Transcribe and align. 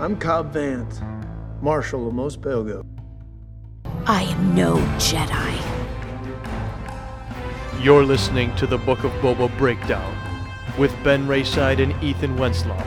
I'm 0.00 0.16
Cobb 0.16 0.54
Vanth, 0.54 1.02
Marshal 1.60 2.08
of 2.08 2.14
Mos 2.14 2.34
Pelgo. 2.34 2.86
I 4.06 4.22
am 4.22 4.54
no 4.54 4.76
Jedi. 4.96 5.54
You're 7.84 8.04
listening 8.04 8.56
to 8.56 8.66
the 8.66 8.78
Book 8.78 9.04
of 9.04 9.10
Boba 9.20 9.54
Breakdown 9.58 10.16
with 10.78 10.90
Ben 11.04 11.26
Rayside 11.26 11.82
and 11.82 12.02
Ethan 12.02 12.34
Wensloff. 12.38 12.86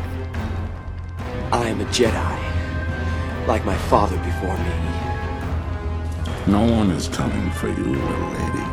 I 1.51 1.67
am 1.67 1.81
a 1.81 1.85
Jedi, 1.85 3.47
like 3.47 3.63
my 3.63 3.77
father 3.77 4.17
before 4.17 4.57
me. 4.57 6.51
No 6.51 6.65
one 6.65 6.89
is 6.89 7.07
coming 7.09 7.51
for 7.51 7.67
you, 7.67 7.75
little 7.75 8.29
lady. 8.29 8.65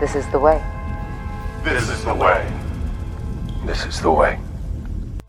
This 0.00 0.16
is 0.16 0.26
the 0.32 0.40
way. 0.40 0.60
This 1.62 1.88
is 1.88 2.04
the 2.04 2.14
way. 2.16 2.52
This 3.64 3.86
is 3.86 4.00
the 4.00 4.10
way. 4.10 4.40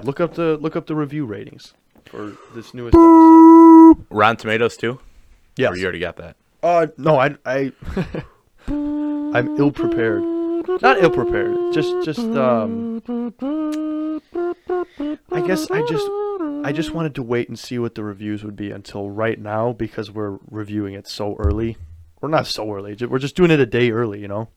Look 0.06 0.20
up 0.20 0.36
the 0.36 0.58
look 0.58 0.76
up 0.76 0.86
the 0.86 0.96
review 0.96 1.26
ratings 1.26 1.74
for 2.06 2.38
this 2.54 2.76
newest 2.76 2.94
episode. 2.94 4.06
Rotten 4.12 4.38
Tomatoes 4.38 4.78
too? 4.78 5.00
Yeah, 5.58 5.70
Or 5.70 5.76
you 5.76 5.84
already 5.84 6.00
got 6.00 6.18
that? 6.18 6.36
Uh, 6.62 6.88
no, 6.98 7.18
I, 7.20 7.36
I, 7.44 7.72
I'm 8.68 9.58
ill 9.58 9.72
prepared. 9.72 10.22
Not 10.82 11.02
ill 11.02 11.10
prepared. 11.10 11.74
Just, 11.74 12.06
just, 12.06 12.20
um, 12.20 13.02
I 15.32 15.42
guess 15.42 15.72
I 15.72 15.82
just, 15.88 16.08
I 16.64 16.72
just 16.72 16.92
wanted 16.94 17.16
to 17.16 17.24
wait 17.24 17.50
and 17.50 17.58
see 17.58 17.80
what 17.80 17.96
the 17.96 18.04
reviews 18.04 18.44
would 18.44 18.56
be 18.56 18.70
until 18.72 19.10
right 19.10 19.40
now 19.40 19.74
because 19.74 20.12
we're 20.12 20.38
reviewing 20.52 20.94
it 20.94 21.08
so 21.08 21.36
early. 21.38 21.78
We're 22.22 22.30
not 22.30 22.46
so 22.48 22.72
early. 22.72 22.96
We're 22.96 23.20
just 23.20 23.36
doing 23.36 23.52
it 23.52 23.60
a 23.60 23.66
day 23.66 23.92
early, 23.92 24.20
you 24.20 24.28
know. 24.28 24.50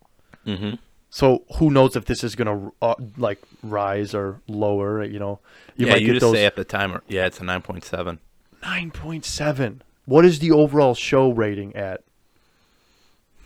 Mm-hmm. 0.46 0.74
So 1.10 1.44
who 1.56 1.70
knows 1.70 1.96
if 1.96 2.04
this 2.04 2.22
is 2.22 2.34
gonna 2.34 2.70
uh, 2.82 2.94
like 3.16 3.40
rise 3.62 4.14
or 4.14 4.40
lower? 4.46 5.02
You 5.04 5.18
know, 5.18 5.40
you 5.76 5.86
yeah, 5.86 5.92
might 5.92 6.00
you 6.02 6.08
get 6.08 6.12
just 6.14 6.20
those 6.22 6.34
say 6.34 6.44
at 6.46 6.56
the 6.56 6.64
time. 6.64 7.00
Yeah, 7.08 7.26
it's 7.26 7.40
a 7.40 7.44
nine 7.44 7.62
point 7.62 7.84
seven. 7.84 8.18
nine 8.62 8.90
point 8.90 9.24
seven. 9.24 9.82
What 10.04 10.24
is 10.24 10.38
the 10.38 10.52
overall 10.52 10.94
show 10.94 11.30
rating 11.30 11.74
at 11.76 12.02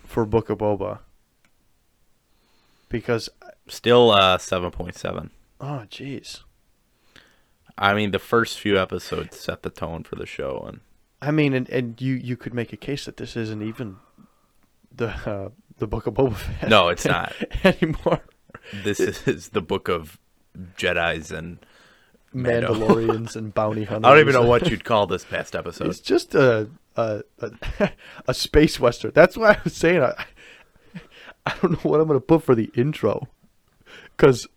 for 0.05 0.25
Book 0.25 0.49
of 0.49 0.59
Boba? 0.59 0.99
Because 2.89 3.29
Still 3.67 4.11
uh 4.11 4.37
seven 4.37 4.71
point 4.71 4.95
seven. 4.95 5.31
oh 5.61 5.85
jeez, 5.89 6.41
I 7.77 7.93
mean, 7.93 8.11
the 8.11 8.19
first 8.19 8.59
few 8.59 8.77
episodes 8.77 9.39
set 9.39 9.63
the 9.63 9.69
tone 9.69 10.03
for 10.03 10.15
the 10.17 10.25
show, 10.25 10.65
and 10.67 10.81
I 11.21 11.31
mean, 11.31 11.53
and, 11.53 11.69
and 11.69 11.99
you 12.01 12.13
you 12.15 12.35
could 12.35 12.53
make 12.53 12.73
a 12.73 12.77
case 12.77 13.05
that 13.05 13.15
this 13.17 13.37
isn't 13.37 13.61
even 13.61 13.97
the 14.93 15.07
uh, 15.07 15.49
the 15.77 15.87
Book 15.87 16.07
of 16.07 16.13
Boba 16.13 16.35
Fett. 16.35 16.69
No, 16.69 16.89
it's 16.89 17.05
not. 17.05 17.33
anymore. 17.63 18.21
this 18.83 18.99
is 18.99 19.49
the 19.49 19.61
book 19.61 19.89
of 19.89 20.19
Jedi's 20.77 21.31
and 21.31 21.59
Mando. 22.33 22.73
Mandalorians 22.73 23.35
and 23.35 23.53
bounty 23.53 23.83
hunters. 23.83 24.07
I 24.07 24.11
don't 24.11 24.19
even 24.19 24.33
know 24.33 24.47
what 24.47 24.69
you'd 24.69 24.83
call 24.83 25.07
this 25.07 25.25
past 25.25 25.55
episode. 25.55 25.87
It's 25.87 25.99
just 25.99 26.35
a 26.35 26.69
a, 26.95 27.23
a 27.39 27.91
a 28.27 28.33
space 28.33 28.79
western. 28.79 29.11
That's 29.13 29.37
why 29.37 29.51
I 29.51 29.57
was 29.63 29.75
saying 29.75 30.01
I 30.01 30.25
I 31.45 31.55
don't 31.61 31.71
know 31.71 31.89
what 31.89 31.99
I'm 31.99 32.07
gonna 32.07 32.19
put 32.19 32.43
for 32.43 32.55
the 32.55 32.71
intro, 32.75 33.27
because 34.15 34.47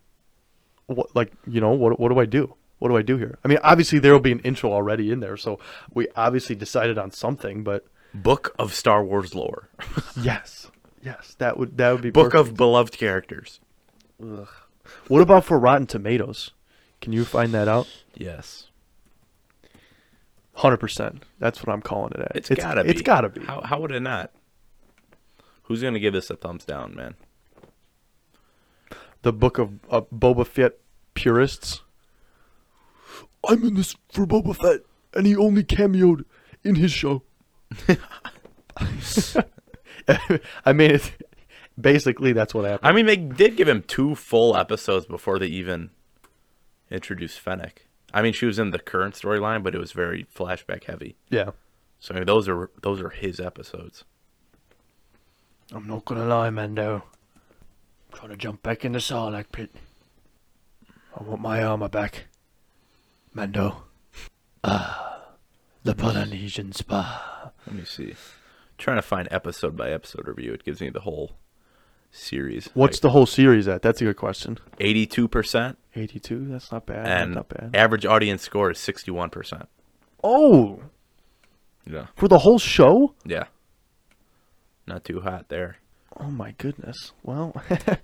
what 0.87 1.15
like 1.15 1.33
you 1.47 1.61
know 1.61 1.73
what 1.73 1.99
what 1.99 2.11
do 2.11 2.19
I 2.19 2.27
do? 2.27 2.55
What 2.79 2.89
do 2.89 2.97
I 2.97 3.03
do 3.03 3.17
here? 3.17 3.39
I 3.43 3.49
mean, 3.49 3.59
obviously 3.63 3.99
there 3.99 4.13
will 4.13 4.21
be 4.21 4.33
an 4.33 4.41
intro 4.41 4.71
already 4.71 5.11
in 5.11 5.21
there, 5.21 5.39
so 5.39 5.59
we 5.95 6.09
obviously 6.15 6.55
decided 6.55 6.99
on 6.99 7.11
something. 7.11 7.65
But 7.65 7.87
Book 8.15 8.55
of 8.59 8.75
Star 8.75 9.03
Wars 9.03 9.35
lore. 9.35 9.69
yes, 10.21 10.71
yes, 11.07 11.35
that 11.39 11.57
would 11.57 11.79
that 11.79 11.93
would 11.93 12.03
be 12.03 12.11
book 12.11 12.33
perfect. 12.33 12.51
of 12.51 12.57
beloved 12.57 12.99
characters. 12.99 13.61
What 14.19 15.23
about 15.23 15.45
for 15.45 15.59
Rotten 15.59 15.87
Tomatoes? 15.87 16.51
Can 17.01 17.13
you 17.13 17.25
find 17.25 17.53
that 17.53 17.69
out? 17.69 17.89
Yes, 18.15 18.69
Hundred 20.55 20.79
percent. 20.79 21.23
That's 21.39 21.63
what 21.63 21.73
I'm 21.73 21.83
calling 21.83 22.13
it 22.15 22.21
at. 22.21 22.37
it's 22.37 22.49
gotta 22.49 22.83
be. 22.83 22.91
It's 22.91 23.03
gotta 23.03 23.29
be. 23.29 23.45
How 23.45 23.61
how 23.63 23.81
would 23.81 23.93
it 23.93 24.01
not? 24.01 24.33
Who's 25.65 25.83
gonna 25.83 26.01
give 26.01 26.15
this 26.15 26.31
a 26.31 26.37
thumbs 26.37 26.65
down, 26.65 26.95
man? 26.95 27.15
the 29.23 29.33
book 29.33 29.59
of 29.59 29.81
uh, 29.91 30.03
Boba 30.15 30.47
Fett 30.47 30.79
purists. 31.15 31.83
I'm 33.49 33.65
in 33.65 33.75
this 33.75 33.97
for 34.13 34.25
Boba 34.25 34.55
Fett, 34.55 34.83
and 35.15 35.27
he 35.27 35.35
only 35.37 35.65
cameoed 35.65 36.25
in 36.63 36.77
his 36.77 36.93
show. 36.93 37.23
I 40.65 40.73
mean, 40.73 40.93
it's, 40.93 41.11
basically 41.81 42.33
that's 42.33 42.55
what 42.55 42.65
happened. 42.65 42.89
I 42.89 42.93
mean, 42.93 43.07
they 43.07 43.17
did 43.17 43.57
give 43.57 43.69
him 43.69 43.83
two 43.83 44.15
full 44.15 44.57
episodes 44.57 45.07
before 45.07 45.39
they 45.39 45.47
even 45.47 45.91
introduced 46.91 47.41
Fennec. 47.41 47.87
I 48.15 48.23
mean, 48.23 48.33
she 48.33 48.47
was 48.47 48.59
in 48.59 48.71
the 48.71 48.79
current 48.79 49.15
storyline, 49.15 49.63
but 49.63 49.75
it 49.75 49.79
was 49.79 49.93
very 49.93 50.27
flashback 50.35 50.85
heavy. 50.85 51.17
yeah, 51.29 51.51
So 52.01 52.15
I 52.15 52.19
mean, 52.19 52.27
those 52.27 52.49
are 52.49 52.71
those 52.83 53.01
are 53.01 53.11
his 53.11 53.41
episodes. 53.41 54.05
I'm 55.73 55.87
not 55.87 56.05
gonna 56.05 56.25
lie, 56.25 56.51
Mando. 56.51 57.03
I'm 58.13 58.19
trying 58.19 58.31
to 58.31 58.37
jump 58.37 58.63
back 58.63 58.85
in 58.85 58.93
the 58.93 59.01
Sarlacc 59.01 59.47
pit. 59.53 59.75
I 61.19 61.23
want 61.25 61.41
my 61.41 61.63
armor 61.63 61.89
back, 61.89 62.27
Mando. 63.35 63.83
Ah, 64.63 65.23
the 65.83 65.95
Polynesian 65.95 66.73
spa. 66.73 67.51
Let 67.67 67.77
me 67.77 67.85
see. 67.85 68.15
Trying 68.79 68.97
to 68.97 69.03
find 69.03 69.29
episode 69.31 69.77
by 69.77 69.91
episode 69.91 70.27
review. 70.29 70.53
It 70.53 70.65
gives 70.65 70.81
me 70.81 70.91
the 70.91 71.01
whole 71.01 71.33
series. 72.11 72.69
What's 72.75 73.01
the 73.01 73.11
whole 73.11 73.27
series 73.27 73.69
at? 73.69 73.83
That's 73.83 74.01
a 74.01 74.05
good 74.05 74.17
question. 74.17 74.59
eighty-two 74.81 75.29
percent 75.29 75.79
82. 75.95 76.47
That's 76.49 76.73
not 76.73 76.87
bad. 76.87 77.07
and 77.07 77.35
not 77.35 77.49
bad. 77.49 77.71
average 77.75 78.07
audience 78.07 78.43
score 78.43 78.71
is 78.71 78.79
sixty-one 78.79 79.31
percent. 79.31 79.69
Oh, 80.25 80.83
Yeah, 81.91 82.07
for 82.17 82.29
the 82.29 82.39
whole 82.39 82.59
show? 82.59 83.15
yeah. 83.25 83.45
Not 84.87 85.05
too 85.05 85.21
hot 85.21 85.49
there. 85.49 85.79
Oh 86.19 86.31
my 86.31 86.53
goodness. 86.59 87.13
Well, 87.23 87.55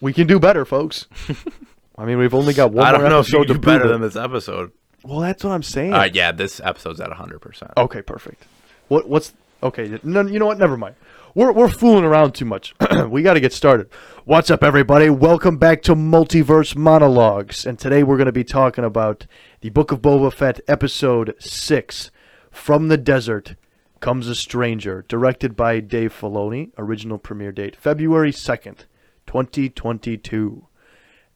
we 0.00 0.12
can 0.12 0.26
do 0.26 0.38
better, 0.38 0.64
folks. 0.64 1.06
I 1.96 2.04
mean, 2.04 2.18
we've 2.18 2.34
only 2.34 2.54
got 2.54 2.72
one 2.72 2.86
I 2.86 2.92
don't 2.92 3.08
know 3.08 3.20
if 3.20 3.32
you 3.32 3.38
can 3.44 3.54
do 3.54 3.58
better 3.58 3.88
than 3.88 4.00
this 4.00 4.16
episode. 4.16 4.72
Well, 5.04 5.20
that's 5.20 5.44
what 5.44 5.50
I'm 5.52 5.62
saying. 5.62 5.92
Uh, 5.92 6.08
yeah, 6.12 6.32
this 6.32 6.60
episode's 6.60 6.98
at 6.98 7.12
hundred 7.12 7.40
percent. 7.40 7.72
Okay, 7.76 8.00
perfect. 8.00 8.46
What 8.88 9.06
what's 9.06 9.34
okay? 9.62 9.98
No, 10.02 10.22
you 10.22 10.38
know 10.38 10.46
what? 10.46 10.58
Never 10.58 10.78
mind. 10.78 10.94
We're 11.34 11.52
we're 11.52 11.68
fooling 11.68 12.04
around 12.04 12.32
too 12.32 12.46
much. 12.46 12.74
we 13.08 13.22
got 13.22 13.34
to 13.34 13.40
get 13.40 13.52
started. 13.52 13.90
What's 14.24 14.50
up, 14.50 14.64
everybody? 14.64 15.10
Welcome 15.10 15.58
back 15.58 15.82
to 15.82 15.94
Multiverse 15.94 16.74
Monologues, 16.74 17.66
and 17.66 17.78
today 17.78 18.02
we're 18.02 18.16
going 18.16 18.26
to 18.26 18.32
be 18.32 18.44
talking 18.44 18.82
about 18.82 19.26
the 19.60 19.68
Book 19.68 19.92
of 19.92 20.00
Boba 20.00 20.32
Fett, 20.32 20.60
Episode 20.66 21.34
Six, 21.38 22.10
"From 22.50 22.88
the 22.88 22.96
Desert 22.96 23.56
Comes 24.00 24.26
a 24.26 24.34
Stranger," 24.34 25.04
directed 25.06 25.54
by 25.54 25.80
Dave 25.80 26.18
Filoni. 26.18 26.70
Original 26.78 27.18
premiere 27.18 27.52
date 27.52 27.76
February 27.76 28.32
second, 28.32 28.86
twenty 29.26 29.68
twenty 29.68 30.16
two. 30.16 30.66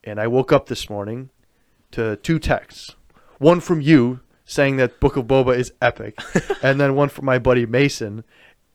And 0.03 0.19
I 0.19 0.25
woke 0.25 0.51
up 0.51 0.65
this 0.67 0.89
morning 0.89 1.29
to 1.91 2.15
two 2.15 2.39
texts. 2.39 2.95
One 3.39 3.59
from 3.59 3.81
you 3.81 4.19
saying 4.45 4.77
that 4.77 4.99
Book 4.99 5.17
of 5.17 5.25
Boba 5.25 5.57
is 5.57 5.73
epic, 5.81 6.19
and 6.63 6.79
then 6.79 6.95
one 6.95 7.09
from 7.09 7.25
my 7.25 7.39
buddy 7.39 7.65
Mason, 7.65 8.23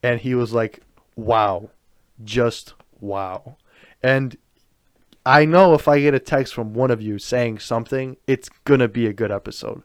and 0.02 0.20
he 0.20 0.34
was 0.34 0.52
like, 0.52 0.80
"Wow, 1.16 1.70
just 2.22 2.74
wow." 3.00 3.56
And 4.02 4.36
I 5.26 5.44
know 5.44 5.74
if 5.74 5.88
I 5.88 6.00
get 6.00 6.14
a 6.14 6.18
text 6.18 6.54
from 6.54 6.74
one 6.74 6.90
of 6.90 7.00
you 7.00 7.18
saying 7.18 7.60
something, 7.60 8.16
it's 8.26 8.48
gonna 8.64 8.88
be 8.88 9.06
a 9.06 9.12
good 9.12 9.30
episode. 9.30 9.82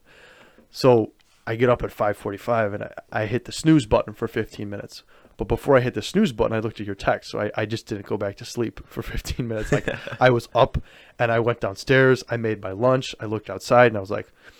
So 0.70 1.14
I 1.48 1.56
get 1.56 1.70
up 1.70 1.84
at 1.84 1.92
5:45 1.92 2.74
and 2.76 2.84
I, 2.84 2.94
I 3.12 3.26
hit 3.26 3.46
the 3.46 3.52
snooze 3.52 3.86
button 3.86 4.14
for 4.14 4.28
15 4.28 4.70
minutes. 4.70 5.04
But 5.36 5.48
before 5.48 5.78
I 5.78 5.80
hit 5.80 5.94
the 5.94 6.02
snooze 6.02 6.34
button, 6.34 6.56
I 6.56 6.60
looked 6.60 6.82
at 6.82 6.86
your 6.86 6.96
text, 6.96 7.32
so 7.32 7.40
I, 7.40 7.52
I 7.56 7.66
just 7.66 7.88
didn't 7.88 8.06
go 8.06 8.18
back 8.18 8.36
to 8.38 8.46
sleep 8.46 8.82
for 8.86 9.02
15 9.16 9.48
minutes. 9.48 9.72
Like 9.72 9.88
I 10.22 10.30
was 10.30 10.50
up 10.54 10.78
and 11.18 11.32
I 11.32 11.40
went 11.40 11.62
downstairs. 11.62 12.24
I 12.30 12.38
made 12.38 12.62
my 12.62 12.72
lunch. 12.72 13.16
I 13.20 13.26
looked 13.26 13.50
outside 13.50 13.88
and 13.88 13.98
I 13.98 14.02
was 14.02 14.12
like, 14.12 14.28
"Ah, 14.28 14.59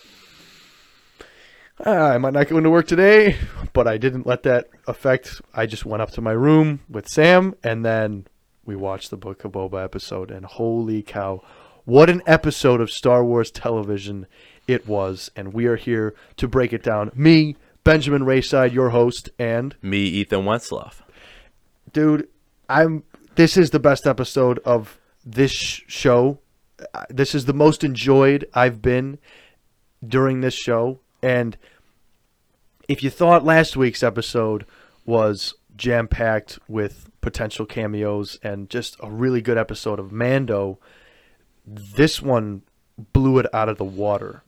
I 1.84 2.18
might 2.18 2.32
not 2.34 2.48
go 2.48 2.58
into 2.58 2.70
work 2.70 2.86
today, 2.86 3.36
but 3.72 3.86
I 3.88 3.96
didn't 3.96 4.26
let 4.26 4.42
that 4.42 4.68
affect. 4.86 5.40
I 5.54 5.66
just 5.66 5.86
went 5.86 6.02
up 6.02 6.10
to 6.12 6.20
my 6.20 6.32
room 6.32 6.80
with 6.88 7.08
Sam 7.08 7.54
and 7.64 7.84
then 7.84 8.26
we 8.64 8.76
watched 8.76 9.10
the 9.10 9.16
Book 9.16 9.44
of 9.44 9.52
Boba 9.52 9.82
episode. 9.82 10.30
And 10.30 10.44
holy 10.44 11.02
cow, 11.02 11.42
what 11.84 12.10
an 12.10 12.22
episode 12.26 12.80
of 12.80 12.90
Star 12.90 13.24
Wars 13.24 13.50
television 13.50 14.26
it 14.68 14.86
was. 14.86 15.30
And 15.34 15.52
we 15.54 15.66
are 15.66 15.76
here 15.76 16.14
to 16.36 16.46
break 16.46 16.72
it 16.72 16.82
down. 16.82 17.12
Me, 17.14 17.56
Benjamin 17.82 18.22
Rayside, 18.22 18.72
your 18.72 18.90
host, 18.90 19.30
and 19.38 19.74
Me, 19.80 19.98
Ethan 20.00 20.40
Wentzloff. 20.44 21.00
dude, 21.92 22.28
I'm. 22.68 23.04
This 23.36 23.56
is 23.56 23.70
the 23.70 23.78
best 23.80 24.06
episode 24.06 24.58
of 24.66 24.98
this 25.24 25.50
show. 25.52 26.40
Uh, 26.92 27.04
This 27.08 27.34
is 27.34 27.46
the 27.46 27.54
most 27.54 27.82
enjoyed 27.82 28.44
I've 28.52 28.82
been 28.82 29.18
during 30.06 30.40
this 30.42 30.54
show. 30.54 31.00
And 31.22 31.56
if 32.88 33.02
you 33.02 33.10
thought 33.10 33.44
last 33.44 33.76
week's 33.76 34.02
episode 34.02 34.66
was 35.04 35.54
jam 35.76 36.08
packed 36.08 36.58
with 36.68 37.08
potential 37.20 37.66
cameos 37.66 38.38
and 38.42 38.68
just 38.70 38.96
a 39.00 39.10
really 39.10 39.40
good 39.40 39.58
episode 39.58 39.98
of 39.98 40.12
Mando, 40.12 40.78
this 41.66 42.20
one 42.20 42.62
blew 43.12 43.38
it 43.38 43.46
out 43.54 43.68
of 43.68 43.78
the 43.78 43.84
water. 43.84 44.42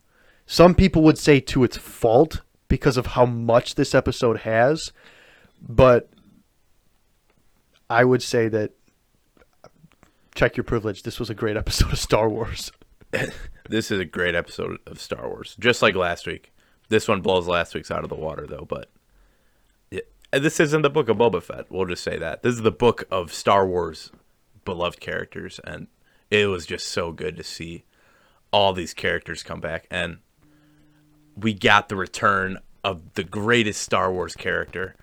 Some 0.47 0.75
people 0.75 1.03
would 1.03 1.19
say 1.19 1.41
to 1.41 1.65
its 1.65 1.77
fault 1.77 2.43
because 2.69 2.97
of 2.97 3.07
how 3.07 3.27
much 3.27 3.75
this 3.75 3.95
episode 3.95 4.41
has, 4.41 4.93
but 5.61 6.11
I 7.89 8.05
would 8.05 8.23
say 8.23 8.49
that 8.49 8.73
check 10.35 10.57
your 10.57 10.65
privilege. 10.65 11.03
This 11.03 11.21
was 11.21 11.31
a 11.31 11.35
great 11.35 11.57
episode 11.57 11.93
of 11.93 11.99
Star 11.99 12.29
Wars. 12.29 12.73
This 13.69 13.91
is 13.91 14.01
a 14.01 14.05
great 14.05 14.35
episode 14.35 14.79
of 14.87 15.01
Star 15.01 15.29
Wars, 15.29 15.57
just 15.59 15.83
like 15.83 15.95
last 15.95 16.27
week. 16.27 16.52
This 16.93 17.09
one 17.09 17.23
blows 17.23 17.49
last 17.49 17.75
week's 17.75 17.91
out 17.91 18.05
of 18.05 18.11
the 18.11 18.15
water, 18.15 18.47
though. 18.47 18.67
But 18.69 18.91
yeah, 19.91 20.03
this 20.31 20.61
isn't 20.61 20.83
the 20.83 20.91
book 20.91 21.09
of 21.09 21.17
Boba 21.17 21.43
Fett. 21.43 21.71
We'll 21.71 21.87
just 21.87 22.05
say 22.05 22.19
that 22.19 22.43
this 22.43 22.53
is 22.53 22.61
the 22.61 22.71
book 22.71 23.05
of 23.11 23.33
Star 23.33 23.67
Wars 23.67 24.13
beloved 24.67 25.01
characters, 25.01 25.59
and 25.65 25.87
it 26.31 26.49
was 26.49 26.67
just 26.67 26.87
so 26.87 27.11
good 27.11 27.39
to 27.39 27.43
see 27.43 27.85
all 28.53 28.75
these 28.75 28.93
characters 28.93 29.43
come 29.43 29.59
back, 29.59 29.87
and 29.91 30.19
we 31.35 31.55
got 31.55 31.89
the 31.89 31.97
return 31.97 32.59
of 32.85 33.15
the 33.15 33.25
greatest 33.25 33.81
Star 33.81 34.13
Wars 34.13 34.37
character. 34.37 34.95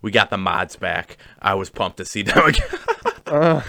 We 0.00 0.12
got 0.12 0.30
the 0.30 0.38
mods 0.38 0.76
back. 0.76 1.16
I 1.40 1.54
was 1.54 1.70
pumped 1.70 1.96
to 1.96 2.04
see 2.04 2.22
them 2.22 2.38
again. 3.26 3.62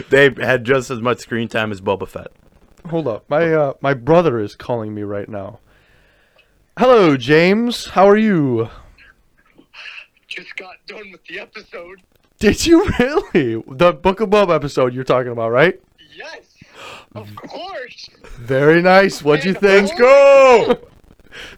they 0.08 0.30
had 0.30 0.64
just 0.64 0.90
as 0.90 1.02
much 1.02 1.18
screen 1.18 1.48
time 1.48 1.70
as 1.72 1.82
Boba 1.82 2.08
Fett. 2.08 2.32
Hold 2.88 3.06
up. 3.06 3.28
My 3.28 3.52
uh, 3.52 3.74
my 3.82 3.92
brother 3.92 4.40
is 4.40 4.54
calling 4.54 4.94
me 4.94 5.02
right 5.02 5.28
now. 5.28 5.58
Hello, 6.78 7.16
James. 7.16 7.86
How 7.86 8.08
are 8.08 8.16
you? 8.16 8.68
Just 10.28 10.54
got 10.56 10.76
done 10.86 11.10
with 11.12 11.24
the 11.26 11.38
episode. 11.40 12.02
Did 12.38 12.66
you 12.66 12.84
really? 12.98 13.62
The 13.66 13.92
Book 13.92 14.20
of 14.20 14.30
Bob 14.30 14.50
episode 14.50 14.92
you're 14.92 15.04
talking 15.04 15.32
about, 15.32 15.50
right? 15.50 15.80
Yes, 16.14 16.44
of 17.14 17.34
course. 17.36 18.10
Very 18.38 18.82
nice. 18.82 19.22
What'd 19.22 19.44
you 19.44 19.54
think? 19.54 19.90
oh- 19.98 20.66
Go. 20.66 20.88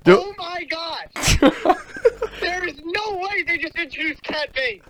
Do- 0.04 0.18
Oh 0.24 0.34
my 0.38 0.64
god. 0.64 1.08
there 2.40 2.66
is 2.66 2.74
no 2.84 3.16
way 3.16 3.42
they 3.44 3.58
just 3.58 3.76
introduced 3.76 4.22
Cad 4.24 4.48
Bane. 4.52 4.80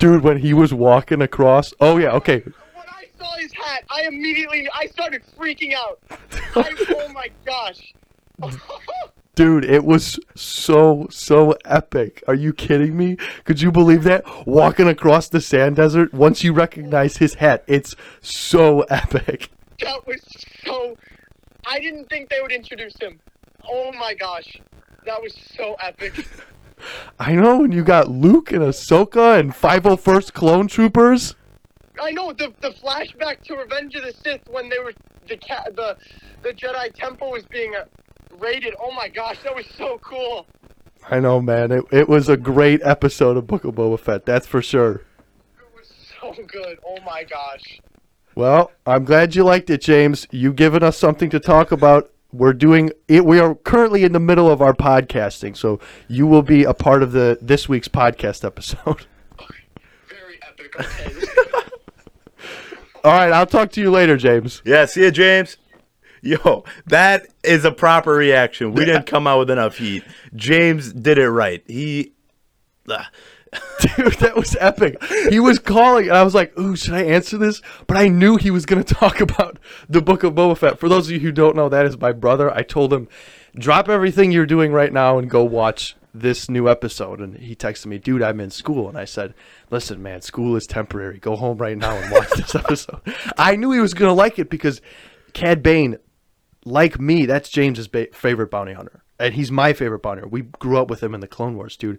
Dude, 0.00 0.22
when 0.24 0.38
he 0.38 0.54
was 0.54 0.74
walking 0.74 1.22
across. 1.22 1.72
Oh 1.80 1.98
yeah, 1.98 2.10
okay. 2.12 2.40
When 2.40 2.54
I 2.88 3.04
saw 3.18 3.32
his 3.38 3.52
hat, 3.52 3.84
I 3.90 4.02
immediately 4.02 4.68
I 4.74 4.86
started 4.86 5.22
freaking 5.38 5.72
out. 5.74 6.00
I, 6.56 6.74
oh 6.96 7.08
my 7.12 7.28
gosh! 7.46 7.92
Dude, 9.34 9.64
it 9.64 9.84
was 9.84 10.20
so 10.34 11.06
so 11.10 11.56
epic. 11.64 12.22
Are 12.28 12.34
you 12.34 12.52
kidding 12.52 12.96
me? 12.98 13.16
Could 13.44 13.62
you 13.62 13.72
believe 13.72 14.04
that? 14.04 14.24
Walking 14.46 14.88
across 14.88 15.28
the 15.28 15.40
sand 15.40 15.76
desert 15.76 16.12
once 16.12 16.44
you 16.44 16.52
recognize 16.52 17.16
his 17.16 17.34
hat. 17.34 17.64
It's 17.66 17.96
so 18.20 18.82
epic. 18.82 19.50
that 19.80 20.06
was 20.06 20.20
so. 20.66 20.98
I 21.66 21.80
didn't 21.80 22.10
think 22.10 22.28
they 22.28 22.40
would 22.42 22.52
introduce 22.52 22.94
him. 23.00 23.20
Oh 23.64 23.90
my 23.92 24.12
gosh, 24.12 24.60
that 25.06 25.22
was 25.22 25.34
so 25.56 25.76
epic. 25.80 26.26
I 27.18 27.32
know, 27.32 27.64
and 27.64 27.72
you 27.72 27.84
got 27.84 28.08
Luke 28.08 28.52
and 28.52 28.60
Ahsoka 28.60 29.38
and 29.40 29.52
501st 29.52 30.32
Clone 30.34 30.68
Troopers. 30.68 31.36
I 31.98 32.10
know 32.10 32.32
the 32.32 32.52
the 32.60 32.70
flashback 32.70 33.42
to 33.44 33.56
Revenge 33.56 33.94
of 33.94 34.02
the 34.02 34.12
Sith 34.12 34.46
when 34.50 34.68
they 34.68 34.78
were 34.78 34.92
the 35.26 35.36
the 35.36 35.96
the 36.42 36.50
Jedi 36.50 36.92
Temple 36.94 37.30
was 37.30 37.44
being 37.44 37.74
uh, 37.74 37.84
raided. 38.40 38.74
Oh 38.80 38.92
my 38.92 39.08
gosh, 39.08 39.38
that 39.42 39.54
was 39.54 39.66
so 39.76 39.98
cool. 39.98 40.46
I 41.10 41.20
know, 41.20 41.40
man. 41.40 41.72
It, 41.72 41.84
it 41.90 42.08
was 42.08 42.28
a 42.28 42.36
great 42.36 42.80
episode 42.82 43.36
of 43.36 43.46
Book 43.46 43.64
of 43.64 43.74
Boba 43.74 43.98
Fett, 43.98 44.24
that's 44.24 44.46
for 44.46 44.62
sure. 44.62 45.02
It 45.56 45.76
was 45.76 45.92
so 46.20 46.34
good. 46.46 46.78
Oh 46.86 46.98
my 47.04 47.24
gosh. 47.24 47.80
Well, 48.34 48.72
I'm 48.86 49.04
glad 49.04 49.34
you 49.34 49.44
liked 49.44 49.68
it, 49.68 49.82
James. 49.82 50.26
You've 50.30 50.56
given 50.56 50.82
us 50.82 50.96
something 50.96 51.28
to 51.30 51.40
talk 51.40 51.70
about. 51.72 52.10
We're 52.32 52.54
doing 52.54 52.90
it. 53.08 53.26
We 53.26 53.38
are 53.40 53.54
currently 53.54 54.04
in 54.04 54.12
the 54.12 54.20
middle 54.20 54.50
of 54.50 54.62
our 54.62 54.72
podcasting, 54.72 55.54
so 55.54 55.80
you 56.08 56.26
will 56.26 56.40
be 56.42 56.64
a 56.64 56.72
part 56.72 57.02
of 57.02 57.12
the 57.12 57.36
this 57.42 57.68
week's 57.68 57.88
podcast 57.88 58.42
episode. 58.42 59.06
Very 60.08 60.40
epic. 60.48 60.80
Okay. 60.80 61.12
All 63.04 63.12
right, 63.12 63.32
I'll 63.32 63.46
talk 63.46 63.70
to 63.72 63.80
you 63.82 63.90
later, 63.90 64.16
James. 64.16 64.62
Yeah, 64.64 64.86
see 64.86 65.02
you, 65.02 65.10
James. 65.10 65.58
Yo, 66.22 66.64
that 66.86 67.26
is 67.42 67.64
a 67.64 67.72
proper 67.72 68.12
reaction. 68.12 68.72
We 68.72 68.84
didn't 68.84 69.06
come 69.06 69.26
out 69.26 69.40
with 69.40 69.50
enough 69.50 69.76
heat. 69.76 70.04
James 70.34 70.92
did 70.92 71.18
it 71.18 71.28
right. 71.28 71.64
He. 71.66 72.12
Dude, 72.86 74.12
that 74.20 74.36
was 74.36 74.56
epic. 74.60 75.02
He 75.28 75.40
was 75.40 75.58
calling, 75.58 76.08
and 76.08 76.16
I 76.16 76.22
was 76.22 76.34
like, 76.34 76.56
"Ooh, 76.58 76.76
should 76.76 76.94
I 76.94 77.02
answer 77.02 77.36
this?" 77.36 77.60
But 77.86 77.96
I 77.96 78.08
knew 78.08 78.36
he 78.36 78.50
was 78.50 78.64
going 78.64 78.82
to 78.84 78.94
talk 78.94 79.20
about 79.20 79.58
the 79.88 80.00
Book 80.00 80.22
of 80.22 80.34
Boba 80.34 80.56
Fett. 80.56 80.78
For 80.78 80.88
those 80.88 81.08
of 81.08 81.12
you 81.12 81.20
who 81.20 81.32
don't 81.32 81.56
know, 81.56 81.68
that 81.68 81.86
is 81.86 81.98
my 81.98 82.12
brother. 82.12 82.54
I 82.54 82.62
told 82.62 82.92
him, 82.92 83.08
"Drop 83.56 83.88
everything 83.88 84.30
you're 84.30 84.46
doing 84.46 84.72
right 84.72 84.92
now 84.92 85.18
and 85.18 85.28
go 85.28 85.42
watch 85.42 85.96
this 86.14 86.48
new 86.48 86.68
episode." 86.68 87.20
And 87.20 87.36
he 87.36 87.54
texted 87.54 87.86
me, 87.86 87.98
"Dude, 87.98 88.22
I'm 88.22 88.40
in 88.40 88.50
school," 88.50 88.88
and 88.88 88.96
I 88.96 89.04
said, 89.04 89.34
"Listen, 89.70 90.02
man, 90.02 90.22
school 90.22 90.56
is 90.56 90.66
temporary. 90.66 91.18
Go 91.18 91.36
home 91.36 91.58
right 91.58 91.76
now 91.76 91.96
and 91.96 92.12
watch 92.12 92.30
this 92.30 92.54
episode." 92.54 93.00
I 93.36 93.56
knew 93.56 93.72
he 93.72 93.80
was 93.80 93.92
going 93.92 94.08
to 94.08 94.14
like 94.14 94.38
it 94.38 94.48
because 94.48 94.80
Cad 95.34 95.62
Bane, 95.62 95.98
like 96.64 97.00
me, 97.00 97.26
that's 97.26 97.48
James's 97.48 97.88
ba- 97.88 98.08
favorite 98.12 98.50
bounty 98.50 98.72
hunter, 98.72 99.02
and 99.18 99.34
he's 99.34 99.50
my 99.50 99.72
favorite 99.72 100.02
bounty 100.02 100.20
hunter. 100.20 100.28
We 100.32 100.42
grew 100.42 100.78
up 100.78 100.90
with 100.90 101.02
him 101.02 101.14
in 101.14 101.20
the 101.20 101.28
Clone 101.28 101.56
Wars, 101.56 101.76
dude 101.76 101.98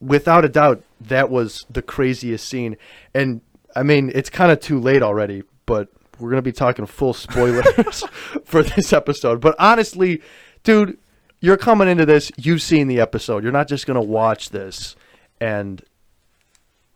without 0.00 0.44
a 0.44 0.48
doubt, 0.48 0.82
that 1.00 1.30
was 1.30 1.64
the 1.70 1.82
craziest 1.82 2.48
scene. 2.48 2.76
And 3.14 3.40
I 3.76 3.82
mean, 3.82 4.10
it's 4.14 4.30
kind 4.30 4.50
of 4.50 4.60
too 4.60 4.80
late 4.80 5.02
already, 5.02 5.42
but 5.66 5.88
we're 6.18 6.30
gonna 6.30 6.42
be 6.42 6.52
talking 6.52 6.86
full 6.86 7.14
spoilers 7.14 8.04
for 8.44 8.62
this 8.62 8.92
episode. 8.92 9.40
But 9.40 9.54
honestly, 9.58 10.22
dude, 10.64 10.98
you're 11.40 11.56
coming 11.56 11.88
into 11.88 12.06
this. 12.06 12.32
You've 12.36 12.62
seen 12.62 12.88
the 12.88 13.00
episode. 13.00 13.42
You're 13.42 13.52
not 13.52 13.68
just 13.68 13.86
gonna 13.86 14.02
watch 14.02 14.50
this 14.50 14.96
and 15.40 15.82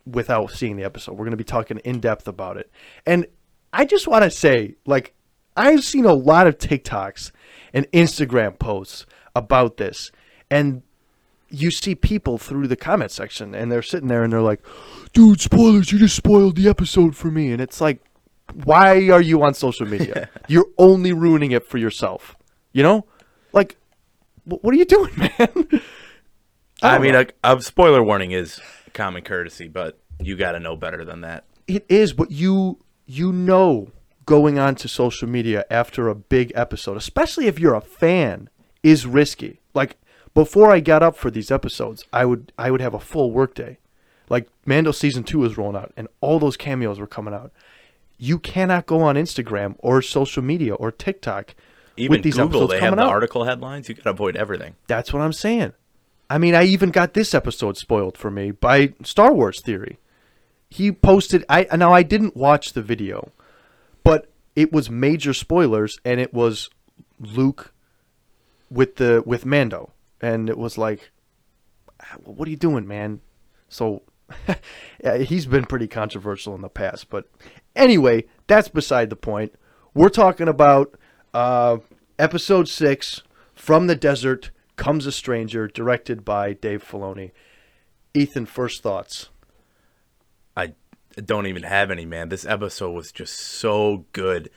without 0.06 0.50
seeing 0.50 0.76
the 0.76 0.84
episode. 0.84 1.16
We're 1.16 1.24
gonna 1.24 1.36
be 1.36 1.44
talking 1.44 1.78
in 1.78 2.00
depth 2.00 2.26
about 2.26 2.56
it. 2.56 2.70
And 3.06 3.26
I 3.72 3.84
just 3.84 4.06
want 4.06 4.24
to 4.24 4.30
say, 4.30 4.76
like, 4.86 5.14
I've 5.56 5.84
seen 5.84 6.04
a 6.04 6.14
lot 6.14 6.46
of 6.46 6.58
TikToks 6.58 7.30
and 7.72 7.90
Instagram 7.92 8.58
posts 8.58 9.06
about 9.34 9.76
this, 9.76 10.10
and 10.50 10.82
you 11.50 11.70
see 11.70 11.94
people 11.94 12.38
through 12.38 12.66
the 12.66 12.76
comment 12.76 13.10
section 13.10 13.54
and 13.54 13.70
they're 13.70 13.82
sitting 13.82 14.08
there 14.08 14.24
and 14.24 14.32
they're 14.32 14.40
like, 14.40 14.60
dude, 15.12 15.40
spoilers, 15.40 15.92
you 15.92 15.98
just 15.98 16.16
spoiled 16.16 16.56
the 16.56 16.68
episode 16.68 17.16
for 17.16 17.30
me. 17.30 17.52
And 17.52 17.60
it's 17.60 17.80
like, 17.80 18.04
why 18.64 19.08
are 19.10 19.20
you 19.20 19.42
on 19.42 19.54
social 19.54 19.86
media? 19.86 20.28
You're 20.48 20.66
only 20.78 21.12
ruining 21.12 21.52
it 21.52 21.66
for 21.66 21.78
yourself. 21.78 22.36
You 22.72 22.82
know? 22.82 23.06
Like, 23.52 23.76
what 24.44 24.74
are 24.74 24.76
you 24.76 24.84
doing, 24.84 25.12
man? 25.16 25.80
I 26.82 26.98
don't 26.98 27.02
mean, 27.02 27.14
a, 27.14 27.26
a 27.44 27.60
spoiler 27.62 28.02
warning 28.02 28.32
is 28.32 28.60
common 28.92 29.22
courtesy, 29.22 29.68
but 29.68 29.98
you 30.20 30.36
got 30.36 30.52
to 30.52 30.60
know 30.60 30.76
better 30.76 31.04
than 31.04 31.22
that. 31.22 31.44
It 31.66 31.86
is, 31.88 32.12
but 32.12 32.30
you 32.30 32.78
you 33.06 33.32
know 33.32 33.90
going 34.26 34.58
on 34.58 34.74
to 34.76 34.88
social 34.88 35.28
media 35.28 35.64
after 35.70 36.08
a 36.08 36.14
big 36.14 36.52
episode, 36.54 36.96
especially 36.96 37.46
if 37.46 37.58
you're 37.58 37.74
a 37.74 37.80
fan, 37.80 38.48
is 38.82 39.06
risky. 39.06 39.60
Like 39.74 39.96
before 40.34 40.70
I 40.70 40.80
got 40.80 41.02
up 41.02 41.16
for 41.16 41.30
these 41.30 41.50
episodes, 41.50 42.04
I 42.12 42.24
would 42.24 42.52
I 42.58 42.70
would 42.70 42.80
have 42.80 42.94
a 42.94 43.00
full 43.00 43.30
workday. 43.30 43.78
Like 44.28 44.48
Mando 44.64 44.92
season 44.92 45.24
two 45.24 45.40
was 45.40 45.58
rolling 45.58 45.76
out 45.76 45.92
and 45.96 46.08
all 46.20 46.38
those 46.38 46.56
cameos 46.56 46.98
were 46.98 47.06
coming 47.06 47.34
out. 47.34 47.52
You 48.16 48.38
cannot 48.38 48.86
go 48.86 49.00
on 49.02 49.16
Instagram 49.16 49.74
or 49.78 50.00
social 50.00 50.42
media 50.42 50.74
or 50.74 50.90
TikTok 50.92 51.54
Even 51.96 52.16
with 52.16 52.22
these 52.22 52.36
Google, 52.36 52.62
episodes 52.62 52.70
they 52.72 52.80
have 52.86 52.96
the 52.96 53.02
out. 53.02 53.08
article 53.08 53.44
headlines. 53.44 53.88
You 53.88 53.94
got 53.96 54.04
to 54.04 54.10
avoid 54.10 54.36
everything. 54.36 54.76
That's 54.86 55.12
what 55.12 55.20
I'm 55.20 55.32
saying. 55.32 55.72
I 56.30 56.38
mean, 56.38 56.54
I 56.54 56.64
even 56.64 56.90
got 56.90 57.12
this 57.12 57.34
episode 57.34 57.76
spoiled 57.76 58.16
for 58.16 58.30
me 58.30 58.50
by 58.50 58.94
Star 59.02 59.32
Wars 59.34 59.60
Theory. 59.60 59.98
He 60.70 60.90
posted. 60.90 61.44
I 61.48 61.66
now 61.76 61.92
I 61.92 62.02
didn't 62.02 62.34
watch 62.36 62.72
the 62.72 62.82
video, 62.82 63.30
but 64.04 64.30
it 64.54 64.72
was 64.72 64.88
major 64.88 65.34
spoilers, 65.34 65.98
and 66.04 66.20
it 66.20 66.32
was 66.32 66.70
Luke 67.18 67.72
with 68.70 68.96
the 68.96 69.22
with 69.26 69.44
Mando, 69.44 69.92
and 70.20 70.48
it 70.48 70.58
was 70.58 70.78
like, 70.78 71.10
what 72.22 72.46
are 72.46 72.50
you 72.50 72.56
doing, 72.56 72.86
man? 72.86 73.20
So 73.68 74.02
yeah, 75.02 75.18
he's 75.18 75.46
been 75.46 75.64
pretty 75.64 75.88
controversial 75.88 76.54
in 76.54 76.60
the 76.60 76.68
past, 76.68 77.10
but 77.10 77.28
anyway, 77.74 78.24
that's 78.46 78.68
beside 78.68 79.10
the 79.10 79.16
point. 79.16 79.54
We're 79.94 80.08
talking 80.08 80.48
about 80.48 80.96
uh, 81.32 81.78
episode 82.18 82.68
six, 82.68 83.22
"From 83.54 83.86
the 83.86 83.96
Desert 83.96 84.50
Comes 84.76 85.06
a 85.06 85.12
Stranger," 85.12 85.68
directed 85.68 86.24
by 86.24 86.52
Dave 86.52 86.84
Filoni. 86.84 87.32
Ethan, 88.14 88.46
first 88.46 88.82
thoughts. 88.82 89.30
Don't 91.16 91.46
even 91.46 91.62
have 91.62 91.90
any, 91.90 92.04
man. 92.04 92.28
This 92.28 92.44
episode 92.44 92.90
was 92.90 93.12
just 93.12 93.38
so 93.38 94.06
good. 94.12 94.50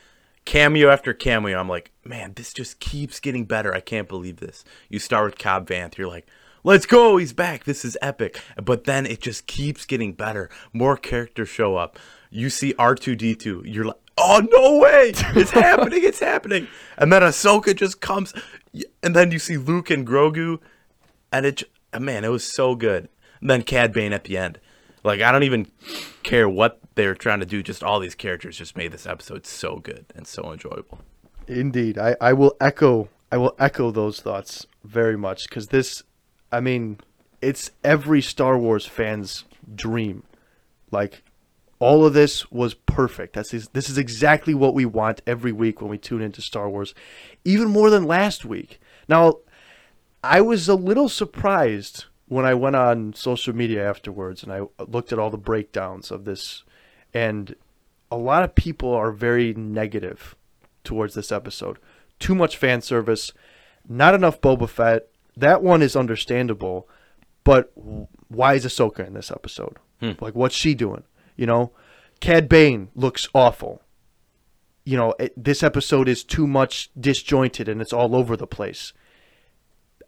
Cameo 0.45 0.89
after 0.89 1.13
cameo, 1.13 1.59
I'm 1.59 1.67
like, 1.67 1.91
man, 2.05 2.33
this 2.35 2.53
just 2.53 2.79
keeps 2.79 3.19
getting 3.19 3.45
better. 3.45 3.73
I 3.73 3.81
can't 3.81 4.07
believe 4.07 4.37
this. 4.37 4.63
You 4.89 4.97
start 4.97 5.25
with 5.25 5.37
Cobb 5.37 5.67
Vanth, 5.67 5.97
you're 5.97 6.07
like, 6.07 6.25
let's 6.63 6.85
go, 6.85 7.17
he's 7.17 7.33
back. 7.33 7.65
This 7.65 7.83
is 7.83 7.97
epic. 8.01 8.41
But 8.61 8.85
then 8.85 9.05
it 9.05 9.21
just 9.21 9.45
keeps 9.45 9.85
getting 9.85 10.13
better. 10.13 10.49
More 10.71 10.97
characters 10.97 11.49
show 11.49 11.75
up. 11.75 11.99
You 12.29 12.49
see 12.49 12.73
R2D2, 12.73 13.63
you're 13.65 13.85
like, 13.85 13.99
oh 14.17 14.41
no 14.51 14.77
way, 14.79 15.13
it's 15.35 15.51
happening, 15.51 16.03
it's 16.03 16.19
happening. 16.19 16.67
And 16.97 17.11
then 17.11 17.21
Ahsoka 17.21 17.75
just 17.75 18.01
comes, 18.01 18.33
and 19.03 19.15
then 19.15 19.31
you 19.31 19.39
see 19.39 19.57
Luke 19.57 19.89
and 19.89 20.07
Grogu, 20.07 20.59
and 21.31 21.45
it, 21.45 21.63
man, 21.97 22.25
it 22.25 22.29
was 22.29 22.43
so 22.43 22.75
good. 22.75 23.09
And 23.41 23.49
then 23.49 23.63
Cad 23.63 23.93
Bane 23.93 24.13
at 24.13 24.23
the 24.23 24.37
end. 24.37 24.59
Like 25.03 25.21
I 25.21 25.31
don't 25.31 25.43
even 25.43 25.67
care 26.23 26.49
what 26.49 26.79
they're 26.95 27.15
trying 27.15 27.39
to 27.39 27.45
do. 27.45 27.63
Just 27.63 27.83
all 27.83 27.99
these 27.99 28.15
characters 28.15 28.57
just 28.57 28.75
made 28.75 28.91
this 28.91 29.05
episode 29.05 29.45
so 29.45 29.77
good 29.77 30.05
and 30.15 30.27
so 30.27 30.51
enjoyable. 30.51 30.99
Indeed, 31.47 31.97
I, 31.97 32.15
I 32.19 32.33
will 32.33 32.55
echo 32.59 33.09
I 33.31 33.37
will 33.37 33.55
echo 33.59 33.91
those 33.91 34.21
thoughts 34.21 34.65
very 34.83 35.17
much 35.17 35.49
because 35.49 35.67
this, 35.67 36.03
I 36.51 36.61
mean, 36.61 36.99
it's 37.41 37.71
every 37.83 38.21
Star 38.21 38.57
Wars 38.57 38.85
fan's 38.85 39.43
dream. 39.75 40.23
Like, 40.91 41.23
all 41.79 42.05
of 42.05 42.13
this 42.13 42.49
was 42.49 42.73
perfect. 42.73 43.33
That's 43.33 43.51
this 43.51 43.89
is 43.89 43.97
exactly 43.97 44.53
what 44.53 44.73
we 44.73 44.85
want 44.85 45.21
every 45.27 45.51
week 45.51 45.81
when 45.81 45.91
we 45.91 45.97
tune 45.97 46.21
into 46.21 46.41
Star 46.41 46.69
Wars, 46.69 46.95
even 47.43 47.67
more 47.67 47.89
than 47.89 48.05
last 48.05 48.45
week. 48.45 48.79
Now, 49.07 49.39
I 50.23 50.41
was 50.41 50.67
a 50.67 50.75
little 50.75 51.09
surprised 51.09 52.05
when 52.27 52.46
I 52.46 52.53
went 52.53 52.75
on 52.75 53.13
social 53.13 53.55
media 53.55 53.88
afterwards 53.88 54.43
and 54.43 54.51
I 54.51 54.62
looked 54.86 55.13
at 55.13 55.19
all 55.19 55.29
the 55.29 55.38
breakdowns 55.38 56.12
of 56.12 56.25
this, 56.25 56.63
and 57.13 57.55
a 58.12 58.17
lot 58.17 58.43
of 58.43 58.55
people 58.55 58.93
are 58.93 59.12
very 59.12 59.53
negative 59.53 60.36
towards 60.84 61.13
this 61.13 61.31
episode. 61.31 61.79
Too 62.19 62.36
much 62.36 62.57
fan 62.57 62.81
service, 62.81 63.31
not 63.88 64.13
enough 64.13 64.41
Boba 64.41 64.67
Fett. 64.67 65.07
That 65.36 65.62
one 65.62 65.81
is 65.81 65.96
understandable, 65.96 66.89
but 67.43 67.72
why 68.27 68.55
is 68.55 68.65
Ahsoka 68.65 69.05
in 69.05 69.13
this 69.13 69.31
episode? 69.31 69.77
Hmm. 70.00 70.13
Like, 70.19 70.36
what's 70.36 70.55
she 70.55 70.74
doing? 70.74 71.03
You 71.36 71.46
know, 71.46 71.72
Cad 72.19 72.50
Bane 72.50 72.89
looks 72.96 73.27
awful. 73.34 73.81
You 74.84 74.98
know, 74.98 75.13
it, 75.19 75.34
this 75.41 75.63
episode 75.63 76.07
is 76.07 76.24
too 76.24 76.48
much 76.48 76.89
disjointed 77.00 77.69
and 77.69 77.81
it's 77.81 77.93
all 77.93 78.15
over 78.15 78.36
the 78.36 78.48
place. 78.48 78.93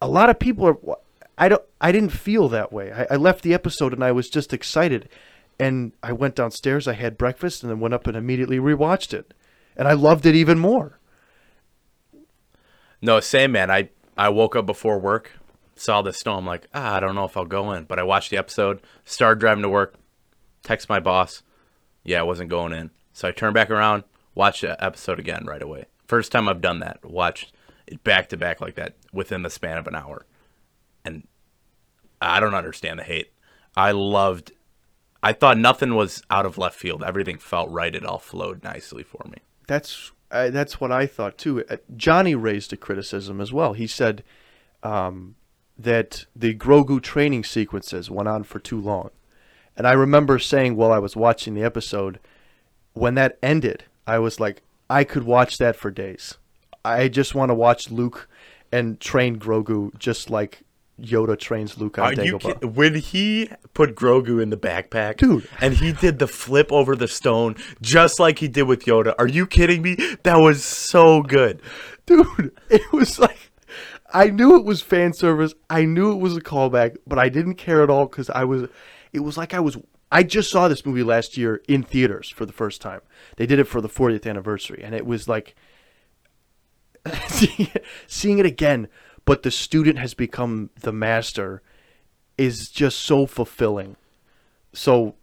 A 0.02 0.08
lot 0.08 0.30
of 0.30 0.40
people 0.40 0.66
are. 0.66 0.98
I 1.40 1.48
don't. 1.48 1.64
I 1.80 1.92
didn't 1.94 2.10
feel 2.10 2.50
that 2.50 2.74
way. 2.74 2.92
I, 2.92 3.08
I 3.12 3.16
left 3.16 3.44
the 3.44 3.54
episode 3.54 3.94
and 3.94 4.04
I 4.04 4.12
was 4.12 4.30
just 4.30 4.54
excited, 4.54 5.08
and 5.58 5.94
I 6.04 6.12
went 6.12 6.36
downstairs. 6.36 6.88
I 6.88 6.94
had 6.94 7.18
breakfast 7.18 7.64
and 7.64 7.72
then 7.72 7.80
went 7.80 7.94
up 7.94 8.06
and 8.06 8.18
immediately 8.18 8.60
rewatched 8.60 9.14
it, 9.14 9.34
and 9.78 9.88
I 9.88 9.94
loved 9.94 10.26
it 10.26 10.36
even 10.36 10.60
more. 10.60 11.00
No, 13.02 13.22
same 13.22 13.54
man. 13.54 13.72
I 13.72 13.90
I 14.18 14.28
woke 14.28 14.58
up 14.58 14.66
before 14.66 15.00
work, 15.00 15.32
saw 15.76 16.02
the 16.02 16.12
snow. 16.12 16.36
I'm 16.36 16.46
like, 16.46 16.68
ah, 16.74 16.96
I 16.96 17.00
don't 17.00 17.16
know 17.16 17.24
if 17.24 17.38
I'll 17.38 17.46
go 17.46 17.72
in. 17.72 17.86
But 17.86 18.00
I 18.00 18.04
watched 18.04 18.32
the 18.32 18.38
episode, 18.38 18.82
started 19.06 19.40
driving 19.40 19.64
to 19.64 19.70
work, 19.70 19.96
text 20.62 20.90
my 20.90 21.00
boss. 21.00 21.42
Yeah, 22.04 22.20
I 22.20 22.24
wasn't 22.24 22.50
going 22.50 22.74
in. 22.74 22.92
So 23.14 23.30
I 23.30 23.32
turned 23.32 23.54
back 23.54 23.70
around, 23.70 24.04
watched 24.36 24.62
the 24.62 24.84
episode 24.84 25.20
again 25.20 25.46
right 25.46 25.62
away. 25.62 25.86
First 26.06 26.34
time 26.34 26.50
I've 26.50 26.62
done 26.62 26.80
that. 26.80 27.00
Watched 27.04 27.54
it 27.88 28.04
back 28.04 28.28
to 28.30 28.38
back 28.38 28.60
like 28.60 28.76
that 28.76 28.96
within 29.14 29.44
the 29.44 29.50
span 29.50 29.78
of 29.78 29.88
an 29.88 29.96
hour. 29.96 30.26
And 31.10 31.28
I 32.22 32.40
don't 32.40 32.56
understand 32.56 33.00
the 33.00 33.04
hate. 33.04 33.32
I 33.76 33.92
loved 33.92 34.52
I 35.22 35.34
thought 35.34 35.58
nothing 35.58 35.96
was 35.96 36.24
out 36.30 36.46
of 36.46 36.58
left 36.58 36.80
field. 36.80 37.04
Everything 37.04 37.38
felt 37.38 37.70
right. 37.70 37.94
It 37.94 38.06
all 38.06 38.20
flowed 38.20 38.64
nicely 38.64 39.04
for 39.04 39.26
me. 39.26 39.40
That's 39.68 40.12
uh, 40.32 40.50
that's 40.50 40.80
what 40.80 40.92
I 40.92 41.08
thought 41.08 41.38
too. 41.38 41.66
Uh, 41.70 41.78
Johnny 41.98 42.36
raised 42.36 42.72
a 42.72 42.78
criticism 42.78 43.42
as 43.42 43.52
well. 43.52 43.74
He 43.74 43.88
said 43.88 44.24
um, 44.84 45.36
that 45.78 46.26
the 46.36 46.56
Grogu 46.56 47.02
training 47.02 47.44
sequences 47.44 48.10
went 48.10 48.30
on 48.30 48.44
for 48.44 48.60
too 48.60 48.80
long, 48.80 49.10
and 49.76 49.86
I 49.86 49.94
remember 49.94 50.40
saying 50.40 50.76
while 50.76 50.92
I 50.92 51.00
was 51.00 51.16
watching 51.16 51.54
the 51.54 51.64
episode, 51.64 52.20
when 52.94 53.16
that 53.16 53.38
ended, 53.44 53.84
I 54.08 54.20
was 54.20 54.40
like, 54.40 54.62
I 54.90 55.04
could 55.04 55.24
watch 55.24 55.58
that 55.58 55.76
for 55.76 55.92
days. 55.92 56.38
I 56.86 57.10
just 57.10 57.36
want 57.36 57.50
to 57.50 57.56
watch 57.56 57.92
Luke 57.92 58.30
and 58.72 59.00
train 59.00 59.38
Grogu 59.38 59.98
just 59.98 60.30
like 60.30 60.62
Yoda 61.02 61.38
trains 61.40 61.78
Luke 61.78 61.98
on 62.00 62.06
Are 62.20 62.24
you 62.26 62.38
Dagobah. 62.38 62.62
kid- 62.62 62.76
when 62.76 62.96
he 62.96 63.50
put 63.74 63.96
Grogu 63.96 64.42
in 64.42 64.50
the 64.50 64.58
backpack, 64.58 65.18
Dude. 65.18 65.48
and 65.62 65.74
he 65.74 65.92
did 65.94 66.20
the 66.20 66.28
flip 66.28 66.72
over 66.72 66.96
the 66.96 67.08
stone 67.08 67.56
just 67.82 68.20
like 68.20 68.40
he 68.40 68.48
did 68.48 68.64
with 68.64 68.86
Yoda? 68.86 69.14
Are 69.18 69.28
you 69.28 69.46
kidding 69.48 69.82
me? 69.82 69.96
That 70.24 70.38
was 70.38 70.64
so 70.64 71.22
good. 71.22 71.62
dude 72.06 72.52
it 72.70 72.82
was 72.92 73.20
like 73.20 73.38
i 74.12 74.26
knew 74.32 74.56
it 74.58 74.66
was 74.66 74.82
fan 74.82 75.14
service 75.14 75.54
i 75.70 75.86
knew 75.86 76.12
it 76.12 76.18
was 76.18 76.36
a 76.36 76.42
callback 76.42 76.96
but 77.06 77.20
i 77.20 77.30
didn't 77.30 77.54
care 77.54 77.84
at 77.84 77.90
all 77.92 78.08
because 78.08 78.28
i 78.32 78.44
was 78.44 78.68
it 79.14 79.20
was 79.20 79.38
like 79.38 79.54
i 79.54 79.60
was 79.60 79.78
i 80.12 80.24
just 80.24 80.50
saw 80.50 80.68
this 80.68 80.84
movie 80.88 81.04
last 81.04 81.38
year 81.38 81.62
in 81.68 81.84
theaters 81.84 82.28
for 82.32 82.48
the 82.48 82.52
first 82.52 82.82
time 82.82 83.02
they 83.38 83.46
did 83.46 83.60
it 83.60 83.66
for 83.66 83.80
the 83.80 83.88
40th 83.88 84.28
anniversary 84.28 84.82
and 84.84 84.96
it 84.96 85.06
was 85.06 85.28
like 85.28 85.54
seeing 88.08 88.40
it 88.40 88.46
again 88.46 88.88
but 89.30 89.44
the 89.44 89.52
student 89.52 90.00
has 90.00 90.16
become 90.16 90.72
the 90.80 90.92
master 90.92 91.62
is 92.36 92.70
just 92.70 92.98
so 92.98 93.28
fulfilling 93.28 93.96
so 94.74 95.14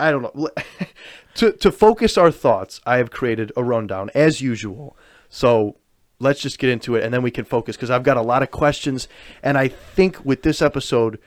I 0.00 0.10
don't 0.10 0.22
know. 0.22 0.48
to 1.34 1.52
to 1.52 1.72
focus 1.72 2.16
our 2.16 2.30
thoughts, 2.30 2.80
I 2.86 2.98
have 2.98 3.10
created 3.10 3.52
a 3.56 3.64
rundown 3.64 4.10
as 4.14 4.40
usual. 4.40 4.96
So 5.28 5.76
let's 6.18 6.40
just 6.40 6.58
get 6.58 6.70
into 6.70 6.94
it, 6.96 7.04
and 7.04 7.12
then 7.12 7.22
we 7.22 7.30
can 7.30 7.44
focus 7.44 7.76
because 7.76 7.90
I've 7.90 8.02
got 8.02 8.16
a 8.16 8.22
lot 8.22 8.42
of 8.42 8.50
questions, 8.50 9.08
and 9.42 9.58
I 9.58 9.68
think 9.68 10.24
with 10.24 10.42
this 10.42 10.62
episode, 10.62 11.18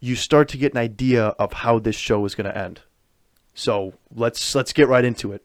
you 0.00 0.16
start 0.16 0.48
to 0.50 0.56
get 0.56 0.72
an 0.72 0.78
idea 0.78 1.28
of 1.38 1.52
how 1.52 1.78
this 1.78 1.96
show 1.96 2.24
is 2.24 2.34
going 2.34 2.50
to 2.50 2.56
end. 2.56 2.80
So 3.54 3.94
let's 4.14 4.54
let's 4.54 4.72
get 4.72 4.88
right 4.88 5.04
into 5.04 5.32
it. 5.32 5.44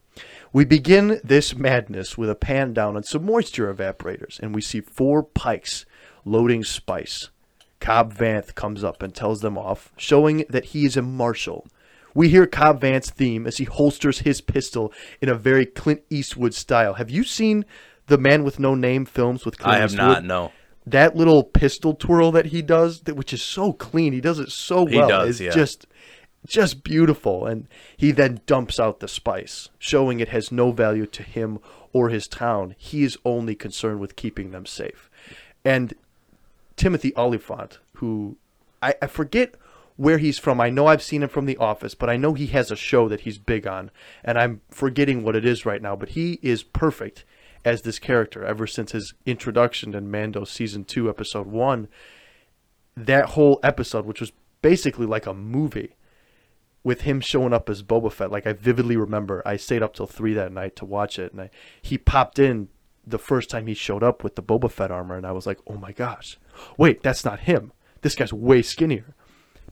We 0.54 0.66
begin 0.66 1.20
this 1.24 1.56
madness 1.56 2.18
with 2.18 2.30
a 2.30 2.36
pan 2.36 2.74
down 2.74 2.96
on 2.96 3.04
some 3.04 3.26
moisture 3.26 3.74
evaporators, 3.74 4.40
and 4.40 4.54
we 4.54 4.62
see 4.62 4.82
four 4.82 5.24
pikes 5.24 5.86
loading 6.26 6.64
spice. 6.64 7.30
Cobb 7.80 8.14
Vanth 8.14 8.56
comes 8.56 8.84
up 8.84 9.02
and 9.04 9.14
tells 9.14 9.42
them 9.42 9.58
off, 9.58 9.92
showing 9.96 10.46
that 10.50 10.66
he 10.66 10.86
is 10.86 10.98
a 10.98 11.02
marshal. 11.02 11.68
We 12.14 12.30
hear 12.30 12.48
Cobb 12.48 12.82
Vanth's 12.82 13.10
theme 13.12 13.46
as 13.46 13.58
he 13.58 13.66
holsters 13.66 14.20
his 14.20 14.42
pistol 14.42 14.92
in 15.22 15.30
a 15.30 15.36
very 15.36 15.66
Clint 15.66 16.02
Eastwood 16.10 16.54
style. 16.54 16.96
Have 16.96 17.10
you 17.12 17.24
seen 17.24 17.66
the 18.08 18.18
Man 18.18 18.44
with 18.44 18.60
No 18.60 18.74
Name 18.74 19.06
films 19.06 19.46
with 19.46 19.58
Clint 19.60 19.76
I 19.76 19.80
have 19.80 19.92
Eastwood? 19.92 20.08
not. 20.08 20.24
No. 20.24 20.52
That 20.88 21.16
little 21.16 21.44
pistol 21.44 21.94
twirl 21.94 22.32
that 22.32 22.48
he 22.48 22.62
does, 22.62 23.04
which 23.04 23.34
is 23.34 23.42
so 23.42 23.74
clean, 23.74 24.14
he 24.14 24.22
does 24.22 24.40
it 24.40 24.52
so 24.52 24.86
He 24.86 24.98
well. 24.98 25.08
does, 25.10 25.30
is 25.30 25.42
yeah. 25.42 25.52
just 25.52 25.88
just 26.48 26.84
beautiful. 26.84 27.46
And 27.48 27.68
he 27.98 28.12
then 28.12 28.40
dumps 28.46 28.80
out 28.80 29.00
the 29.00 29.08
spice, 29.08 29.70
showing 29.80 30.20
it 30.20 30.30
has 30.30 30.52
no 30.52 30.72
value 30.72 31.08
to 31.08 31.24
him 31.24 31.58
or 31.92 32.10
his 32.10 32.28
town. 32.28 32.76
He 32.78 33.04
is 33.04 33.18
only 33.26 33.56
concerned 33.56 34.00
with 34.00 34.16
keeping 34.16 34.52
them 34.52 34.66
safe. 34.68 35.10
And 35.66 35.96
Timothy 36.76 37.14
Olyphant, 37.16 37.80
who 37.96 38.38
I, 38.82 38.96
I 39.02 39.08
forget 39.08 39.56
where 39.98 40.18
he's 40.18 40.38
from. 40.38 40.60
I 40.60 40.70
know 40.70 40.88
I've 40.88 41.02
seen 41.02 41.24
him 41.24 41.30
from 41.30 41.46
The 41.46 41.58
Office, 41.58 41.96
but 41.96 42.10
I 42.10 42.18
know 42.18 42.34
he 42.34 42.48
has 42.48 42.70
a 42.72 42.76
show 42.76 43.08
that 43.08 43.22
he's 43.22 43.38
big 43.38 43.66
on, 43.66 43.92
and 44.24 44.38
I'm 44.38 44.62
forgetting 44.70 45.24
what 45.24 45.36
it 45.36 45.46
is 45.46 45.66
right 45.66 45.82
now. 45.82 45.96
But 45.96 46.10
he 46.10 46.40
is 46.42 46.64
perfect 46.64 47.24
as 47.64 47.82
this 47.82 47.98
character 47.98 48.46
ever 48.46 48.68
since 48.68 48.92
his 48.92 49.14
introduction 49.26 49.96
in 49.96 50.12
Mando 50.12 50.44
season 50.44 50.84
two, 50.84 51.10
episode 51.10 51.48
one. 51.48 51.88
That 52.98 53.30
whole 53.30 53.60
episode, 53.64 54.06
which 54.06 54.22
was 54.22 54.32
basically 54.62 55.06
like 55.06 55.26
a 55.26 55.34
movie, 55.34 55.96
with 56.84 57.02
him 57.02 57.20
showing 57.20 57.52
up 57.52 57.68
as 57.68 57.82
Boba 57.82 58.12
Fett. 58.12 58.32
Like 58.32 58.46
I 58.46 58.54
vividly 58.54 58.96
remember, 58.96 59.42
I 59.46 59.58
stayed 59.58 59.82
up 59.82 59.96
till 59.96 60.06
three 60.06 60.34
that 60.36 60.52
night 60.52 60.76
to 60.78 60.86
watch 60.86 61.18
it, 61.18 61.32
and 61.32 61.42
I, 61.42 61.50
he 61.82 61.98
popped 61.98 62.38
in 62.38 62.70
the 63.08 63.20
first 63.20 63.50
time 63.50 63.68
he 63.68 63.74
showed 63.74 64.04
up 64.04 64.24
with 64.24 64.36
the 64.36 64.44
Boba 64.44 64.72
Fett 64.72 64.92
armor, 64.92 65.16
and 65.16 65.26
I 65.26 65.32
was 65.32 65.46
like, 65.46 65.60
oh 65.68 65.78
my 65.78 65.92
gosh, 65.92 66.38
wait, 66.78 67.04
that's 67.04 67.26
not 67.26 67.42
him. 67.42 67.72
This 68.02 68.16
guy's 68.16 68.34
way 68.34 68.62
skinnier. 68.62 69.16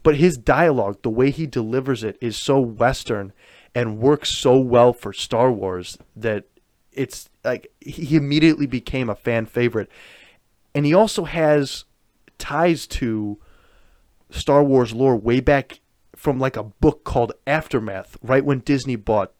But 0.01 0.17
his 0.17 0.37
dialogue, 0.37 1.01
the 1.01 1.09
way 1.09 1.31
he 1.31 1.47
delivers 1.47 2.03
it, 2.03 2.17
is 2.19 2.35
so 2.35 2.59
Western 2.59 3.31
and 3.73 3.99
works 3.99 4.29
so 4.29 4.57
well 4.57 4.93
for 4.93 5.13
Star 5.13 5.51
Wars 5.51 5.97
that 6.15 6.45
it's 6.91 7.29
like 7.43 7.71
he 7.79 8.15
immediately 8.15 8.67
became 8.67 9.09
a 9.09 9.15
fan 9.15 9.45
favorite. 9.45 9.89
And 10.75 10.85
he 10.85 10.93
also 10.93 11.23
has 11.23 11.85
ties 12.37 12.85
to 12.87 13.39
Star 14.29 14.63
Wars 14.63 14.93
lore 14.93 15.15
way 15.15 15.39
back 15.39 15.79
from 16.15 16.39
like 16.39 16.57
a 16.57 16.63
book 16.63 17.03
called 17.03 17.33
Aftermath, 17.47 18.17
right 18.21 18.45
when 18.45 18.59
Disney 18.59 18.95
bought 18.95 19.33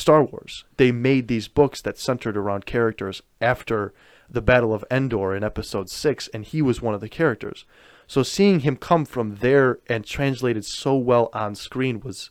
Star 0.00 0.24
Wars. 0.24 0.64
They 0.76 0.92
made 0.92 1.28
these 1.28 1.48
books 1.48 1.82
that 1.82 1.98
centered 1.98 2.36
around 2.36 2.66
characters 2.66 3.22
after 3.40 3.92
the 4.28 4.42
Battle 4.42 4.72
of 4.72 4.84
Endor 4.90 5.34
in 5.34 5.44
episode 5.44 5.90
6 5.90 6.28
and 6.28 6.44
he 6.44 6.62
was 6.62 6.80
one 6.80 6.94
of 6.94 7.00
the 7.00 7.08
characters. 7.08 7.64
So 8.06 8.22
seeing 8.22 8.60
him 8.60 8.76
come 8.76 9.04
from 9.04 9.36
there 9.36 9.78
and 9.88 10.04
translated 10.04 10.64
so 10.64 10.96
well 10.96 11.30
on 11.32 11.54
screen 11.54 12.00
was 12.00 12.30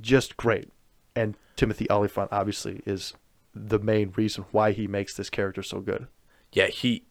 just 0.00 0.36
great. 0.36 0.70
And 1.14 1.36
Timothy 1.56 1.88
Olyphant 1.90 2.30
obviously 2.32 2.80
is 2.86 3.14
the 3.54 3.78
main 3.78 4.12
reason 4.16 4.44
why 4.52 4.72
he 4.72 4.86
makes 4.86 5.14
this 5.14 5.30
character 5.30 5.62
so 5.62 5.80
good. 5.80 6.06
Yeah, 6.52 6.66
he. 6.66 7.04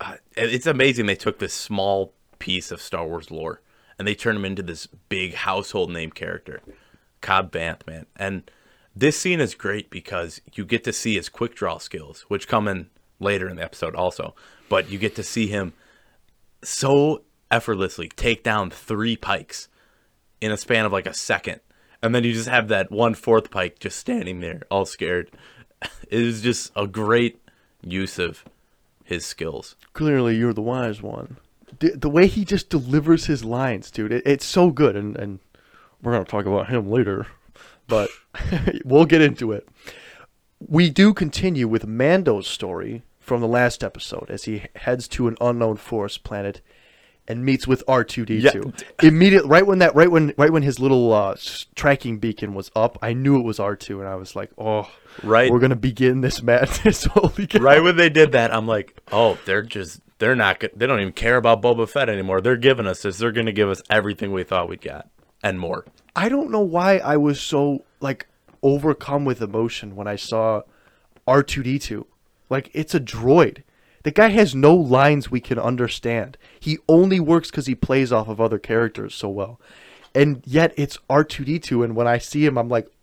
Uh, 0.00 0.16
it's 0.36 0.66
amazing 0.66 1.06
they 1.06 1.14
took 1.14 1.38
this 1.38 1.54
small 1.54 2.12
piece 2.38 2.70
of 2.70 2.82
Star 2.82 3.06
Wars 3.06 3.30
lore 3.30 3.60
and 3.98 4.06
they 4.06 4.14
turned 4.14 4.38
him 4.38 4.44
into 4.44 4.62
this 4.62 4.86
big 5.08 5.34
household 5.34 5.90
name 5.90 6.10
character, 6.10 6.60
Cobb 7.20 7.52
Vanth, 7.52 7.86
man. 7.86 8.06
And 8.16 8.50
This 8.98 9.18
scene 9.18 9.40
is 9.40 9.54
great 9.54 9.90
because 9.90 10.40
you 10.54 10.64
get 10.64 10.82
to 10.84 10.92
see 10.92 11.16
his 11.16 11.28
quick 11.28 11.54
draw 11.54 11.76
skills, 11.76 12.24
which 12.28 12.48
come 12.48 12.66
in 12.66 12.88
later 13.20 13.46
in 13.46 13.56
the 13.56 13.62
episode 13.62 13.94
also. 13.94 14.34
But 14.70 14.90
you 14.90 14.98
get 14.98 15.14
to 15.16 15.22
see 15.22 15.48
him 15.48 15.74
so 16.62 17.22
effortlessly 17.50 18.08
take 18.08 18.42
down 18.42 18.70
three 18.70 19.14
pikes 19.14 19.68
in 20.40 20.50
a 20.50 20.56
span 20.56 20.86
of 20.86 20.92
like 20.92 21.06
a 21.06 21.12
second. 21.12 21.60
And 22.02 22.14
then 22.14 22.24
you 22.24 22.32
just 22.32 22.48
have 22.48 22.68
that 22.68 22.90
one 22.90 23.12
fourth 23.14 23.50
pike 23.50 23.78
just 23.78 23.98
standing 23.98 24.40
there, 24.40 24.62
all 24.70 24.86
scared. 24.86 25.30
It 26.08 26.22
is 26.22 26.40
just 26.40 26.72
a 26.74 26.86
great 26.86 27.38
use 27.82 28.18
of 28.18 28.44
his 29.04 29.26
skills. 29.26 29.76
Clearly, 29.92 30.36
you're 30.36 30.54
the 30.54 30.62
wise 30.62 31.02
one. 31.02 31.36
The, 31.80 32.08
way 32.08 32.28
he 32.28 32.46
just 32.46 32.70
delivers 32.70 33.26
his 33.26 33.44
lines, 33.44 33.90
dude, 33.90 34.10
it, 34.10 34.22
it's 34.24 34.46
so 34.46 34.70
good. 34.70 34.96
And, 34.96 35.16
and 35.16 35.38
we're 36.00 36.12
going 36.12 36.24
to 36.24 36.30
talk 36.30 36.46
about 36.46 36.68
him 36.68 36.90
later, 36.90 37.26
but 37.88 38.10
we'll 38.84 39.04
get 39.04 39.22
into 39.22 39.52
it. 39.52 39.68
We 40.66 40.90
do 40.90 41.12
continue 41.14 41.68
with 41.68 41.86
Mando's 41.86 42.46
story 42.46 43.02
from 43.20 43.40
the 43.40 43.48
last 43.48 43.84
episode 43.84 44.30
as 44.30 44.44
he 44.44 44.62
heads 44.76 45.06
to 45.08 45.28
an 45.28 45.36
unknown 45.40 45.76
forest 45.76 46.24
planet 46.24 46.60
and 47.28 47.44
meets 47.44 47.66
with 47.66 47.84
R2D2. 47.86 48.42
Yeah. 48.80 48.86
Immediately 49.08 49.50
right 49.50 49.66
when 49.66 49.80
that 49.80 49.94
right 49.96 50.10
when 50.10 50.32
right 50.38 50.50
when 50.52 50.62
his 50.62 50.78
little 50.78 51.12
uh, 51.12 51.34
tracking 51.74 52.18
beacon 52.18 52.54
was 52.54 52.70
up, 52.76 52.98
I 53.02 53.12
knew 53.12 53.36
it 53.38 53.42
was 53.42 53.58
R2 53.58 53.98
and 53.98 54.08
I 54.08 54.14
was 54.14 54.36
like, 54.36 54.50
"Oh, 54.56 54.88
Right. 55.22 55.50
we're 55.50 55.58
going 55.58 55.70
to 55.70 55.76
begin 55.76 56.20
this 56.20 56.40
madness." 56.42 57.04
Holy 57.04 57.46
cow. 57.48 57.58
Right 57.58 57.82
when 57.82 57.96
they 57.96 58.08
did 58.10 58.32
that, 58.32 58.54
I'm 58.54 58.66
like, 58.68 59.00
oh, 59.12 59.38
they're 59.44 59.62
just 59.62 60.00
they're 60.18 60.36
not. 60.36 60.62
They 60.74 60.86
don't 60.86 61.00
even 61.00 61.12
care 61.12 61.36
about 61.36 61.60
Boba 61.60 61.88
Fett 61.88 62.08
anymore. 62.08 62.40
They're 62.40 62.56
giving 62.56 62.86
us 62.86 63.02
this. 63.02 63.18
They're 63.18 63.32
going 63.32 63.46
to 63.46 63.52
give 63.52 63.68
us 63.68 63.82
everything 63.90 64.32
we 64.32 64.44
thought 64.44 64.68
we'd 64.68 64.80
get 64.80 65.08
and 65.48 65.60
more. 65.60 65.84
I 66.14 66.28
don't 66.28 66.50
know 66.50 66.60
why 66.60 66.98
I 66.98 67.16
was 67.16 67.40
so 67.40 67.84
like 68.00 68.26
overcome 68.62 69.24
with 69.24 69.40
emotion 69.42 69.96
when 69.96 70.06
I 70.08 70.16
saw 70.16 70.62
R2D2. 71.28 72.04
Like 72.50 72.70
it's 72.72 72.94
a 72.94 73.00
droid. 73.00 73.62
The 74.02 74.10
guy 74.12 74.28
has 74.28 74.54
no 74.54 74.74
lines 74.74 75.30
we 75.30 75.40
can 75.40 75.58
understand. 75.58 76.38
He 76.60 76.78
only 76.88 77.20
works 77.20 77.50
cuz 77.50 77.66
he 77.66 77.74
plays 77.74 78.12
off 78.12 78.28
of 78.28 78.40
other 78.40 78.58
characters 78.58 79.14
so 79.14 79.28
well. 79.28 79.60
And 80.14 80.42
yet 80.46 80.72
it's 80.76 80.98
R2D2 81.10 81.84
and 81.84 81.96
when 81.96 82.06
I 82.06 82.18
see 82.18 82.44
him 82.44 82.56
I'm 82.56 82.68
like 82.68 82.88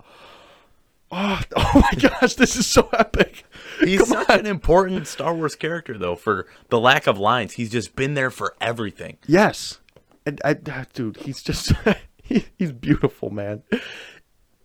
Oh, 1.15 1.39
oh 1.55 1.71
my 1.75 2.09
gosh, 2.09 2.33
this 2.33 2.55
is 2.55 2.65
so 2.65 2.89
epic. 2.91 3.45
He's 3.79 3.99
Come 3.99 4.07
such 4.07 4.29
on. 4.31 4.39
an 4.39 4.45
important 4.47 5.05
Star 5.07 5.35
Wars 5.35 5.53
character, 5.53 5.95
though, 5.95 6.15
for 6.15 6.47
the 6.69 6.79
lack 6.79 7.05
of 7.05 7.19
lines. 7.19 7.53
He's 7.53 7.69
just 7.69 7.95
been 7.95 8.15
there 8.15 8.31
for 8.31 8.55
everything. 8.59 9.17
Yes. 9.27 9.79
And 10.25 10.41
I, 10.43 10.55
dude, 10.91 11.17
he's 11.17 11.43
just 11.43 11.71
he, 12.27 12.45
he's 12.57 12.71
beautiful, 12.71 13.29
man. 13.29 13.63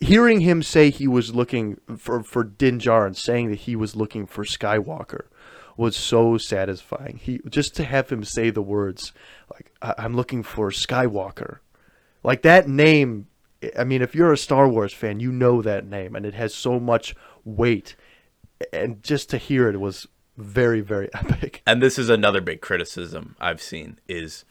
Hearing 0.00 0.40
him 0.40 0.62
say 0.62 0.90
he 0.90 1.08
was 1.08 1.34
looking 1.34 1.78
for 1.96 2.22
for 2.22 2.44
Din 2.44 2.78
Djarin, 2.78 3.16
saying 3.16 3.50
that 3.50 3.60
he 3.60 3.74
was 3.74 3.96
looking 3.96 4.26
for 4.26 4.44
Skywalker, 4.44 5.26
was 5.76 5.96
so 5.96 6.38
satisfying. 6.38 7.18
He 7.20 7.40
just 7.48 7.74
to 7.76 7.84
have 7.84 8.10
him 8.10 8.22
say 8.22 8.50
the 8.50 8.62
words 8.62 9.12
like 9.52 9.72
"I'm 9.82 10.14
looking 10.14 10.44
for 10.44 10.70
Skywalker," 10.70 11.58
like 12.22 12.42
that 12.42 12.68
name. 12.68 13.26
I 13.76 13.82
mean, 13.82 14.02
if 14.02 14.14
you're 14.14 14.32
a 14.32 14.38
Star 14.38 14.68
Wars 14.68 14.92
fan, 14.92 15.18
you 15.18 15.32
know 15.32 15.62
that 15.62 15.84
name, 15.84 16.14
and 16.14 16.24
it 16.24 16.34
has 16.34 16.54
so 16.54 16.78
much 16.78 17.16
weight. 17.44 17.96
And 18.72 19.02
just 19.02 19.30
to 19.30 19.38
hear 19.38 19.68
it 19.68 19.80
was 19.80 20.06
very, 20.36 20.80
very 20.80 21.10
epic. 21.14 21.62
And 21.66 21.82
this 21.82 21.98
is 21.98 22.08
another 22.08 22.40
big 22.40 22.60
criticism 22.60 23.36
I've 23.40 23.60
seen 23.60 23.98
is 24.08 24.44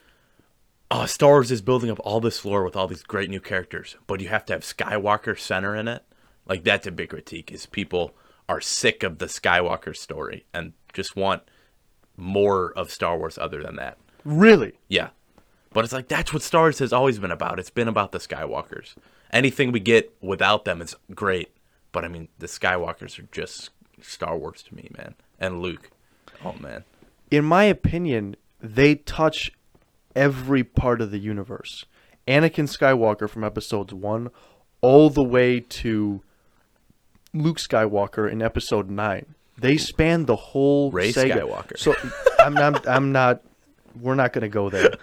oh, 0.91 1.05
Star 1.05 1.31
Wars 1.31 1.51
is 1.51 1.61
building 1.61 1.89
up 1.89 1.99
all 2.03 2.19
this 2.19 2.43
lore 2.45 2.63
with 2.63 2.75
all 2.75 2.87
these 2.87 3.03
great 3.03 3.29
new 3.29 3.39
characters, 3.39 3.95
but 4.07 4.21
you 4.21 4.29
have 4.29 4.45
to 4.45 4.53
have 4.53 4.61
Skywalker 4.63 5.37
center 5.37 5.75
in 5.75 5.87
it. 5.87 6.03
Like 6.47 6.63
that's 6.63 6.87
a 6.87 6.91
big 6.91 7.09
critique 7.09 7.51
is 7.51 7.65
people 7.65 8.15
are 8.47 8.61
sick 8.61 9.03
of 9.03 9.17
the 9.17 9.25
Skywalker 9.25 9.95
story 9.95 10.45
and 10.53 10.73
just 10.93 11.15
want 11.15 11.43
more 12.15 12.71
of 12.73 12.91
Star 12.91 13.17
Wars 13.17 13.37
other 13.37 13.61
than 13.61 13.75
that. 13.75 13.97
Really, 14.23 14.73
Yeah. 14.89 15.09
But 15.73 15.83
it's 15.83 15.93
like 15.93 16.07
that's 16.07 16.33
what 16.33 16.41
Star 16.41 16.63
Wars 16.63 16.79
has 16.79 16.91
always 16.93 17.19
been 17.19 17.29
about. 17.29 17.59
It's 17.59 17.69
been 17.69 17.89
about 17.89 18.11
the 18.11 18.17
Skywalkers. 18.17 18.95
Anything 19.31 19.71
we 19.71 19.79
get 19.79 20.15
without 20.21 20.65
them 20.65 20.81
is 20.81 20.95
great. 21.13 21.51
But 21.91 22.03
I 22.03 22.07
mean, 22.07 22.29
the 22.39 22.47
Skywalkers 22.47 23.19
are 23.19 23.27
just 23.31 23.69
Star 24.01 24.35
Wars 24.37 24.63
to 24.63 24.75
me, 24.75 24.89
man. 24.97 25.13
And 25.39 25.61
Luke. 25.61 25.91
Oh 26.43 26.53
man. 26.59 26.83
in 27.29 27.45
my 27.45 27.65
opinion, 27.65 28.37
they 28.59 28.95
touch 28.95 29.51
every 30.17 30.63
part 30.63 30.99
of 30.99 31.11
the 31.11 31.19
universe. 31.19 31.85
Anakin 32.27 32.67
Skywalker 32.67 33.29
from 33.29 33.43
episodes 33.43 33.93
one 33.93 34.29
all 34.81 35.09
the 35.09 35.23
way 35.23 35.61
to 35.61 36.21
Luke 37.33 37.59
Skywalker 37.59 38.29
in 38.29 38.41
episode 38.41 38.89
nine. 38.89 39.35
They 39.57 39.77
span 39.77 40.25
the 40.25 40.35
whole 40.35 40.91
saga. 40.91 41.35
Skywalker. 41.35 41.77
So 41.77 41.95
I'm 42.39 42.53
not, 42.53 42.87
I'm 42.87 43.11
not. 43.11 43.43
We're 43.99 44.15
not 44.15 44.33
going 44.33 44.43
to 44.43 44.49
go 44.49 44.69
there. 44.69 44.93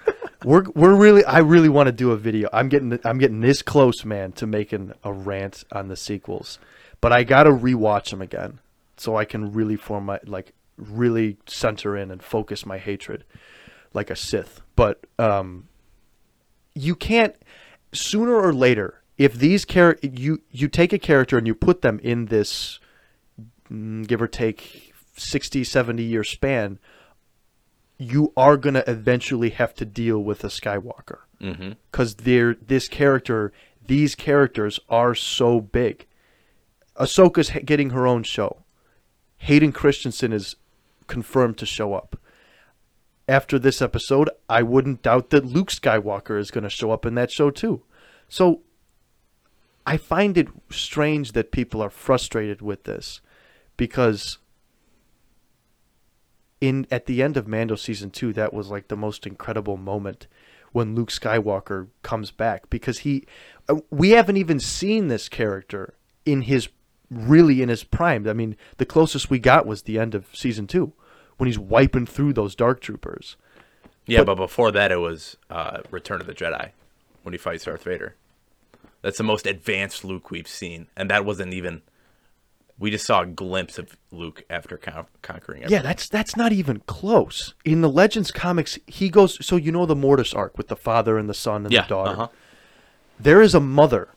We're 0.45 0.65
we're 0.75 0.95
really. 0.95 1.25
I 1.25 1.39
really 1.39 1.71
want 1.71 1.87
to 1.87 1.93
do 1.93 2.11
a 2.11 2.17
video. 2.17 2.49
I'm 2.53 2.69
getting 2.69 2.99
I'm 3.05 3.19
getting 3.19 3.41
this 3.41 3.63
close, 3.63 4.05
man, 4.05 4.33
to 4.33 4.47
making 4.47 4.93
a 5.03 5.13
rant 5.13 5.65
on 5.73 5.89
the 5.89 5.97
sequels, 5.97 6.59
but 7.01 7.13
I 7.13 7.25
got 7.25 7.45
to 7.45 7.51
rewatch 7.51 8.11
them 8.11 8.21
again 8.21 8.61
so 8.97 9.17
I 9.17 9.25
can 9.25 9.53
really 9.53 9.77
form 9.77 10.07
my 10.07 10.21
like 10.27 10.53
really 10.77 11.39
center 11.47 11.97
in 11.97 12.11
and 12.11 12.23
focus 12.23 12.67
my 12.67 12.79
hatred 12.79 13.25
like 13.95 14.11
a 14.11 14.17
Sith. 14.17 14.61
But 14.77 15.07
um, 15.19 15.69
you 16.75 16.95
can't 16.95 17.35
sooner 17.93 18.35
or 18.35 18.53
later 18.53 19.03
if 19.17 19.35
these 19.35 19.65
char- 19.65 19.99
you 20.03 20.43
you 20.51 20.69
take 20.69 20.93
a 20.93 20.99
character 20.99 21.39
and 21.39 21.47
you 21.47 21.55
put 21.55 21.83
them 21.83 22.01
in 22.03 22.27
this 22.27 22.81
mm, 23.71 24.07
give 24.07 24.21
or 24.21 24.27
take 24.27 24.93
60 25.17 25.63
70 25.63 26.03
year 26.03 26.25
span 26.25 26.79
you 27.97 28.33
are 28.37 28.57
going 28.57 28.75
to 28.75 28.91
eventually 28.91 29.51
have 29.51 29.73
to 29.75 29.85
deal 29.85 30.19
with 30.19 30.43
a 30.43 30.49
skywalker. 30.49 31.19
Because 31.91 32.17
they're 32.17 32.55
this 32.55 32.89
character 32.89 33.53
these 33.87 34.15
characters 34.15 34.81
are 34.89 35.15
so 35.15 35.61
big. 35.61 36.07
Ahsoka's 36.97 37.51
getting 37.65 37.91
her 37.91 38.07
own 38.07 38.23
show. 38.23 38.65
Hayden 39.39 39.73
christensen 39.73 40.33
is 40.33 40.57
confirmed 41.07 41.59
to 41.59 41.67
show 41.67 41.95
up 41.95 42.19
after 43.29 43.59
this 43.59 43.81
episode, 43.81 44.31
I 44.49 44.63
wouldn't 44.63 45.03
doubt 45.03 45.31
that 45.31 45.47
Luke 45.47 45.71
Skywalker 45.71 46.39
is 46.39 46.51
going 46.51 46.65
to 46.65 46.71
show 46.71 46.91
up 46.91 47.07
in 47.07 47.15
that 47.15 47.31
show 47.31 47.51
too. 47.51 47.83
So 48.29 48.63
I 49.87 49.97
find 49.97 50.37
it 50.37 50.49
strange 50.71 51.33
that 51.33 51.53
people 51.53 51.83
are 51.83 51.91
frustrated 51.91 52.61
with 52.61 52.85
this 52.85 53.21
because 53.77 54.39
in 56.61 56.87
at 56.91 57.07
the 57.07 57.23
end 57.23 57.37
of 57.37 57.49
Mando 57.49 57.75
season 57.75 58.11
2 58.11 58.33
that 58.35 58.55
was 58.55 58.71
like 58.71 58.89
the 58.89 58.97
most 58.97 59.27
incredible 59.27 59.77
moment 59.77 60.27
when 60.73 60.95
Luke 60.95 61.11
Skywalker 61.11 61.89
comes 62.03 62.31
back 62.31 62.71
because 62.71 63.01
he 63.01 63.27
uh, 63.69 63.77
we 63.91 64.11
haven't 64.11 64.37
even 64.37 64.59
seen 64.59 65.09
this 65.09 65.29
character 65.29 65.95
in 66.25 66.43
his 66.43 66.69
really 67.11 67.63
in 67.63 67.69
his 67.69 67.85
prime. 67.85 68.27
I 68.27 68.33
mean, 68.33 68.57
the 68.79 68.87
closest 68.87 69.31
we 69.31 69.39
got 69.39 69.67
was 69.67 69.83
the 69.83 69.99
end 69.99 70.15
of 70.15 70.27
season 70.33 70.67
2 70.67 70.93
when 71.37 71.47
he's 71.47 71.59
wiping 71.59 72.07
through 72.07 72.33
those 72.33 72.55
dark 72.55 72.81
troopers. 72.81 73.37
Yeah, 74.07 74.21
But- 74.21 74.37
but, 74.37 74.47
before 74.47 74.71
that 74.73 74.93
it 74.93 74.99
was 74.99 75.37
uh, 75.51 75.81
Return 75.91 76.21
of 76.21 76.27
the 76.27 76.35
Jedi 76.35 76.71
when 77.23 77.33
he 77.33 77.39
fights 77.39 77.65
Darth 77.65 77.85
Vader. 77.85 78.17
That's 79.03 79.19
the 79.19 79.25
most 79.25 79.47
advanced 79.47 80.05
Luke 80.05 80.31
we've 80.31 80.49
seen, 80.49 80.87
and 80.97 81.11
that 81.11 81.25
wasn't 81.27 81.53
even. 81.53 81.83
We 82.79 82.91
just 82.91 83.07
saw 83.07 83.21
a 83.21 83.27
glimpse 83.27 83.79
of 83.79 83.97
Luke 84.11 84.45
after 84.51 84.77
con- 84.77 85.07
conquering. 85.23 85.65
Yeah, 85.69 85.83
that's 85.83 86.09
that's 86.09 86.37
not 86.37 86.53
even 86.53 86.81
close. 86.87 87.55
In 87.65 87.83
the 87.83 87.89
Legends 87.89 88.33
comics, 88.33 88.79
he 88.87 89.11
goes 89.11 89.45
so 89.45 89.57
you 89.57 89.71
know 89.73 89.85
the 89.87 89.95
Mortis 89.95 90.33
arc 90.35 90.57
with 90.57 90.69
the 90.69 90.77
father 90.77 91.19
and 91.19 91.29
the 91.29 91.35
son 91.35 91.65
and 91.67 91.73
yeah. 91.73 91.83
the 91.83 91.89
daughter. 91.89 92.11
Uh-huh. 92.13 92.29
There 93.21 93.43
is 93.43 93.55
a 93.55 93.61
mother 93.61 94.09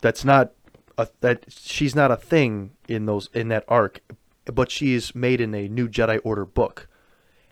that's 0.00 0.24
not 0.24 0.52
a 0.96 1.08
that 1.20 1.44
she's 1.48 1.94
not 1.94 2.10
a 2.10 2.16
thing 2.16 2.72
in 2.88 3.06
those 3.06 3.28
in 3.34 3.48
that 3.48 3.64
arc, 3.68 4.00
but 4.44 4.70
she 4.70 4.94
is 4.94 5.14
made 5.14 5.40
in 5.40 5.54
a 5.54 5.68
new 5.68 5.88
Jedi 5.88 6.20
Order 6.24 6.44
book. 6.44 6.88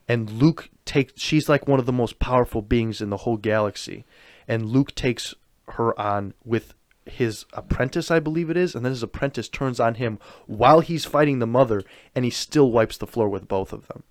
And 0.09 0.31
Luke 0.31 0.71
takes 0.85 1.13
she's 1.17 1.49
like 1.49 1.69
one 1.69 1.79
of 1.79 1.87
the 1.87 1.93
most 1.93 2.19
powerful 2.19 2.63
beings 2.63 3.01
in 3.01 3.11
the 3.11 3.19
whole 3.19 3.37
galaxy. 3.37 4.07
And 4.47 4.67
Luke 4.67 4.95
takes 4.95 5.35
her 5.73 5.99
on 6.01 6.33
with 6.45 6.75
his 7.05 7.45
apprentice, 7.53 8.11
I 8.11 8.21
believe 8.21 8.51
it 8.51 8.57
is, 8.57 8.75
and 8.75 8.85
then 8.85 8.93
his 8.93 9.03
apprentice 9.03 9.49
turns 9.49 9.81
on 9.81 9.95
him 9.95 10.19
while 10.47 10.81
he's 10.81 11.05
fighting 11.05 11.39
the 11.39 11.47
mother, 11.47 11.83
and 12.15 12.25
he 12.25 12.31
still 12.31 12.71
wipes 12.71 12.99
the 12.99 13.07
floor 13.07 13.29
with 13.29 13.49
both 13.49 13.73
of 13.73 13.89
them. 13.89 14.03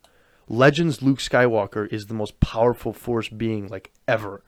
Legends 0.47 1.01
Luke 1.01 1.19
Skywalker 1.19 1.91
is 1.91 2.05
the 2.05 2.13
most 2.13 2.39
powerful 2.39 2.93
force 2.93 3.29
being 3.29 3.67
like 3.67 3.91
ever. 4.07 4.43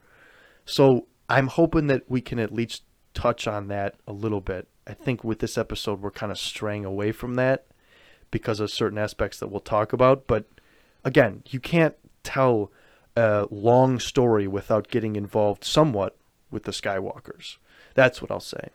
So 0.64 1.06
I'm 1.28 1.48
hoping 1.48 1.88
that 1.88 2.02
we 2.08 2.20
can 2.20 2.38
at 2.38 2.52
least 2.52 2.84
touch 3.12 3.46
on 3.46 3.68
that 3.68 3.96
a 4.06 4.12
little 4.12 4.40
bit. 4.40 4.68
I 4.86 4.94
think 4.94 5.22
with 5.22 5.40
this 5.40 5.58
episode 5.58 6.00
we're 6.00 6.10
kind 6.10 6.32
of 6.32 6.38
straying 6.38 6.84
away 6.84 7.12
from 7.12 7.34
that 7.34 7.66
because 8.30 8.60
of 8.60 8.70
certain 8.70 8.98
aspects 8.98 9.38
that 9.38 9.48
we'll 9.48 9.60
talk 9.60 9.92
about. 9.92 10.26
But 10.26 10.46
again, 11.04 11.42
you 11.48 11.60
can't 11.60 11.94
tell 12.22 12.70
a 13.16 13.46
long 13.50 13.98
story 13.98 14.46
without 14.46 14.88
getting 14.88 15.16
involved 15.16 15.64
somewhat 15.64 16.16
with 16.50 16.64
the 16.64 16.72
Skywalkers. 16.72 17.56
That's 17.94 18.22
what 18.22 18.30
I'll 18.30 18.40
say. 18.40 18.70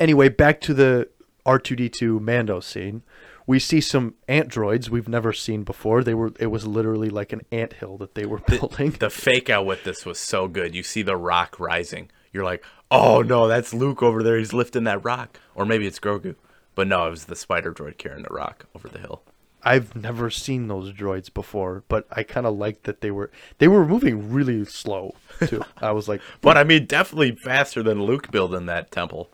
Anyway, 0.00 0.28
back 0.28 0.60
to 0.62 0.74
the 0.74 1.08
R2D2 1.46 2.20
Mando 2.20 2.60
scene. 2.60 3.02
We 3.46 3.58
see 3.58 3.80
some 3.80 4.14
ant 4.26 4.48
droids 4.48 4.88
we've 4.88 5.08
never 5.08 5.32
seen 5.32 5.64
before. 5.64 6.02
They 6.02 6.14
were 6.14 6.32
it 6.40 6.46
was 6.46 6.66
literally 6.66 7.10
like 7.10 7.32
an 7.32 7.42
ant 7.52 7.74
hill 7.74 7.98
that 7.98 8.14
they 8.14 8.24
were 8.24 8.38
building. 8.38 8.92
The 8.92 9.10
fake 9.10 9.50
out 9.50 9.66
with 9.66 9.84
this 9.84 10.06
was 10.06 10.18
so 10.18 10.48
good. 10.48 10.74
You 10.74 10.82
see 10.82 11.02
the 11.02 11.16
rock 11.16 11.60
rising. 11.60 12.10
You're 12.32 12.44
like, 12.44 12.64
oh 12.90 13.20
no, 13.20 13.46
that's 13.46 13.74
Luke 13.74 14.02
over 14.02 14.22
there. 14.22 14.38
He's 14.38 14.54
lifting 14.54 14.84
that 14.84 15.04
rock. 15.04 15.38
Or 15.54 15.66
maybe 15.66 15.86
it's 15.86 16.00
Grogu. 16.00 16.36
But 16.74 16.88
no, 16.88 17.06
it 17.06 17.10
was 17.10 17.26
the 17.26 17.36
spider 17.36 17.72
droid 17.72 17.98
carrying 17.98 18.24
the 18.24 18.34
rock 18.34 18.66
over 18.74 18.88
the 18.88 18.98
hill. 18.98 19.22
I've 19.66 19.96
never 19.96 20.28
seen 20.28 20.68
those 20.68 20.92
droids 20.92 21.32
before, 21.32 21.84
but 21.88 22.06
I 22.12 22.22
kind 22.22 22.46
of 22.46 22.56
liked 22.56 22.84
that 22.84 23.00
they 23.00 23.10
were 23.10 23.30
they 23.58 23.68
were 23.68 23.86
moving 23.86 24.30
really 24.32 24.64
slow 24.66 25.14
too. 25.46 25.64
I 25.80 25.92
was 25.92 26.06
like, 26.08 26.20
But 26.42 26.58
I 26.58 26.64
mean, 26.64 26.84
definitely 26.86 27.32
faster 27.36 27.82
than 27.82 28.02
Luke 28.02 28.30
building 28.30 28.66
that 28.66 28.90
temple. 28.90 29.30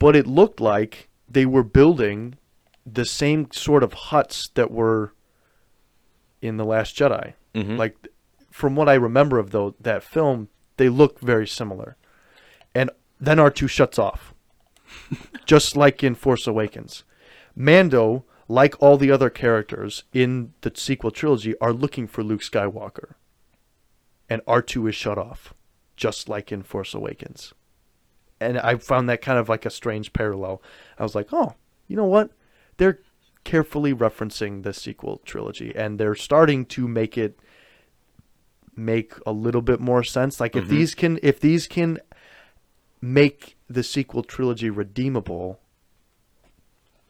but 0.00 0.16
it 0.16 0.26
looked 0.26 0.60
like 0.60 1.08
they 1.28 1.46
were 1.46 1.62
building 1.62 2.34
the 2.84 3.04
same 3.04 3.48
sort 3.52 3.84
of 3.84 3.92
huts 3.92 4.48
that 4.54 4.72
were 4.72 5.12
in 6.40 6.56
the 6.56 6.64
Last 6.64 6.96
Jedi. 6.96 7.34
Mm-hmm. 7.54 7.76
Like 7.76 8.08
from 8.50 8.74
what 8.74 8.88
I 8.88 8.94
remember 8.94 9.38
of 9.38 9.50
though 9.52 9.76
that 9.80 10.02
film, 10.02 10.48
they 10.78 10.88
look 10.88 11.20
very 11.20 11.46
similar. 11.46 11.96
And 12.74 12.90
then 13.20 13.36
R2 13.38 13.68
shuts 13.70 14.00
off. 14.00 14.31
Just 15.46 15.76
like 15.76 16.02
in 16.02 16.14
Force 16.14 16.46
Awakens. 16.46 17.04
Mando, 17.54 18.24
like 18.48 18.80
all 18.80 18.96
the 18.96 19.10
other 19.10 19.30
characters 19.30 20.04
in 20.12 20.52
the 20.62 20.72
sequel 20.74 21.10
trilogy, 21.10 21.54
are 21.60 21.72
looking 21.72 22.06
for 22.06 22.22
Luke 22.22 22.40
Skywalker. 22.40 23.14
And 24.28 24.42
R2 24.46 24.90
is 24.90 24.94
shut 24.94 25.18
off, 25.18 25.52
just 25.96 26.28
like 26.28 26.50
in 26.50 26.62
Force 26.62 26.94
Awakens 26.94 27.52
and 28.42 28.58
I 28.58 28.76
found 28.76 29.08
that 29.08 29.22
kind 29.22 29.38
of 29.38 29.48
like 29.48 29.64
a 29.64 29.70
strange 29.70 30.12
parallel. 30.12 30.60
I 30.98 31.02
was 31.02 31.14
like, 31.14 31.28
oh, 31.32 31.54
you 31.86 31.96
know 31.96 32.04
what? 32.04 32.30
They're 32.76 33.00
carefully 33.44 33.94
referencing 33.94 34.62
the 34.62 34.72
sequel 34.72 35.20
trilogy, 35.24 35.72
and 35.74 35.98
they're 35.98 36.14
starting 36.14 36.66
to 36.66 36.88
make 36.88 37.16
it 37.16 37.38
make 38.74 39.14
a 39.26 39.32
little 39.32 39.62
bit 39.62 39.80
more 39.80 40.02
sense. 40.02 40.40
Like 40.40 40.56
if 40.56 40.64
mm-hmm. 40.64 40.74
these 40.74 40.94
can, 40.94 41.18
if 41.22 41.40
these 41.40 41.66
can 41.66 42.00
make 43.00 43.56
the 43.74 43.82
sequel 43.82 44.22
trilogy 44.22 44.70
redeemable, 44.70 45.60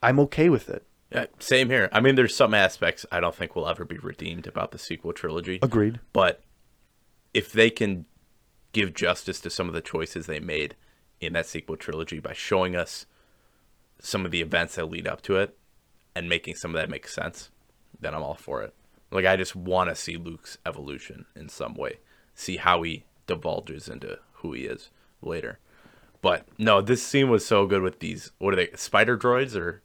I'm 0.03 0.18
okay 0.20 0.48
with 0.48 0.68
it. 0.68 0.87
Yeah, 1.11 1.27
same 1.38 1.68
here. 1.68 1.88
I 1.92 2.01
mean, 2.01 2.14
there's 2.14 2.35
some 2.35 2.55
aspects 2.55 3.05
I 3.12 3.20
don't 3.20 3.35
think 3.35 3.55
will 3.55 3.68
ever 3.68 3.85
be 3.85 3.98
redeemed 3.98 4.46
about 4.46 4.70
the 4.70 4.79
sequel 4.79 5.12
trilogy. 5.12 5.59
Agreed. 5.62 6.01
But 6.12 6.42
if 7.35 7.53
they 7.53 7.70
can 7.70 8.07
give 8.72 8.94
justice 8.94 9.40
to 9.40 9.51
some 9.51 9.68
of 9.68 9.75
the 9.75 9.83
choices 9.83 10.27
they 10.27 10.40
made 10.40 10.75
in 11.20 11.35
that 11.35 11.46
sequel 11.46 11.77
trilogy 11.77 12.18
by 12.18 12.33
showing 12.33 12.75
us 12.75 13.07
some 14.01 14.25
of 14.25 14.31
the 14.31 14.40
events 14.40 14.75
that 14.75 14.87
lead 14.87 15.07
up 15.07 15.22
to 15.22 15.37
it 15.37 15.57
and 16.14 16.29
making 16.29 16.57
some 16.57 16.70
of 16.70 16.81
that 16.81 16.90
make 16.90 17.07
sense, 17.07 17.51
then 18.01 18.14
I'm 18.14 18.22
all 18.22 18.35
for 18.35 18.62
it. 18.62 18.75
Like 19.11 19.27
I 19.27 19.37
just 19.37 19.55
want 19.55 19.90
to 19.90 19.94
see 19.94 20.16
Luke's 20.16 20.57
evolution 20.64 21.27
in 21.37 21.48
some 21.48 21.75
way, 21.75 21.98
see 22.35 22.57
how 22.57 22.83
he 22.83 23.05
divulges 23.27 23.88
into 23.88 24.18
who 24.37 24.55
he 24.55 24.64
is 24.64 24.90
later. 25.20 25.59
But 26.22 26.46
no, 26.56 26.80
this 26.80 27.02
scene 27.02 27.28
was 27.28 27.44
so 27.44 27.66
good 27.66 27.82
with 27.82 27.98
these. 27.98 28.30
What 28.38 28.54
are 28.54 28.56
they? 28.56 28.70
Spider 28.76 29.18
droids 29.18 29.54
or 29.56 29.82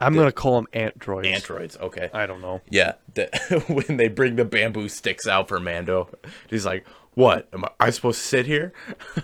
I'm 0.00 0.14
gonna 0.14 0.32
call 0.32 0.56
them 0.56 0.66
ant 0.72 0.98
droids. 0.98 1.26
androids? 1.26 1.76
Okay, 1.76 2.10
I 2.12 2.26
don't 2.26 2.40
know. 2.40 2.60
Yeah, 2.70 2.94
the, 3.14 3.26
when 3.68 3.96
they 3.98 4.08
bring 4.08 4.36
the 4.36 4.44
bamboo 4.44 4.88
sticks 4.88 5.26
out 5.28 5.48
for 5.48 5.60
Mando, 5.60 6.08
he's 6.48 6.66
like, 6.66 6.86
"What? 7.14 7.48
Am 7.52 7.64
I, 7.64 7.68
I 7.80 7.90
supposed 7.90 8.18
to 8.20 8.24
sit 8.26 8.46
here?" 8.46 8.72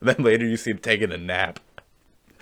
then 0.00 0.16
later 0.18 0.44
you 0.46 0.56
see 0.56 0.70
him 0.72 0.78
taking 0.78 1.12
a 1.12 1.16
nap. 1.18 1.60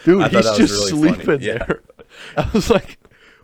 Dude, 0.05 0.31
he's 0.33 0.57
just 0.57 0.93
really 0.93 1.13
funny. 1.13 1.25
sleeping 1.25 1.41
Yeah. 1.47 1.65
there. 1.67 1.83
I 2.37 2.49
was 2.53 2.71
like, 2.71 2.99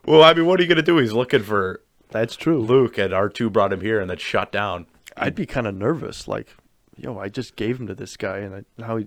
Well, 0.05 0.23
I 0.23 0.35
mean, 0.35 0.47
what 0.47 0.59
are 0.61 0.63
you 0.63 0.69
gonna 0.69 0.83
do? 0.83 0.99
He's 0.99 1.13
looking 1.13 1.43
for 1.43 1.83
that's 2.11 2.35
true. 2.37 2.61
Luke, 2.61 2.99
and 2.99 3.13
R 3.13 3.29
two 3.29 3.49
brought 3.51 3.73
him 3.73 3.81
here, 3.81 4.01
and 4.01 4.11
then 4.11 4.19
shut 4.19 4.51
down. 4.53 4.87
I'd 5.17 5.35
be 5.35 5.47
kind 5.47 5.67
of 5.67 5.75
nervous. 5.77 6.27
Like, 6.29 6.49
yo, 6.97 7.19
I 7.19 7.29
just 7.29 7.55
gave 7.57 7.79
him 7.81 7.87
to 7.87 7.95
this 7.95 8.17
guy, 8.17 8.39
and 8.39 8.55
I, 8.55 8.65
now 8.79 8.97
he, 8.97 9.07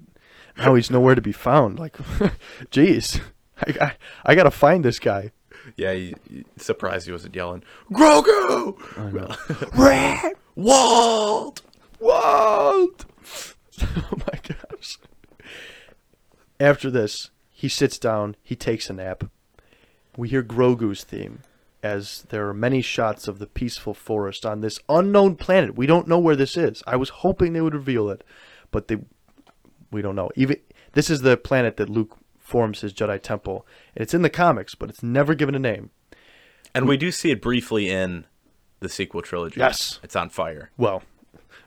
now 0.58 0.76
he's 0.76 0.92
nowhere 0.92 1.16
to 1.16 1.22
be 1.22 1.32
found. 1.32 1.80
Like, 1.80 1.98
jeez, 2.72 3.22
I, 3.62 3.86
I, 3.86 3.96
I 4.26 4.36
gotta 4.36 4.52
find 4.52 4.84
this 4.84 5.00
guy. 5.00 5.32
Yeah, 5.78 5.94
he, 5.94 6.16
he- 6.30 6.46
surprised 6.58 7.06
he 7.06 7.12
wasn't 7.12 7.36
yelling, 7.36 7.64
"Grogu!" 7.92 8.78
Rat, 9.78 10.34
Walt. 10.56 11.62
Walt. 12.00 13.06
oh 13.82 14.10
my 14.12 14.40
gosh. 14.44 14.98
After 16.60 16.92
this, 16.92 17.32
he 17.50 17.70
sits 17.70 17.98
down. 17.98 18.36
He 18.44 18.56
takes 18.56 18.90
a 18.90 18.94
nap. 18.94 19.24
We 20.18 20.30
hear 20.30 20.44
Grogu's 20.44 21.04
theme 21.04 21.40
as 21.82 22.26
there 22.30 22.48
are 22.48 22.54
many 22.54 22.82
shots 22.82 23.28
of 23.28 23.40
the 23.40 23.48
peaceful 23.48 23.94
forest 23.94 24.46
on 24.46 24.62
this 24.62 24.80
unknown 24.88 25.36
planet. 25.36 25.76
We 25.76 25.86
don't 25.86 26.08
know 26.08 26.20
where 26.20 26.36
this 26.36 26.56
is. 26.56 26.82
I 26.88 26.96
was 26.96 27.10
hoping 27.10 27.52
they 27.54 27.62
would 27.62 27.74
reveal 27.74 28.10
it, 28.10 28.24
but 28.72 28.88
they 28.88 28.98
we 29.94 30.02
don't 30.02 30.16
know. 30.16 30.30
Even 30.36 30.58
this 30.94 31.10
is 31.10 31.22
the 31.22 31.38
planet 31.38 31.78
that 31.78 31.90
Luke 31.90 32.18
forms 32.40 32.82
his 32.82 32.94
Jedi 32.94 33.22
temple. 33.22 33.66
And 33.96 34.02
it's 34.02 34.14
in 34.14 34.22
the 34.22 34.30
comics, 34.30 34.76
but 34.76 34.90
it's 34.90 35.04
never 35.04 35.36
given 35.36 35.56
a 35.56 35.60
name. 35.60 35.92
And 36.76 36.88
we 36.88 36.98
do 36.98 37.12
see 37.12 37.32
it 37.32 37.42
briefly 37.42 37.90
in 37.90 38.26
the 38.80 38.90
sequel 38.90 39.22
trilogy. 39.22 39.60
Yes. 39.60 40.00
it's 40.04 40.16
on 40.16 40.30
fire. 40.30 40.72
Well, 40.78 41.04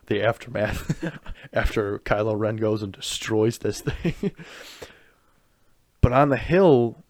the 0.07 0.21
aftermath 0.21 1.03
after 1.53 1.99
Kylo 1.99 2.37
Ren 2.37 2.57
goes 2.57 2.83
and 2.83 2.93
destroys 2.93 3.59
this 3.59 3.81
thing. 3.81 4.31
but 6.01 6.13
on 6.13 6.29
the 6.29 6.37
hill, 6.37 7.03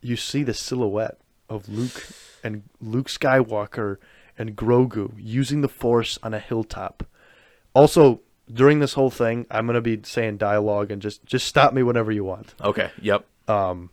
you 0.00 0.16
see 0.16 0.42
the 0.42 0.54
silhouette 0.54 1.18
of 1.48 1.68
Luke 1.68 2.06
and 2.42 2.62
Luke 2.80 3.08
Skywalker 3.08 3.96
and 4.38 4.56
Grogu 4.56 5.12
using 5.16 5.60
the 5.60 5.68
Force 5.68 6.18
on 6.22 6.32
a 6.34 6.38
hilltop. 6.38 7.06
Also, 7.74 8.20
during 8.52 8.80
this 8.80 8.94
whole 8.94 9.10
thing, 9.10 9.46
I'm 9.50 9.66
gonna 9.66 9.80
be 9.80 10.00
saying 10.02 10.36
dialogue 10.38 10.90
and 10.90 11.00
just 11.00 11.24
just 11.24 11.46
stop 11.46 11.72
me 11.72 11.82
whenever 11.82 12.10
you 12.12 12.24
want. 12.24 12.54
Okay. 12.60 12.90
Yep. 13.00 13.24
Um, 13.48 13.90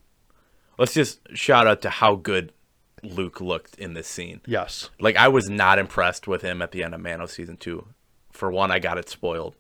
Let's 0.78 0.93
just 0.93 1.20
shout 1.36 1.65
out 1.65 1.82
to 1.82 1.89
how 1.89 2.15
good 2.15 2.54
Luke 3.02 3.41
looked 3.41 3.76
in 3.80 3.93
this 3.93 4.08
scene. 4.08 4.41
yes, 4.46 4.89
Like 5.00 5.15
I 5.15 5.28
was 5.28 5.50
not 5.50 5.80
impressed 5.80 6.28
with 6.28 6.41
him 6.43 6.62
at 6.62 6.72
the 6.72 6.84
end 6.84 6.93
of 6.93 7.02
Mando 7.02 7.26
season 7.26 7.58
two. 7.58 7.88
For 8.32 8.52
one, 8.52 8.70
I 8.72 8.78
got 8.78 9.00
it 9.00 9.10
spoiled, 9.10 9.56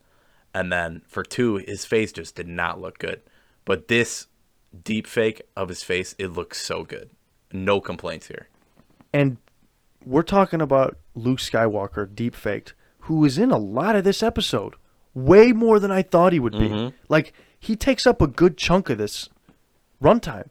and 0.53 0.71
then 0.71 1.01
for 1.07 1.23
two, 1.23 1.55
his 1.57 1.85
face 1.85 2.11
just 2.11 2.35
did 2.35 2.47
not 2.47 2.79
look 2.79 2.99
good. 2.99 3.21
But 3.65 3.87
this 3.87 4.27
deep 4.83 5.07
fake 5.07 5.41
of 5.55 5.69
his 5.69 5.83
face, 5.83 6.13
it 6.19 6.27
looks 6.33 6.61
so 6.61 6.83
good. 6.83 7.09
No 7.51 7.81
complaints 7.81 8.27
here. 8.27 8.47
and 9.13 9.37
we're 10.05 10.21
talking 10.21 10.61
about 10.61 10.97
Luke 11.15 11.39
Skywalker 11.39 12.13
deep 12.13 12.33
faked, 12.35 12.73
who 13.01 13.25
is 13.25 13.37
in 13.37 13.51
a 13.51 13.57
lot 13.57 13.95
of 13.95 14.03
this 14.03 14.21
episode, 14.23 14.75
way 15.25 15.51
more 15.51 15.79
than 15.79 15.91
I 15.91 16.01
thought 16.03 16.33
he 16.33 16.39
would 16.39 16.53
be. 16.53 16.93
Like 17.09 17.33
he 17.59 17.75
takes 17.75 18.05
up 18.05 18.21
a 18.21 18.27
good 18.27 18.57
chunk 18.57 18.89
of 18.89 18.97
this 18.97 19.29
runtime, 20.01 20.49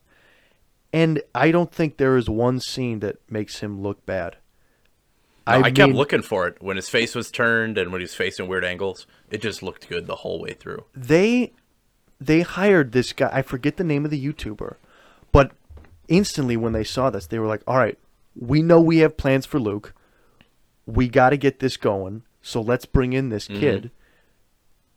and 0.92 1.22
I 1.34 1.50
don't 1.50 1.72
think 1.72 1.96
there 1.96 2.16
is 2.16 2.28
one 2.28 2.60
scene 2.60 2.98
that 3.00 3.16
makes 3.30 3.60
him 3.60 3.80
look 3.82 4.04
bad. 4.04 4.36
No, 5.48 5.52
I, 5.60 5.70
kept 5.70 5.78
mean, 5.90 5.96
looking 5.96 6.22
for 6.22 6.48
it 6.48 6.56
when 6.60 6.74
his 6.76 6.88
face 6.88 7.14
was 7.14 7.30
turned 7.30 7.78
and 7.78 7.92
when 7.92 8.00
he 8.00 8.04
was 8.04 8.16
facing 8.16 8.48
weird 8.48 8.64
angles. 8.64 9.06
It 9.30 9.40
just 9.40 9.62
looked 9.62 9.88
good 9.88 10.08
the 10.08 10.16
whole 10.16 10.40
way 10.40 10.54
through. 10.54 10.84
They 10.94 11.52
they 12.20 12.40
hired 12.40 12.90
this 12.90 13.12
guy. 13.12 13.30
I 13.32 13.42
forget 13.42 13.76
the 13.76 13.84
name 13.84 14.04
of 14.04 14.10
the 14.10 14.20
YouTuber, 14.26 14.74
but 15.30 15.52
instantly 16.08 16.56
when 16.56 16.72
they 16.72 16.82
saw 16.82 17.10
this, 17.10 17.28
they 17.28 17.38
were 17.38 17.46
like, 17.46 17.62
"All 17.68 17.76
right, 17.76 17.96
we 18.34 18.60
know 18.60 18.80
we 18.80 18.98
have 18.98 19.16
plans 19.16 19.46
for 19.46 19.60
Luke. 19.60 19.94
We 20.84 21.08
got 21.08 21.30
to 21.30 21.36
get 21.36 21.60
this 21.60 21.76
going. 21.76 22.22
So 22.42 22.60
let's 22.60 22.84
bring 22.86 23.12
in 23.12 23.28
this 23.28 23.46
Mm-hmm. 23.46 23.60
kid." 23.60 23.90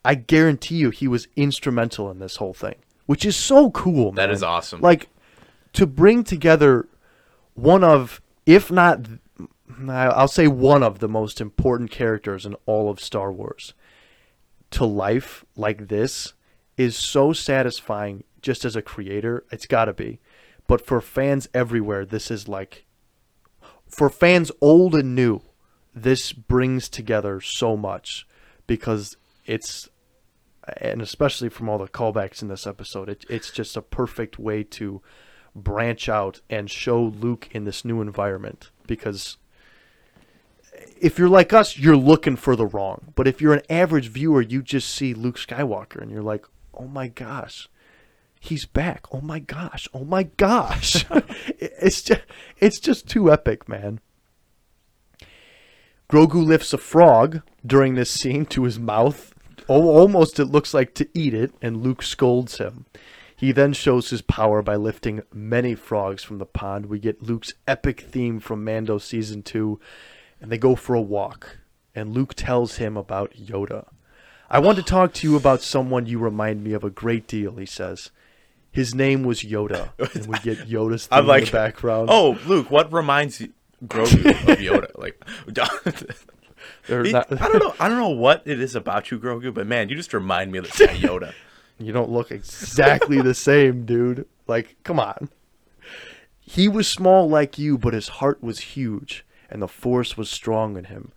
I 0.04 0.16
guarantee 0.16 0.76
you, 0.76 0.90
he 0.90 1.08
was 1.08 1.28
instrumental 1.36 2.10
in 2.10 2.20
this 2.20 2.38
whole 2.38 2.54
thing, 2.54 2.76
which 3.06 3.26
is 3.26 3.36
so 3.36 3.72
cool. 3.72 4.12
That 4.12 4.28
man. 4.28 4.36
is 4.36 4.44
awesome. 4.44 4.82
Like 4.82 5.10
to 5.74 5.86
bring 5.86 6.24
together 6.24 6.88
one 7.54 7.84
of, 7.84 8.22
if 8.46 8.72
not, 8.72 9.02
I'll 9.88 10.28
say 10.28 10.48
one 10.48 10.84
of 10.84 11.00
the 11.00 11.10
most 11.10 11.42
important 11.42 11.92
characters 11.92 12.46
in 12.46 12.56
all 12.66 12.90
of 12.90 13.00
Star 13.00 13.32
Wars 13.32 13.74
to 14.72 14.86
life 14.86 15.46
like 15.56 15.88
this 15.88 16.34
is 16.78 16.96
so 16.96 17.34
satisfying 17.34 18.24
just 18.42 18.64
as 18.64 18.76
a 18.76 18.82
creator. 18.82 19.44
It's 19.52 19.66
got 19.66 19.86
to 19.86 19.94
be. 19.94 20.20
But 20.68 20.86
for 20.86 21.02
fans 21.02 21.50
everywhere, 21.54 22.06
this 22.06 22.30
is 22.30 22.48
like, 22.48 22.86
for 23.88 24.10
fans 24.10 24.52
old 24.62 24.94
and 24.96 25.16
new, 25.16 25.42
this 25.96 26.32
brings 26.32 26.88
together 26.90 27.42
so 27.42 27.76
much 27.76 28.28
because 28.68 29.18
it's, 29.50 29.90
and 30.78 31.02
especially 31.02 31.50
from 31.50 31.70
all 31.70 31.80
the 31.80 31.88
callbacks 31.88 32.42
in 32.42 32.48
this 32.48 32.68
episode, 32.68 33.10
it, 33.10 33.26
it's 33.30 33.50
just 33.50 33.76
a 33.76 33.82
perfect 33.82 34.38
way 34.38 34.64
to 34.64 35.02
branch 35.56 36.08
out 36.08 36.42
and 36.50 36.70
show 36.70 37.02
Luke 37.02 37.50
in 37.52 37.66
this 37.66 37.84
new 37.84 38.00
environment 38.00 38.70
because 38.86 39.38
if 41.02 41.18
you're 41.18 41.30
like 41.30 41.52
us, 41.52 41.78
you're 41.78 41.98
looking 41.98 42.36
for 42.36 42.56
the 42.56 42.68
wrong. 42.68 43.12
But 43.16 43.28
if 43.28 43.42
you're 43.42 43.54
an 43.54 43.64
average 43.70 44.10
viewer, 44.10 44.42
you 44.42 44.62
just 44.62 44.90
see 44.90 45.14
Luke 45.14 45.38
Skywalker 45.38 46.00
and 46.00 46.12
you're 46.12 46.22
like, 46.22 46.46
oh 46.76 46.88
my 46.88 47.08
gosh, 47.08 47.68
he's 48.40 48.66
back. 48.66 49.06
Oh 49.12 49.22
my 49.22 49.40
gosh. 49.40 49.88
Oh 49.94 50.06
my 50.06 50.24
gosh. 50.24 51.06
it's 51.58 52.04
just 52.04 52.22
it's 52.58 52.80
just 52.80 53.08
too 53.08 53.32
epic, 53.32 53.68
man. 53.68 54.00
Grogu 56.10 56.44
lifts 56.44 56.74
a 56.74 56.78
frog 56.78 57.42
during 57.66 57.94
this 57.94 58.10
scene 58.10 58.46
to 58.48 58.64
his 58.64 58.80
mouth. 58.80 59.34
Oh, 59.70 59.88
almost 59.90 60.40
it 60.40 60.46
looks 60.46 60.74
like 60.74 60.96
to 60.96 61.08
eat 61.14 61.34
it, 61.34 61.54
and 61.62 61.84
Luke 61.84 62.02
scolds 62.02 62.58
him. 62.58 62.86
He 63.36 63.52
then 63.52 63.72
shows 63.72 64.10
his 64.10 64.22
power 64.22 64.62
by 64.62 64.76
lifting 64.76 65.22
many 65.32 65.76
frogs 65.76 66.24
from 66.24 66.40
the 66.40 66.46
pond. 66.46 66.88
We 66.88 67.00
get 67.00 67.24
Luke's 67.24 67.54
epic 67.68 68.02
theme 68.02 68.40
from 68.40 68.66
Mando 68.66 68.98
season 68.98 69.44
2, 69.44 69.80
and 70.42 70.52
they 70.52 70.58
go 70.58 70.76
for 70.76 70.94
a 70.96 71.02
walk. 71.02 71.60
And 71.96 72.14
Luke 72.14 72.34
tells 72.34 72.78
him 72.78 72.98
about 72.98 73.34
Yoda. 73.36 73.88
I 74.50 74.60
want 74.60 74.78
to 74.78 74.84
talk 74.84 75.14
to 75.14 75.28
you 75.30 75.38
about 75.38 75.62
someone 75.62 76.08
you 76.08 76.18
remind 76.18 76.64
me 76.64 76.74
of 76.74 76.84
a 76.84 76.90
great 76.90 77.28
deal, 77.28 77.56
he 77.56 77.66
says. 77.66 78.12
His 78.72 78.96
name 78.96 79.24
was 79.24 79.44
Yoda. 79.44 79.92
And 80.16 80.26
we 80.26 80.38
get 80.40 80.68
Yoda's 80.68 81.08
theme 81.08 81.20
I'm 81.20 81.28
like, 81.28 81.44
in 81.44 81.46
the 81.46 81.52
background. 81.52 82.10
Oh, 82.12 82.38
Luke, 82.46 82.72
what 82.72 82.92
reminds 82.92 83.40
you 83.40 83.54
Grogu 83.86 84.32
of 84.50 84.58
Yoda? 84.58 84.98
Like, 84.98 85.24
He- 86.88 87.12
not- 87.12 87.32
I 87.42 87.48
don't 87.48 87.60
know. 87.60 87.74
I 87.80 87.88
don't 87.90 87.98
know 87.98 88.10
what 88.10 88.44
it 88.46 88.60
is 88.60 88.76
about 88.76 89.12
you, 89.12 89.20
Grogu, 89.20 89.54
but 89.54 89.68
man, 89.68 89.90
you 89.90 89.96
just 89.96 90.14
remind 90.14 90.52
me 90.52 90.60
of 90.60 90.66
this 90.66 90.78
guy 90.80 90.96
Yoda. 90.98 91.34
You 91.78 91.94
don't 91.94 92.10
look 92.10 92.32
exactly 92.32 93.22
the 93.22 93.34
same, 93.34 93.86
dude. 93.86 94.26
Like, 94.48 94.76
come 94.84 95.00
on. 95.00 95.30
He 96.40 96.68
was 96.68 96.88
small 96.88 97.30
like 97.30 97.58
you, 97.60 97.78
but 97.78 97.94
his 97.94 98.08
heart 98.08 98.42
was 98.44 98.60
huge, 98.60 99.26
and 99.50 99.62
the 99.62 99.68
force 99.68 100.18
was 100.18 100.30
strong 100.30 100.78
in 100.78 100.86
him. 100.86 101.12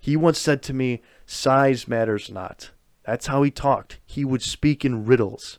He 0.00 0.16
once 0.16 0.38
said 0.38 0.62
to 0.62 0.72
me, 0.72 1.02
Size 1.26 1.86
matters 1.86 2.30
not. 2.30 2.70
That's 3.04 3.26
how 3.26 3.42
he 3.42 3.50
talked. 3.50 3.98
He 4.06 4.24
would 4.24 4.42
speak 4.42 4.84
in 4.84 5.04
riddles. 5.04 5.58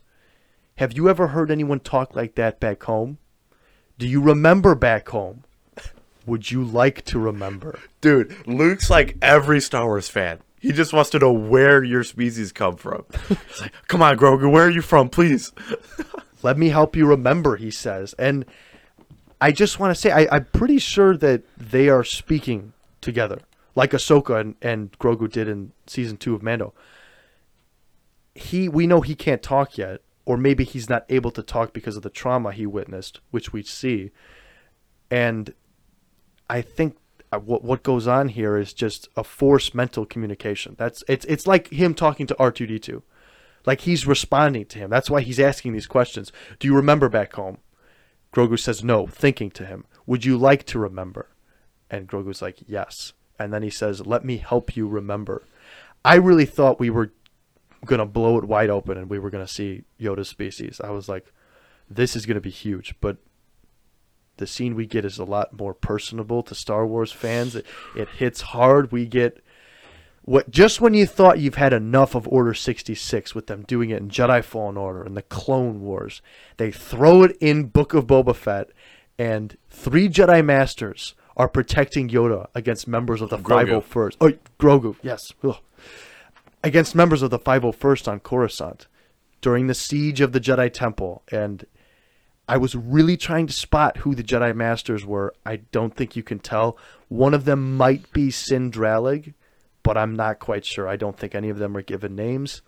Have 0.76 0.92
you 0.94 1.08
ever 1.08 1.28
heard 1.28 1.50
anyone 1.50 1.80
talk 1.80 2.16
like 2.16 2.34
that 2.34 2.58
back 2.58 2.82
home? 2.84 3.18
Do 3.98 4.06
you 4.08 4.20
remember 4.20 4.74
back 4.74 5.08
home? 5.10 5.44
Would 6.26 6.50
you 6.50 6.62
like 6.64 7.04
to 7.06 7.18
remember? 7.18 7.78
Dude, 8.00 8.34
Luke's 8.46 8.90
like 8.90 9.16
every 9.22 9.60
Star 9.60 9.86
Wars 9.86 10.08
fan. 10.08 10.40
He 10.60 10.72
just 10.72 10.92
wants 10.92 11.10
to 11.10 11.18
know 11.18 11.32
where 11.32 11.82
your 11.82 12.04
species 12.04 12.52
come 12.52 12.76
from. 12.76 13.06
He's 13.28 13.60
like, 13.60 13.72
come 13.88 14.02
on, 14.02 14.18
Grogu, 14.18 14.50
where 14.50 14.66
are 14.66 14.70
you 14.70 14.82
from, 14.82 15.08
please? 15.08 15.52
Let 16.42 16.58
me 16.58 16.68
help 16.68 16.94
you 16.96 17.06
remember, 17.06 17.56
he 17.56 17.70
says. 17.70 18.14
And 18.18 18.44
I 19.40 19.52
just 19.52 19.78
want 19.80 19.94
to 19.94 20.00
say, 20.00 20.10
I, 20.10 20.36
I'm 20.36 20.44
pretty 20.46 20.78
sure 20.78 21.16
that 21.16 21.42
they 21.56 21.88
are 21.88 22.04
speaking 22.04 22.74
together, 23.00 23.40
like 23.74 23.92
Ahsoka 23.92 24.38
and, 24.38 24.54
and 24.60 24.92
Grogu 24.98 25.30
did 25.30 25.48
in 25.48 25.72
season 25.86 26.18
two 26.18 26.34
of 26.34 26.42
Mando. 26.42 26.74
He, 28.34 28.68
we 28.68 28.86
know 28.86 29.00
he 29.00 29.14
can't 29.14 29.42
talk 29.42 29.78
yet, 29.78 30.02
or 30.26 30.36
maybe 30.36 30.64
he's 30.64 30.90
not 30.90 31.06
able 31.08 31.30
to 31.30 31.42
talk 31.42 31.72
because 31.72 31.96
of 31.96 32.02
the 32.02 32.10
trauma 32.10 32.52
he 32.52 32.66
witnessed, 32.66 33.20
which 33.30 33.52
we 33.52 33.62
see. 33.62 34.10
And 35.10 35.54
I 36.50 36.62
think 36.62 36.96
uh, 37.32 37.38
what 37.38 37.62
what 37.62 37.84
goes 37.84 38.08
on 38.08 38.28
here 38.28 38.56
is 38.56 38.72
just 38.72 39.08
a 39.16 39.22
forced 39.22 39.72
mental 39.72 40.04
communication. 40.04 40.74
That's 40.76 41.04
it's 41.08 41.24
it's 41.26 41.46
like 41.46 41.68
him 41.68 41.94
talking 41.94 42.26
to 42.26 42.36
R 42.38 42.50
two 42.50 42.66
D 42.66 42.78
two, 42.80 43.04
like 43.64 43.82
he's 43.82 44.06
responding 44.06 44.66
to 44.66 44.78
him. 44.78 44.90
That's 44.90 45.08
why 45.08 45.20
he's 45.20 45.38
asking 45.38 45.72
these 45.72 45.86
questions. 45.86 46.32
Do 46.58 46.66
you 46.66 46.74
remember 46.74 47.08
back 47.08 47.34
home? 47.34 47.58
Grogu 48.34 48.58
says 48.58 48.82
no, 48.82 49.06
thinking 49.06 49.50
to 49.52 49.64
him. 49.64 49.84
Would 50.06 50.24
you 50.24 50.36
like 50.36 50.64
to 50.66 50.78
remember? 50.78 51.28
And 51.88 52.08
Grogu's 52.08 52.42
like 52.42 52.58
yes. 52.66 53.12
And 53.38 53.52
then 53.52 53.62
he 53.62 53.70
says, 53.70 54.04
"Let 54.04 54.24
me 54.24 54.38
help 54.38 54.76
you 54.76 54.88
remember." 54.88 55.44
I 56.04 56.16
really 56.16 56.46
thought 56.46 56.80
we 56.80 56.90
were 56.90 57.12
gonna 57.84 58.06
blow 58.06 58.38
it 58.38 58.44
wide 58.44 58.70
open 58.70 58.98
and 58.98 59.08
we 59.08 59.20
were 59.20 59.30
gonna 59.30 59.46
see 59.46 59.84
Yoda's 60.00 60.28
species. 60.28 60.80
I 60.82 60.90
was 60.90 61.08
like, 61.08 61.32
this 61.88 62.16
is 62.16 62.26
gonna 62.26 62.40
be 62.40 62.50
huge, 62.50 62.94
but 63.00 63.18
the 64.40 64.46
scene 64.48 64.74
we 64.74 64.86
get 64.86 65.04
is 65.04 65.18
a 65.18 65.24
lot 65.24 65.58
more 65.58 65.72
personable 65.72 66.42
to 66.42 66.54
Star 66.54 66.84
Wars 66.84 67.12
fans. 67.12 67.54
It, 67.54 67.66
it 67.94 68.08
hits 68.08 68.40
hard. 68.40 68.90
We 68.90 69.06
get 69.06 69.44
what 70.22 70.50
just 70.50 70.80
when 70.80 70.94
you 70.94 71.06
thought 71.06 71.38
you've 71.38 71.54
had 71.54 71.72
enough 71.72 72.14
of 72.14 72.26
Order 72.28 72.54
66 72.54 73.34
with 73.34 73.46
them 73.46 73.62
doing 73.62 73.90
it 73.90 73.98
in 73.98 74.08
Jedi 74.08 74.42
Fallen 74.42 74.76
Order 74.76 75.02
and 75.02 75.16
the 75.16 75.22
Clone 75.22 75.80
Wars, 75.80 76.20
they 76.56 76.70
throw 76.70 77.22
it 77.22 77.36
in 77.40 77.66
Book 77.66 77.94
of 77.94 78.06
Boba 78.06 78.34
Fett, 78.34 78.70
and 79.18 79.56
three 79.68 80.08
Jedi 80.08 80.44
Masters 80.44 81.14
are 81.36 81.48
protecting 81.48 82.08
Yoda 82.08 82.48
against 82.54 82.86
members 82.86 83.22
of 83.22 83.30
the 83.30 83.38
Grogu. 83.38 83.82
501st. 83.82 84.16
Oh, 84.20 84.32
Grogu, 84.58 84.96
yes. 85.02 85.32
Ugh. 85.42 85.56
Against 86.62 86.94
members 86.94 87.22
of 87.22 87.30
the 87.30 87.38
501st 87.38 88.08
on 88.08 88.20
Coruscant 88.20 88.86
during 89.40 89.66
the 89.66 89.74
siege 89.74 90.20
of 90.20 90.32
the 90.32 90.40
Jedi 90.40 90.70
Temple. 90.70 91.22
And 91.32 91.64
I 92.50 92.56
was 92.56 92.74
really 92.74 93.16
trying 93.16 93.46
to 93.46 93.52
spot 93.52 93.98
who 93.98 94.14
the 94.14 94.24
Jedi 94.24 94.54
Masters 94.54 95.04
were. 95.04 95.34
I 95.46 95.56
don't 95.56 95.94
think 95.94 96.16
you 96.16 96.22
can 96.22 96.40
tell. 96.40 96.76
One 97.08 97.32
of 97.32 97.44
them 97.44 97.76
might 97.76 98.12
be 98.12 98.30
Cin 98.30 98.70
Drallig, 98.70 99.34
but 99.82 99.96
I'm 99.96 100.16
not 100.16 100.40
quite 100.40 100.64
sure. 100.64 100.88
I 100.88 100.96
don't 100.96 101.16
think 101.16 101.34
any 101.34 101.48
of 101.48 101.58
them 101.58 101.76
are 101.76 101.82
given 101.82 102.16
names. 102.16 102.62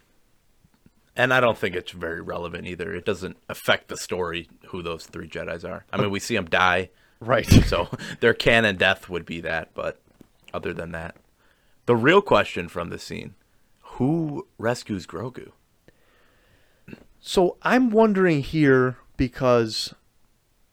And 1.16 1.34
I 1.34 1.40
don't 1.40 1.58
think 1.58 1.74
it's 1.74 1.90
very 1.90 2.20
relevant 2.20 2.66
either. 2.66 2.94
It 2.94 3.04
doesn't 3.04 3.36
affect 3.48 3.88
the 3.88 3.96
story 3.96 4.48
who 4.68 4.82
those 4.82 5.06
three 5.06 5.28
Jedi's 5.28 5.64
are. 5.64 5.84
I 5.92 5.98
mean, 5.98 6.10
we 6.10 6.20
see 6.20 6.36
them 6.36 6.46
die, 6.46 6.90
Right. 7.24 7.48
so 7.66 7.88
their 8.20 8.34
canon 8.34 8.76
death 8.76 9.08
would 9.08 9.24
be 9.24 9.40
that. 9.40 9.70
But 9.74 10.00
other 10.52 10.72
than 10.72 10.92
that, 10.92 11.16
the 11.86 11.96
real 11.96 12.20
question 12.20 12.68
from 12.68 12.90
the 12.90 12.98
scene: 12.98 13.34
Who 13.80 14.46
rescues 14.58 15.06
Grogu? 15.06 15.52
So 17.20 17.56
I'm 17.62 17.90
wondering 17.90 18.42
here 18.42 18.98
because, 19.26 19.94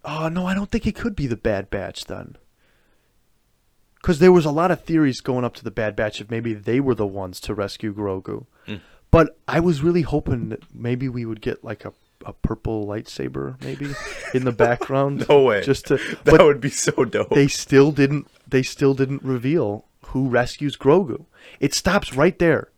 oh 0.04 0.28
no, 0.28 0.48
I 0.48 0.56
don't 0.56 0.72
think 0.72 0.88
it 0.88 0.96
could 0.96 1.16
be 1.16 1.28
the 1.28 1.38
Bad 1.38 1.70
Batch 1.70 2.06
then. 2.06 2.36
Because 4.02 4.18
there 4.18 4.32
was 4.32 4.46
a 4.46 4.50
lot 4.52 4.72
of 4.72 4.82
theories 4.84 5.22
going 5.22 5.46
up 5.46 5.54
to 5.56 5.64
the 5.64 5.70
Bad 5.70 5.96
Batch 5.96 6.20
if 6.20 6.32
maybe 6.32 6.56
they 6.56 6.80
were 6.80 6.96
the 6.96 7.06
ones 7.06 7.40
to 7.42 7.54
rescue 7.54 7.94
Grogu. 7.94 8.48
Hmm. 8.66 8.78
But 9.12 9.38
I 9.48 9.60
was 9.60 9.84
really 9.84 10.02
hoping 10.02 10.50
that 10.50 10.64
maybe 10.74 11.08
we 11.10 11.26
would 11.26 11.42
get 11.42 11.64
like 11.64 11.86
a, 11.86 11.94
a 12.26 12.34
purple 12.34 12.88
lightsaber 12.88 13.62
maybe 13.64 13.94
in 14.34 14.46
the 14.46 14.52
background. 14.68 15.28
No 15.30 15.44
way. 15.44 15.62
Just 15.64 15.86
to, 15.88 15.98
That 16.24 16.44
would 16.44 16.60
be 16.62 16.72
so 16.72 17.06
dope. 17.06 17.30
they 17.30 17.48
still 17.48 17.92
didn't. 17.92 18.28
They 18.48 18.64
still 18.64 18.96
didn't 18.96 19.22
reveal 19.22 19.86
who 20.08 20.28
rescues 20.28 20.76
Grogu. 20.76 21.26
It 21.60 21.76
stops 21.76 22.16
right 22.16 22.40
there, 22.40 22.70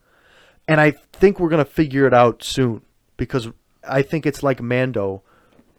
and 0.68 0.82
I 0.82 0.92
think 1.14 1.40
we're 1.40 1.50
gonna 1.50 1.64
figure 1.64 2.06
it 2.08 2.14
out 2.14 2.44
soon 2.44 2.82
because 3.16 3.48
I 3.88 4.02
think 4.02 4.26
it's 4.26 4.44
like 4.44 4.62
Mando. 4.62 5.24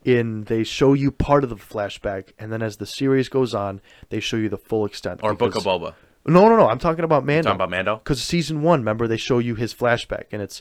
In 0.05 0.45
they 0.45 0.65
show 0.65 0.95
you 0.95 1.13
part 1.13 1.45
of 1.45 1.51
the 1.51 1.57
flashback, 1.57 2.33
and 2.39 2.53
then 2.53 2.61
as 2.61 2.79
the 2.79 2.87
series 2.87 3.29
goes 3.29 3.55
on, 3.55 3.81
they 4.09 4.19
show 4.19 4.37
you 4.37 4.49
the 4.49 4.59
full 4.59 4.85
extent. 4.85 5.21
or 5.23 5.35
Book 5.35 5.55
of 5.55 5.63
Boba. 5.63 5.95
No, 6.27 6.49
no, 6.49 6.57
no. 6.57 6.69
I'm 6.69 6.79
talking 6.79 7.05
about 7.05 7.25
Mando. 7.25 7.43
Talking 7.43 7.55
about 7.57 7.71
Mando? 7.71 7.97
Because 7.97 8.23
season 8.23 8.63
one, 8.63 8.81
remember 8.81 9.07
they 9.07 9.17
show 9.17 9.39
you 9.39 9.55
his 9.55 9.75
flashback, 9.75 10.25
and 10.33 10.43
it's 10.43 10.61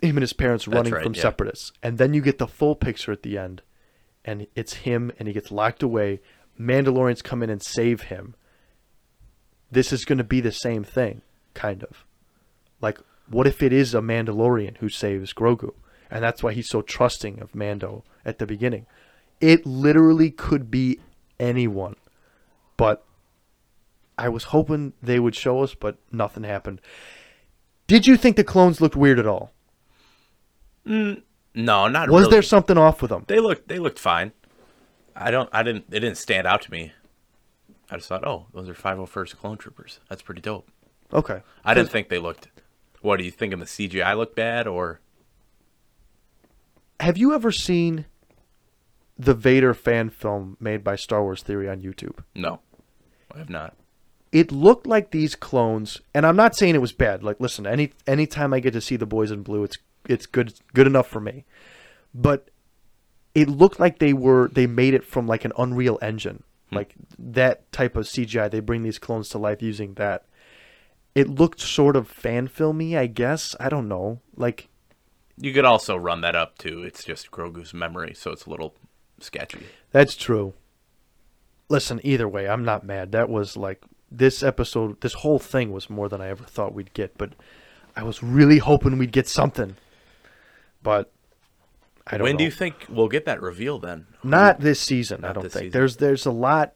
him 0.00 0.16
and 0.16 0.22
his 0.22 0.32
parents 0.32 0.66
running 0.66 0.92
right, 0.92 1.02
from 1.02 1.14
yeah. 1.14 1.22
separatists, 1.22 1.72
and 1.82 1.98
then 1.98 2.14
you 2.14 2.22
get 2.22 2.38
the 2.38 2.46
full 2.46 2.74
picture 2.74 3.12
at 3.12 3.22
the 3.22 3.36
end, 3.38 3.62
and 4.24 4.46
it's 4.54 4.74
him, 4.74 5.12
and 5.18 5.28
he 5.28 5.34
gets 5.34 5.50
locked 5.50 5.82
away. 5.82 6.20
Mandalorians 6.58 7.22
come 7.22 7.42
in 7.42 7.50
and 7.50 7.62
save 7.62 8.02
him. 8.02 8.34
This 9.70 9.92
is 9.92 10.04
going 10.04 10.18
to 10.18 10.24
be 10.24 10.40
the 10.40 10.52
same 10.52 10.84
thing, 10.84 11.22
kind 11.54 11.82
of. 11.84 12.04
Like, 12.80 12.98
what 13.28 13.46
if 13.46 13.62
it 13.62 13.72
is 13.72 13.94
a 13.94 14.00
Mandalorian 14.00 14.78
who 14.78 14.88
saves 14.88 15.32
Grogu, 15.32 15.74
and 16.10 16.22
that's 16.22 16.42
why 16.42 16.52
he's 16.52 16.68
so 16.68 16.82
trusting 16.82 17.40
of 17.40 17.54
Mando 17.54 18.04
at 18.24 18.38
the 18.38 18.46
beginning? 18.46 18.86
It 19.40 19.64
literally 19.64 20.30
could 20.30 20.70
be 20.70 21.00
anyone, 21.38 21.96
but 22.76 23.04
I 24.18 24.28
was 24.28 24.44
hoping 24.44 24.92
they 25.02 25.18
would 25.18 25.34
show 25.34 25.62
us, 25.62 25.74
but 25.74 25.96
nothing 26.12 26.44
happened. 26.44 26.80
Did 27.86 28.06
you 28.06 28.16
think 28.16 28.36
the 28.36 28.44
clones 28.44 28.80
looked 28.80 28.96
weird 28.96 29.18
at 29.18 29.26
all? 29.26 29.52
Mm, 30.86 31.22
no, 31.54 31.88
not 31.88 32.10
Was 32.10 32.22
really. 32.22 32.30
there 32.32 32.42
something 32.42 32.76
off 32.78 33.02
with 33.02 33.10
them? 33.10 33.24
They 33.26 33.40
looked 33.40 33.68
they 33.68 33.78
looked 33.78 33.98
fine. 33.98 34.32
I 35.16 35.30
don't 35.30 35.48
I 35.52 35.62
didn't 35.62 35.90
they 35.90 35.98
didn't 35.98 36.18
stand 36.18 36.46
out 36.46 36.62
to 36.62 36.70
me. 36.70 36.92
I 37.90 37.96
just 37.96 38.08
thought, 38.08 38.24
oh, 38.24 38.46
those 38.54 38.68
are 38.68 38.74
501st 38.74 39.36
clone 39.36 39.58
troopers. 39.58 39.98
That's 40.08 40.22
pretty 40.22 40.40
dope. 40.40 40.70
Okay. 41.12 41.42
I 41.64 41.74
didn't 41.74 41.90
think 41.90 42.08
they 42.08 42.18
looked. 42.18 42.48
What 43.00 43.16
do 43.16 43.24
you 43.24 43.30
think? 43.32 43.52
Of 43.52 43.58
the 43.58 43.66
CGI 43.66 44.16
looked 44.16 44.36
bad, 44.36 44.68
or 44.68 45.00
Have 47.00 47.16
you 47.16 47.34
ever 47.34 47.50
seen 47.50 48.04
the 49.18 49.34
Vader 49.34 49.72
fan 49.72 50.10
film 50.10 50.58
made 50.60 50.84
by 50.84 50.96
Star 50.96 51.22
Wars 51.22 51.42
Theory 51.42 51.68
on 51.68 51.80
YouTube? 51.80 52.22
no? 52.34 52.60
I 53.34 53.38
have 53.38 53.50
not. 53.50 53.74
It 54.32 54.52
looked 54.52 54.86
like 54.86 55.10
these 55.10 55.34
clones, 55.34 56.00
and 56.14 56.26
I'm 56.26 56.36
not 56.36 56.54
saying 56.54 56.74
it 56.74 56.80
was 56.80 56.92
bad. 56.92 57.22
Like, 57.22 57.40
listen, 57.40 57.66
any 57.66 57.92
anytime 58.06 58.52
I 58.52 58.60
get 58.60 58.72
to 58.74 58.80
see 58.80 58.96
the 58.96 59.06
boys 59.06 59.30
in 59.30 59.42
blue, 59.42 59.64
it's 59.64 59.78
it's 60.08 60.26
good 60.26 60.54
good 60.74 60.86
enough 60.86 61.08
for 61.08 61.20
me. 61.20 61.44
But 62.14 62.50
it 63.34 63.48
looked 63.48 63.80
like 63.80 63.98
they 63.98 64.12
were 64.12 64.48
they 64.48 64.66
made 64.66 64.94
it 64.94 65.04
from 65.04 65.26
like 65.26 65.44
an 65.44 65.52
Unreal 65.56 65.98
Engine, 66.02 66.42
hmm. 66.68 66.76
like 66.76 66.94
that 67.18 67.70
type 67.72 67.96
of 67.96 68.06
CGI. 68.06 68.50
They 68.50 68.60
bring 68.60 68.82
these 68.82 68.98
clones 68.98 69.28
to 69.30 69.38
life 69.38 69.62
using 69.62 69.94
that. 69.94 70.26
It 71.14 71.28
looked 71.28 71.60
sort 71.60 71.96
of 71.96 72.08
fan 72.08 72.46
filmy, 72.46 72.96
I 72.96 73.06
guess. 73.06 73.56
I 73.58 73.68
don't 73.68 73.88
know. 73.88 74.20
Like 74.36 74.69
You 75.40 75.52
could 75.54 75.64
also 75.64 75.96
run 75.96 76.20
that 76.20 76.36
up 76.36 76.58
too. 76.58 76.82
It's 76.82 77.02
just 77.02 77.30
Grogu's 77.30 77.72
memory, 77.72 78.12
so 78.14 78.30
it's 78.30 78.44
a 78.46 78.50
little 78.50 78.74
sketchy. 79.20 79.66
That's 79.90 80.14
true. 80.14 80.52
Listen, 81.68 82.00
either 82.02 82.28
way, 82.28 82.48
I'm 82.48 82.64
not 82.64 82.84
mad. 82.84 83.12
That 83.12 83.30
was 83.30 83.56
like 83.56 83.82
this 84.10 84.42
episode, 84.42 85.00
this 85.00 85.14
whole 85.14 85.38
thing 85.38 85.72
was 85.72 85.88
more 85.88 86.08
than 86.08 86.20
I 86.20 86.28
ever 86.28 86.44
thought 86.44 86.74
we'd 86.74 86.92
get, 86.92 87.16
but 87.16 87.32
I 87.96 88.02
was 88.02 88.22
really 88.22 88.58
hoping 88.58 88.98
we'd 88.98 89.12
get 89.12 89.28
something. 89.28 89.76
But 90.82 91.10
I 92.06 92.18
don't 92.18 92.24
when 92.24 92.32
know. 92.32 92.38
do 92.38 92.44
you 92.44 92.50
think 92.50 92.86
we'll 92.88 93.08
get 93.08 93.24
that 93.26 93.40
reveal 93.40 93.78
then? 93.78 94.06
Not 94.22 94.60
this 94.60 94.80
season, 94.80 95.24
I 95.24 95.32
don't 95.32 95.42
think. 95.44 95.52
season. 95.52 95.70
There's 95.70 95.96
there's 95.96 96.26
a 96.26 96.30
lot 96.30 96.74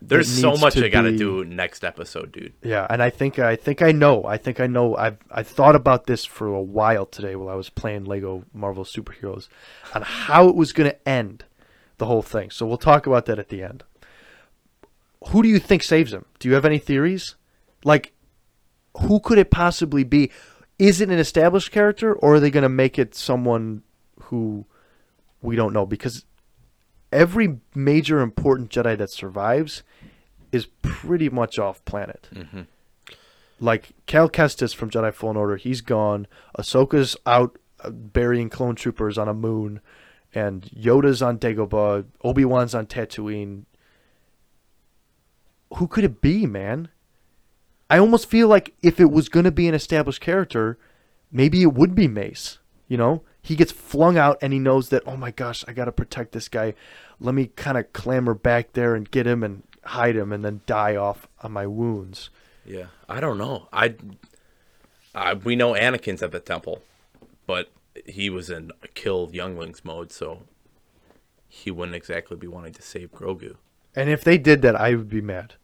There's 0.00 0.28
so 0.28 0.56
much 0.56 0.76
I 0.76 0.88
got 0.88 1.02
to 1.02 1.10
be- 1.12 1.18
do 1.18 1.44
next 1.44 1.84
episode, 1.84 2.32
dude. 2.32 2.52
Yeah, 2.62 2.86
and 2.88 3.02
I 3.02 3.10
think 3.10 3.38
I 3.38 3.56
think 3.56 3.82
I 3.82 3.92
know. 3.92 4.24
I 4.24 4.36
think 4.36 4.60
I 4.60 4.66
know. 4.66 4.96
I've 4.96 5.18
I 5.30 5.42
thought 5.42 5.74
about 5.74 6.06
this 6.06 6.24
for 6.24 6.46
a 6.46 6.62
while 6.62 7.06
today 7.06 7.34
while 7.36 7.48
I 7.48 7.56
was 7.56 7.70
playing 7.70 8.04
Lego 8.04 8.44
Marvel 8.52 8.84
Superheroes 8.84 9.48
on 9.94 10.02
how 10.02 10.48
it 10.48 10.54
was 10.54 10.72
going 10.72 10.90
to 10.90 11.08
end 11.08 11.44
the 11.98 12.06
whole 12.06 12.22
thing. 12.22 12.50
So 12.50 12.66
we'll 12.66 12.76
talk 12.78 13.06
about 13.06 13.26
that 13.26 13.38
at 13.38 13.48
the 13.48 13.62
end. 13.62 13.84
Who 15.28 15.42
do 15.42 15.48
you 15.48 15.58
think 15.58 15.82
saves 15.82 16.12
him? 16.12 16.24
Do 16.38 16.48
you 16.48 16.54
have 16.54 16.64
any 16.64 16.78
theories? 16.78 17.34
Like 17.84 18.12
who 19.00 19.20
could 19.20 19.38
it 19.38 19.50
possibly 19.50 20.04
be? 20.04 20.30
Is 20.78 21.00
it 21.00 21.10
an 21.10 21.18
established 21.18 21.72
character 21.72 22.14
or 22.14 22.34
are 22.34 22.40
they 22.40 22.50
going 22.50 22.62
to 22.62 22.68
make 22.68 22.98
it 22.98 23.14
someone 23.14 23.82
who 24.22 24.64
we 25.42 25.56
don't 25.56 25.72
know 25.72 25.86
because 25.86 26.24
every 27.12 27.58
major 27.74 28.20
important 28.20 28.70
Jedi 28.70 28.96
that 28.98 29.10
survives 29.10 29.82
is 30.52 30.66
pretty 30.82 31.28
much 31.28 31.58
off 31.58 31.84
planet. 31.84 32.28
Like 33.60 33.90
Cal 34.06 34.28
Kestis 34.28 34.74
from 34.74 34.90
Jedi 34.90 35.12
Fallen 35.12 35.36
Order, 35.36 35.56
he's 35.56 35.80
gone. 35.80 36.26
Ahsoka's 36.56 37.16
out 37.26 37.58
uh, 37.82 37.90
burying 37.90 38.48
clone 38.50 38.74
troopers 38.76 39.18
on 39.18 39.28
a 39.28 39.34
moon, 39.34 39.80
and 40.34 40.62
Yoda's 40.64 41.22
on 41.22 41.38
Dagobah. 41.38 42.04
Obi 42.22 42.44
Wan's 42.44 42.74
on 42.74 42.86
Tatooine. 42.86 43.64
Who 45.74 45.88
could 45.88 46.04
it 46.04 46.20
be, 46.20 46.46
man? 46.46 46.88
I 47.90 47.98
almost 47.98 48.28
feel 48.28 48.48
like 48.48 48.74
if 48.82 49.00
it 49.00 49.10
was 49.10 49.28
going 49.28 49.44
to 49.44 49.50
be 49.50 49.66
an 49.66 49.74
established 49.74 50.20
character, 50.20 50.78
maybe 51.32 51.62
it 51.62 51.74
would 51.74 51.94
be 51.94 52.06
Mace. 52.06 52.58
You 52.86 52.96
know, 52.96 53.22
he 53.48 53.56
gets 53.56 53.72
flung 53.72 54.18
out 54.18 54.36
and 54.42 54.52
he 54.52 54.58
knows 54.58 54.90
that, 54.90 55.02
oh 55.06 55.16
my 55.16 55.30
gosh, 55.30 55.64
I 55.66 55.72
got 55.72 55.86
to 55.86 55.92
protect 55.92 56.32
this 56.32 56.50
guy. 56.50 56.74
Let 57.18 57.34
me 57.34 57.46
kind 57.46 57.78
of 57.78 57.94
clamber 57.94 58.34
back 58.34 58.74
there 58.74 58.94
and 58.94 59.10
get 59.10 59.26
him 59.26 59.42
and 59.42 59.62
hide 59.84 60.16
him 60.16 60.34
and 60.34 60.44
then 60.44 60.60
die 60.66 60.96
off 60.96 61.26
on 61.42 61.52
my 61.52 61.66
wounds. 61.66 62.28
Yeah, 62.66 62.88
I 63.08 63.20
don't 63.20 63.38
know. 63.38 63.68
I, 63.72 63.94
I 65.14 65.32
we 65.32 65.56
know 65.56 65.72
Anakin's 65.72 66.22
at 66.22 66.30
the 66.30 66.40
temple, 66.40 66.82
but 67.46 67.70
he 68.04 68.28
was 68.28 68.50
in 68.50 68.70
kill 68.92 69.30
younglings 69.32 69.82
mode, 69.82 70.12
so 70.12 70.42
he 71.48 71.70
wouldn't 71.70 71.96
exactly 71.96 72.36
be 72.36 72.48
wanting 72.48 72.74
to 72.74 72.82
save 72.82 73.12
Grogu. 73.12 73.56
And 73.96 74.10
if 74.10 74.22
they 74.22 74.36
did 74.36 74.60
that, 74.60 74.76
I 74.76 74.94
would 74.94 75.08
be 75.08 75.22
mad. 75.22 75.54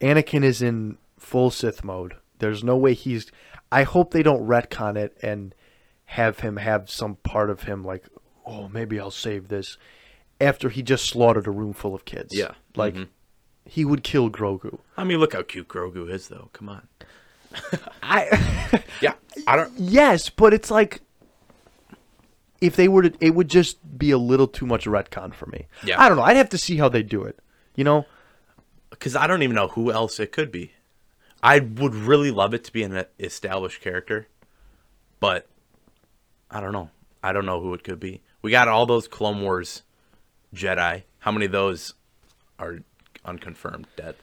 Anakin 0.00 0.44
is 0.44 0.62
in 0.62 0.98
full 1.18 1.50
Sith 1.50 1.82
mode. 1.82 2.14
There's 2.38 2.62
no 2.62 2.76
way 2.76 2.94
he's. 2.94 3.32
I 3.72 3.82
hope 3.82 4.12
they 4.12 4.22
don't 4.22 4.46
retcon 4.46 4.96
it 4.96 5.18
and 5.22 5.56
have 6.12 6.40
him 6.40 6.56
have 6.56 6.90
some 6.90 7.16
part 7.16 7.50
of 7.50 7.64
him 7.64 7.84
like, 7.84 8.04
oh, 8.46 8.68
maybe 8.68 8.98
I'll 8.98 9.10
save 9.10 9.48
this. 9.48 9.76
After 10.40 10.68
he 10.68 10.82
just 10.82 11.06
slaughtered 11.06 11.46
a 11.46 11.50
room 11.50 11.72
full 11.72 11.94
of 11.94 12.04
kids. 12.04 12.34
Yeah. 12.34 12.52
Like, 12.74 12.94
mm-hmm. 12.94 13.04
he 13.64 13.84
would 13.84 14.02
kill 14.02 14.30
Grogu. 14.30 14.78
I 14.96 15.04
mean, 15.04 15.18
look 15.18 15.34
how 15.34 15.42
cute 15.42 15.68
Grogu 15.68 16.10
is, 16.10 16.28
though. 16.28 16.50
Come 16.52 16.68
on. 16.68 16.88
I. 18.02 18.58
Yeah, 19.00 19.14
I 19.48 19.56
don't. 19.56 19.72
yes, 19.76 20.30
but 20.30 20.54
it's 20.54 20.70
like. 20.70 21.00
If 22.60 22.76
they 22.76 22.86
were 22.86 23.02
to. 23.02 23.12
It 23.20 23.34
would 23.34 23.48
just 23.48 23.98
be 23.98 24.12
a 24.12 24.18
little 24.18 24.46
too 24.46 24.64
much 24.64 24.84
retcon 24.84 25.34
for 25.34 25.46
me. 25.46 25.66
Yeah. 25.84 26.00
I 26.00 26.08
don't 26.08 26.16
know. 26.16 26.22
I'd 26.22 26.36
have 26.36 26.50
to 26.50 26.58
see 26.58 26.76
how 26.76 26.88
they 26.88 27.02
do 27.02 27.24
it. 27.24 27.40
You 27.74 27.82
know? 27.82 28.06
because 29.02 29.16
I 29.16 29.26
don't 29.26 29.42
even 29.42 29.56
know 29.56 29.66
who 29.66 29.90
else 29.90 30.20
it 30.20 30.30
could 30.30 30.52
be. 30.52 30.72
I 31.42 31.58
would 31.58 31.92
really 31.94 32.30
love 32.30 32.54
it 32.54 32.62
to 32.64 32.72
be 32.72 32.84
an 32.84 33.04
established 33.18 33.80
character, 33.80 34.28
but 35.18 35.48
I 36.52 36.60
don't 36.60 36.72
know. 36.72 36.90
I 37.22 37.32
don't 37.32 37.46
know 37.46 37.60
who 37.60 37.72
it 37.74 37.82
could 37.82 37.98
be. 37.98 38.22
We 38.42 38.50
got 38.50 38.68
all 38.68 38.86
those 38.86 39.08
Clone 39.08 39.40
Wars 39.40 39.82
Jedi. 40.54 41.04
How 41.20 41.32
many 41.32 41.46
of 41.46 41.52
those 41.52 41.94
are 42.58 42.80
unconfirmed 43.24 43.86
dead? 43.96 44.16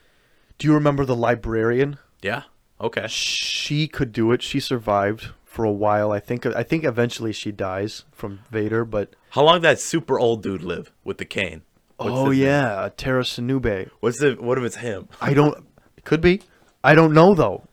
Do 0.57 0.67
you 0.67 0.73
remember 0.73 1.05
the 1.05 1.15
librarian? 1.15 1.97
Yeah. 2.21 2.43
Okay. 2.79 3.07
she 3.07 3.87
could 3.87 4.11
do 4.13 4.31
it. 4.31 4.41
She 4.41 4.59
survived 4.59 5.29
for 5.43 5.65
a 5.65 5.71
while. 5.71 6.11
I 6.11 6.19
think. 6.19 6.45
I 6.45 6.63
think 6.63 6.83
eventually 6.83 7.33
she 7.33 7.51
dies 7.51 8.05
from 8.11 8.39
Vader. 8.51 8.85
But 8.85 9.15
How 9.31 9.43
long 9.43 9.55
did 9.55 9.63
that 9.63 9.79
super 9.79 10.19
old 10.19 10.43
dude 10.43 10.61
live 10.61 10.91
with 11.03 11.17
the 11.17 11.25
cane? 11.25 11.63
What's 11.97 12.11
oh 12.11 12.29
his 12.29 12.39
name? 12.39 12.47
yeah, 12.47 12.89
Tera 12.95 13.23
Sinube. 13.23 13.89
What's 13.99 14.19
the? 14.19 14.35
What 14.35 14.57
if 14.57 14.63
it's 14.63 14.77
him? 14.77 15.09
I 15.19 15.33
don't. 15.33 15.65
Could 16.05 16.21
be. 16.21 16.41
I 16.83 16.95
don't 16.95 17.13
know 17.13 17.33
though. 17.33 17.63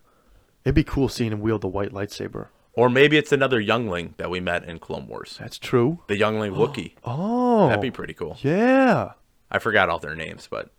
It'd 0.64 0.74
be 0.74 0.82
cool 0.82 1.08
seeing 1.08 1.30
him 1.32 1.40
wield 1.40 1.60
the 1.60 1.68
white 1.68 1.92
lightsaber. 1.92 2.48
Or 2.76 2.88
maybe 2.90 3.16
it's 3.16 3.32
another 3.32 3.58
youngling 3.58 4.14
that 4.18 4.30
we 4.30 4.38
met 4.38 4.64
in 4.64 4.78
Clone 4.78 5.06
Wars. 5.08 5.38
That's 5.40 5.58
true. 5.58 6.00
The 6.08 6.16
youngling 6.18 6.52
Wookiee. 6.54 6.92
Oh, 7.04 7.66
That'd 7.68 7.80
be 7.82 7.90
pretty 7.90 8.14
cool. 8.14 8.36
yeah. 8.42 9.12
I 9.50 9.58
forgot 9.58 9.88
all 9.88 9.98
their 9.98 10.14
names, 10.14 10.46
but 10.50 10.70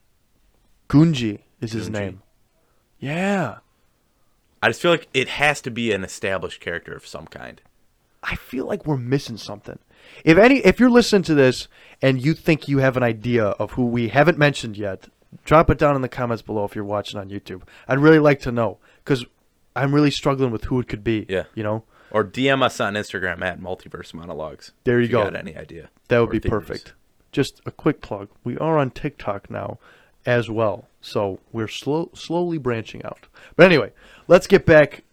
Gungi 0.89 1.39
is 1.61 1.71
his 1.73 1.89
Gungi. 1.89 1.93
name. 1.93 2.21
Yeah. 2.99 3.57
I 4.61 4.69
just 4.69 4.81
feel 4.81 4.91
like 4.91 5.07
it 5.13 5.27
has 5.29 5.61
to 5.61 5.71
be 5.71 5.91
an 5.91 6.03
established 6.03 6.59
character 6.61 6.93
of 6.93 7.05
some 7.07 7.27
kind. 7.27 7.61
I 8.23 8.35
feel 8.35 8.65
like 8.65 8.85
we're 8.85 8.97
missing 8.97 9.37
something. 9.37 9.79
If 10.23 10.37
any, 10.37 10.57
if 10.59 10.79
you're 10.79 10.89
listening 10.89 11.23
to 11.23 11.33
this 11.35 11.67
and 12.01 12.23
you 12.23 12.33
think 12.33 12.67
you 12.67 12.79
have 12.79 12.97
an 12.97 13.03
idea 13.03 13.45
of 13.45 13.71
who 13.71 13.85
we 13.85 14.09
haven't 14.09 14.37
mentioned 14.37 14.77
yet, 14.77 15.07
drop 15.45 15.69
it 15.69 15.77
down 15.77 15.95
in 15.95 16.01
the 16.01 16.09
comments 16.09 16.41
below 16.41 16.63
if 16.65 16.75
you're 16.75 16.83
watching 16.83 17.19
on 17.19 17.29
YouTube. 17.29 17.61
I'd 17.87 17.99
really 17.99 18.19
like 18.19 18.39
to 18.41 18.51
know 18.51 18.79
because 19.03 19.25
I'm 19.77 19.93
really 19.95 20.11
struggling 20.11 20.51
with 20.51 20.65
who 20.65 20.79
it 20.79 20.87
could 20.87 21.03
be. 21.03 21.25
Yeah. 21.29 21.43
you 21.55 21.63
know, 21.63 21.83
Or 22.11 22.23
DM 22.23 22.63
us 22.63 22.79
on 22.79 22.93
Instagram 22.95 23.41
at 23.41 23.59
Multiverse 23.59 24.13
Monologues. 24.13 24.71
There 24.83 24.99
you 24.99 25.05
if 25.05 25.11
go. 25.11 25.23
got 25.23 25.35
any 25.35 25.55
idea? 25.55 25.89
that 26.09 26.19
would 26.19 26.29
be 26.29 26.39
theories. 26.39 26.65
perfect. 26.67 26.93
Just 27.31 27.61
a 27.65 27.71
quick 27.71 28.01
plug: 28.01 28.29
we 28.43 28.57
are 28.57 28.77
on 28.77 28.91
TikTok 28.91 29.49
now 29.49 29.77
as 30.25 30.49
well, 30.49 30.87
so 31.01 31.39
we're 31.51 31.67
slow, 31.67 32.09
slowly 32.13 32.57
branching 32.57 33.03
out. 33.05 33.27
But 33.55 33.65
anyway, 33.67 33.91
let's 34.27 34.47
get 34.47 34.65
back 34.65 35.03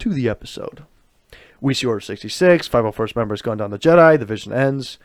to 0.00 0.10
the 0.10 0.28
episode. 0.28 0.84
We 1.60 1.74
see 1.74 1.86
Order 1.86 2.00
66, 2.00 2.68
501st 2.68 3.16
members 3.16 3.42
gone 3.42 3.58
down 3.58 3.70
the 3.70 3.78
Jedi, 3.78 4.18
the 4.18 4.24
vision 4.24 4.52
ends. 4.52 4.98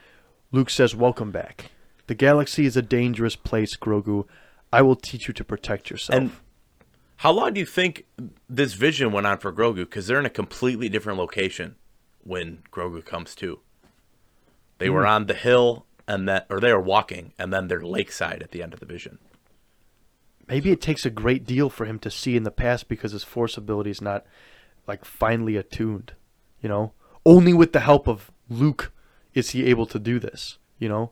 Luke 0.52 0.70
says, 0.70 0.96
Welcome 0.96 1.32
back. 1.32 1.72
The 2.08 2.16
galaxy 2.16 2.66
is 2.66 2.78
a 2.78 2.82
dangerous 2.82 3.36
place, 3.36 3.76
Grogu. 3.76 4.26
I 4.72 4.82
will 4.82 4.96
teach 4.96 5.28
you 5.28 5.34
to 5.34 5.44
protect 5.44 5.90
yourself. 5.90 6.18
And 6.20 6.32
how 7.18 7.32
long 7.32 7.54
do 7.54 7.60
you 7.60 7.66
think 7.66 8.06
this 8.50 8.74
vision 8.74 9.12
went 9.12 9.28
on 9.28 9.38
for 9.38 9.52
Grogu? 9.52 9.78
Because 9.78 10.08
they're 10.08 10.20
in 10.20 10.26
a 10.26 10.30
completely 10.30 10.90
different 10.90 11.18
location 11.18 11.76
when 12.24 12.64
Grogu 12.72 13.04
comes 13.06 13.36
to. 13.36 13.60
They 14.78 14.90
were 14.90 15.04
hmm. 15.04 15.10
on 15.10 15.26
the 15.28 15.34
hill 15.34 15.86
and 16.08 16.28
then, 16.28 16.44
or 16.50 16.60
they 16.60 16.72
were 16.72 16.82
walking, 16.82 17.34
and 17.40 17.52
then 17.52 17.68
they're 17.68 17.82
lakeside 17.82 18.44
at 18.44 18.52
the 18.52 18.62
end 18.62 18.74
of 18.74 18.80
the 18.80 18.86
vision. 18.86 19.18
Maybe 20.48 20.72
it 20.72 20.82
takes 20.82 21.06
a 21.06 21.10
great 21.10 21.46
deal 21.46 21.70
for 21.70 21.86
him 21.86 21.98
to 22.00 22.12
see 22.12 22.36
in 22.36 22.44
the 22.44 22.52
past 22.52 22.88
because 22.88 23.14
his 23.14 23.24
force 23.24 23.58
ability 23.58 23.90
is 23.90 24.02
not 24.02 24.26
like 24.88 25.04
finely 25.04 25.56
attuned, 25.58 26.14
you 26.62 26.70
know? 26.70 26.94
Only 27.26 27.54
with 27.54 27.74
the 27.74 27.80
help 27.80 28.08
of 28.08 28.32
Luke 28.50 28.92
is 29.34 29.52
he 29.52 29.66
able 29.66 29.88
to 29.88 29.98
do 29.98 30.20
this, 30.20 30.60
you 30.78 30.88
know? 30.88 31.12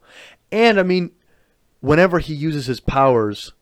And 0.51 0.79
I 0.79 0.83
mean, 0.83 1.11
whenever 1.79 2.19
he 2.19 2.35
uses 2.35 2.67
his 2.67 2.79
powers 2.79 3.53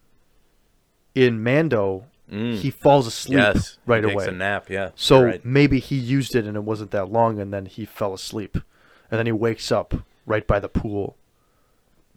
in 1.15 1.41
Mando, 1.41 2.07
Mm. 2.31 2.55
he 2.55 2.69
falls 2.71 3.07
asleep 3.07 3.39
yes, 3.39 3.77
right 3.85 4.03
he 4.03 4.09
away. 4.09 4.23
Takes 4.23 4.33
a 4.33 4.37
nap. 4.37 4.69
Yeah. 4.69 4.91
So 4.95 5.21
right. 5.21 5.43
maybe 5.45 5.79
he 5.79 5.97
used 5.97 6.33
it 6.33 6.45
and 6.45 6.55
it 6.55 6.63
wasn't 6.63 6.91
that 6.91 7.11
long 7.11 7.39
and 7.39 7.53
then 7.53 7.65
he 7.65 7.83
fell 7.85 8.13
asleep. 8.13 8.57
And 9.09 9.19
then 9.19 9.25
he 9.25 9.33
wakes 9.33 9.69
up 9.71 9.93
right 10.25 10.47
by 10.47 10.59
the 10.61 10.69
pool. 10.69 11.17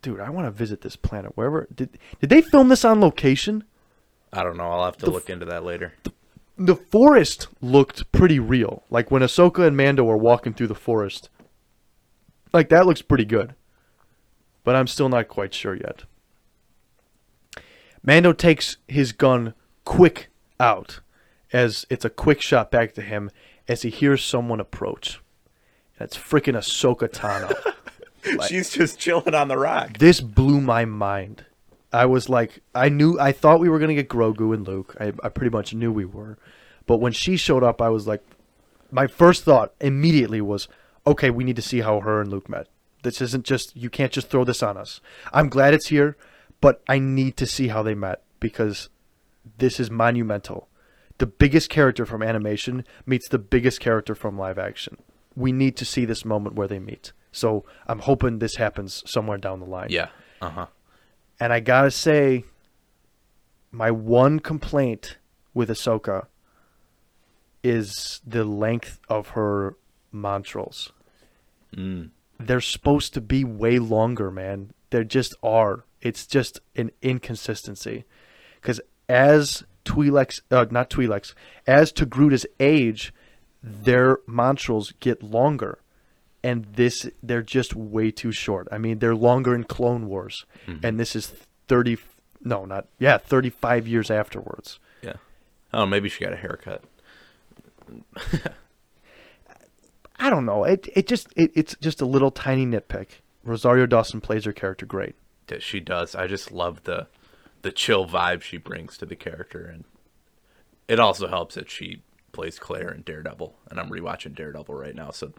Dude, 0.03 0.21
I 0.21 0.31
want 0.31 0.47
to 0.47 0.53
visit 0.53 0.83
this 0.83 0.95
planet. 0.95 1.33
Wherever 1.35 1.67
did 1.75 1.99
did 2.21 2.31
they 2.31 2.43
film 2.43 2.69
this 2.69 2.85
on 2.85 3.01
location? 3.01 3.65
I 4.33 4.45
don't 4.45 4.57
know. 4.57 4.71
I'll 4.71 4.85
have 4.85 4.97
to 4.99 5.11
look 5.11 5.29
into 5.29 5.47
that 5.47 5.65
later. 5.65 5.95
the 6.57 6.77
forest 6.77 7.49
looked 7.61 8.11
pretty 8.13 8.39
real. 8.39 8.85
Like 8.91 9.11
when 9.11 9.23
Ahsoka 9.23 9.67
and 9.67 9.77
Mando 9.77 10.05
were 10.05 10.17
walking 10.17 10.55
through 10.55 10.69
the 10.69 10.75
forest. 10.75 11.29
Like 12.53 12.69
that 12.69 12.87
looks 12.87 13.03
pretty 13.03 13.25
good. 13.25 13.55
But 14.63 14.77
I'm 14.77 14.87
still 14.87 15.09
not 15.09 15.27
quite 15.27 15.53
sure 15.53 15.75
yet. 15.75 16.05
Mando 18.05 18.33
takes 18.33 18.77
his 18.87 19.13
gun 19.13 19.55
quick 19.85 20.29
out 20.59 21.01
as 21.53 21.87
it's 21.91 22.05
a 22.05 22.11
quick 22.11 22.41
shot 22.41 22.71
back 22.71 22.95
to 22.95 23.03
him 23.03 23.31
as 23.69 23.83
he 23.83 23.91
hears 23.91 24.25
someone 24.25 24.61
approach. 24.61 25.21
That's 25.99 26.17
freaking 26.17 26.57
Ahsoka 26.57 27.09
Tano. 27.09 27.55
She's 28.49 28.71
just 28.71 28.99
chilling 28.99 29.35
on 29.35 29.49
the 29.49 29.59
rock. 29.59 29.99
this 29.99 30.21
blew 30.21 30.61
my 30.61 30.85
mind. 30.85 31.45
I 31.93 32.07
was 32.07 32.29
like, 32.29 32.61
I 32.75 32.89
knew, 32.89 33.19
I 33.21 33.31
thought 33.31 33.61
we 33.61 33.69
were 33.69 33.79
gonna 33.79 33.95
get 33.95 34.09
Grogu 34.09 34.53
and 34.53 34.67
Luke. 34.67 34.97
I, 34.99 35.13
I 35.23 35.29
pretty 35.29 35.51
much 35.51 35.75
knew 35.75 35.93
we 35.93 36.05
were, 36.05 36.39
but 36.87 36.97
when 36.97 37.13
she 37.13 37.37
showed 37.37 37.63
up, 37.63 37.81
I 37.81 37.89
was 37.89 38.07
like, 38.07 38.23
my 38.91 39.07
first 39.07 39.45
thought 39.45 39.75
immediately 39.81 40.41
was, 40.41 40.67
okay, 41.07 41.31
we 41.31 41.45
need 41.45 41.57
to 41.57 41.63
see 41.63 41.81
how 41.81 42.01
her 42.01 42.21
and 42.21 42.31
Luke 42.31 42.49
met. 42.49 42.67
This 43.05 43.21
isn't 43.21 43.45
just 43.45 43.77
you 43.77 43.91
can't 43.91 44.13
just 44.13 44.29
throw 44.29 44.45
this 44.45 44.63
on 44.63 44.77
us. 44.77 45.01
I'm 45.33 45.49
glad 45.49 45.75
it's 45.75 45.89
here, 45.89 46.17
but 46.61 46.83
I 46.89 46.99
need 46.99 47.37
to 47.37 47.47
see 47.47 47.69
how 47.69 47.83
they 47.83 47.95
met 47.95 48.23
because 48.41 48.89
this 49.59 49.79
is 49.79 49.91
monumental. 49.91 50.69
The 51.19 51.27
biggest 51.27 51.71
character 51.71 52.05
from 52.05 52.23
animation 52.23 52.85
meets 53.07 53.29
the 53.29 53.39
biggest 53.39 53.81
character 53.81 54.15
from 54.15 54.39
live 54.39 54.59
action. 54.59 54.99
We 55.37 55.53
need 55.53 55.77
to 55.77 55.85
see 55.85 56.05
this 56.05 56.25
moment 56.25 56.57
where 56.57 56.69
they 56.69 56.79
meet. 56.79 57.13
So 57.33 57.65
I'm 57.87 58.01
hoping 58.01 58.39
this 58.39 58.57
happens 58.57 59.03
somewhere 59.07 59.39
down 59.39 59.61
the 59.61 59.67
line. 59.67 59.89
Yeah. 59.91 60.09
Uh 60.41 60.51
huh. 60.51 60.67
And 61.41 61.53
I 61.53 61.61
gotta 61.61 61.91
say, 61.91 62.45
my 63.71 63.91
one 63.91 64.39
complaint 64.39 65.19
with 65.53 65.69
Ahsoka 65.69 66.27
is 67.63 68.21
the 68.27 68.45
length 68.45 69.01
of 69.09 69.31
her 69.31 69.77
montrals. 70.13 70.93
Mm. 71.75 72.11
They're 72.39 72.61
supposed 72.61 73.15
to 73.15 73.21
be 73.21 73.43
way 73.45 73.79
longer, 73.79 74.31
man. 74.31 74.73
They 74.91 75.03
just 75.05 75.35
are. 75.43 75.85
It's 76.01 76.27
just 76.27 76.61
an 76.77 76.91
inconsistency. 77.03 78.05
Because 78.61 78.81
as 79.09 79.65
Twi'leks, 79.85 80.41
uh, 80.51 80.67
not 80.71 80.91
Twi'leks, 80.91 81.35
as 81.67 81.93
Togruta's 81.93 82.47
age, 82.61 83.13
their 83.63 84.19
montrals 84.29 84.93
get 85.01 85.23
longer. 85.23 85.79
And 86.43 86.67
this, 86.75 87.09
they're 87.23 87.43
just 87.43 87.75
way 87.75 88.11
too 88.11 88.31
short. 88.33 88.69
I 88.71 88.77
mean, 88.79 88.99
they're 88.99 89.15
longer 89.17 89.55
in 89.55 89.65
Clone 89.65 90.07
Wars. 90.09 90.45
And 90.83 91.01
this 91.01 91.17
is 91.17 91.33
30, 91.69 91.97
no, 92.43 92.67
not, 92.67 92.87
yeah, 92.99 93.17
35 93.17 93.87
years 93.89 94.11
afterwards. 94.11 94.79
Yeah. 95.03 95.15
Oh, 95.73 95.87
maybe 95.87 96.11
she 96.11 96.23
got 96.23 96.35
a 96.35 96.37
haircut. 96.37 96.83
I 100.17 100.31
don't 100.31 100.47
know. 100.47 100.65
It 100.65 100.89
it 100.95 101.07
just 101.07 101.29
it, 101.37 101.51
it's 101.55 101.77
just 101.81 102.01
a 102.01 102.07
little 102.07 102.31
tiny 102.31 102.65
nitpick. 102.65 103.09
Rosario 103.43 103.87
Dawson 103.87 104.21
plays 104.21 104.45
her 104.45 104.53
character 104.53 104.87
great. 104.87 105.17
she 105.59 105.81
does. 105.81 106.15
I 106.15 106.27
just 106.27 106.51
love 106.51 106.85
the 106.85 107.09
the 107.65 107.73
chill 107.73 108.07
vibe 108.07 108.43
she 108.43 108.59
brings 108.59 108.99
to 108.99 109.07
the 109.07 109.17
character, 109.17 109.65
and 109.65 109.85
it 110.87 111.01
also 111.01 111.29
helps 111.29 111.55
that 111.55 111.71
she 111.71 112.03
plays 112.31 112.59
Claire 112.59 112.93
in 112.93 113.01
Daredevil, 113.01 113.57
and 113.71 113.81
I'm 113.81 113.89
rewatching 113.89 114.35
Daredevil 114.35 114.75
right 114.75 114.95
now, 114.95 115.11
so 115.11 115.33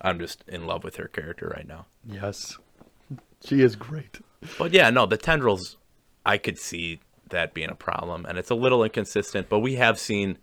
I'm 0.00 0.20
just 0.20 0.44
in 0.46 0.64
love 0.64 0.84
with 0.84 0.94
her 0.96 1.08
character 1.08 1.52
right 1.54 1.66
now. 1.66 1.86
Yes, 2.04 2.56
she 3.44 3.62
is 3.62 3.74
great. 3.74 4.20
But 4.58 4.72
yeah, 4.72 4.90
no, 4.90 5.06
the 5.06 5.16
tendrils, 5.16 5.76
I 6.24 6.38
could 6.38 6.56
see 6.56 7.00
that 7.30 7.52
being 7.52 7.70
a 7.70 7.74
problem, 7.74 8.26
and 8.26 8.38
it's 8.38 8.50
a 8.50 8.54
little 8.54 8.84
inconsistent. 8.84 9.48
But 9.48 9.58
we 9.58 9.74
have 9.74 9.98
seen 9.98 10.38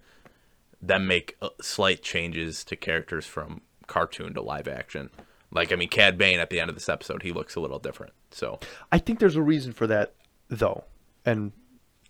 them 0.82 1.08
make 1.08 1.38
uh, 1.42 1.50
slight 1.62 2.02
changes 2.02 2.66
to 2.66 2.76
characters 2.76 3.26
from 3.26 3.62
cartoon 3.88 4.34
to 4.34 4.42
live 4.42 4.68
action. 4.68 5.10
Like, 5.52 5.72
I 5.72 5.78
mean, 5.78 5.88
Cad 5.88 6.18
Bane 6.18 6.42
at 6.42 6.50
the 6.50 6.60
end 6.60 6.70
of 6.70 6.76
this 6.76 6.90
episode, 6.90 7.24
he 7.24 7.32
looks 7.32 7.56
a 7.56 7.62
little 7.62 7.80
different. 7.80 8.12
So 8.32 8.60
I 8.92 8.98
think 8.98 9.20
there's 9.20 9.38
a 9.38 9.42
reason 9.42 9.72
for 9.72 9.88
that, 9.88 10.16
though, 10.50 10.84
and 11.26 11.52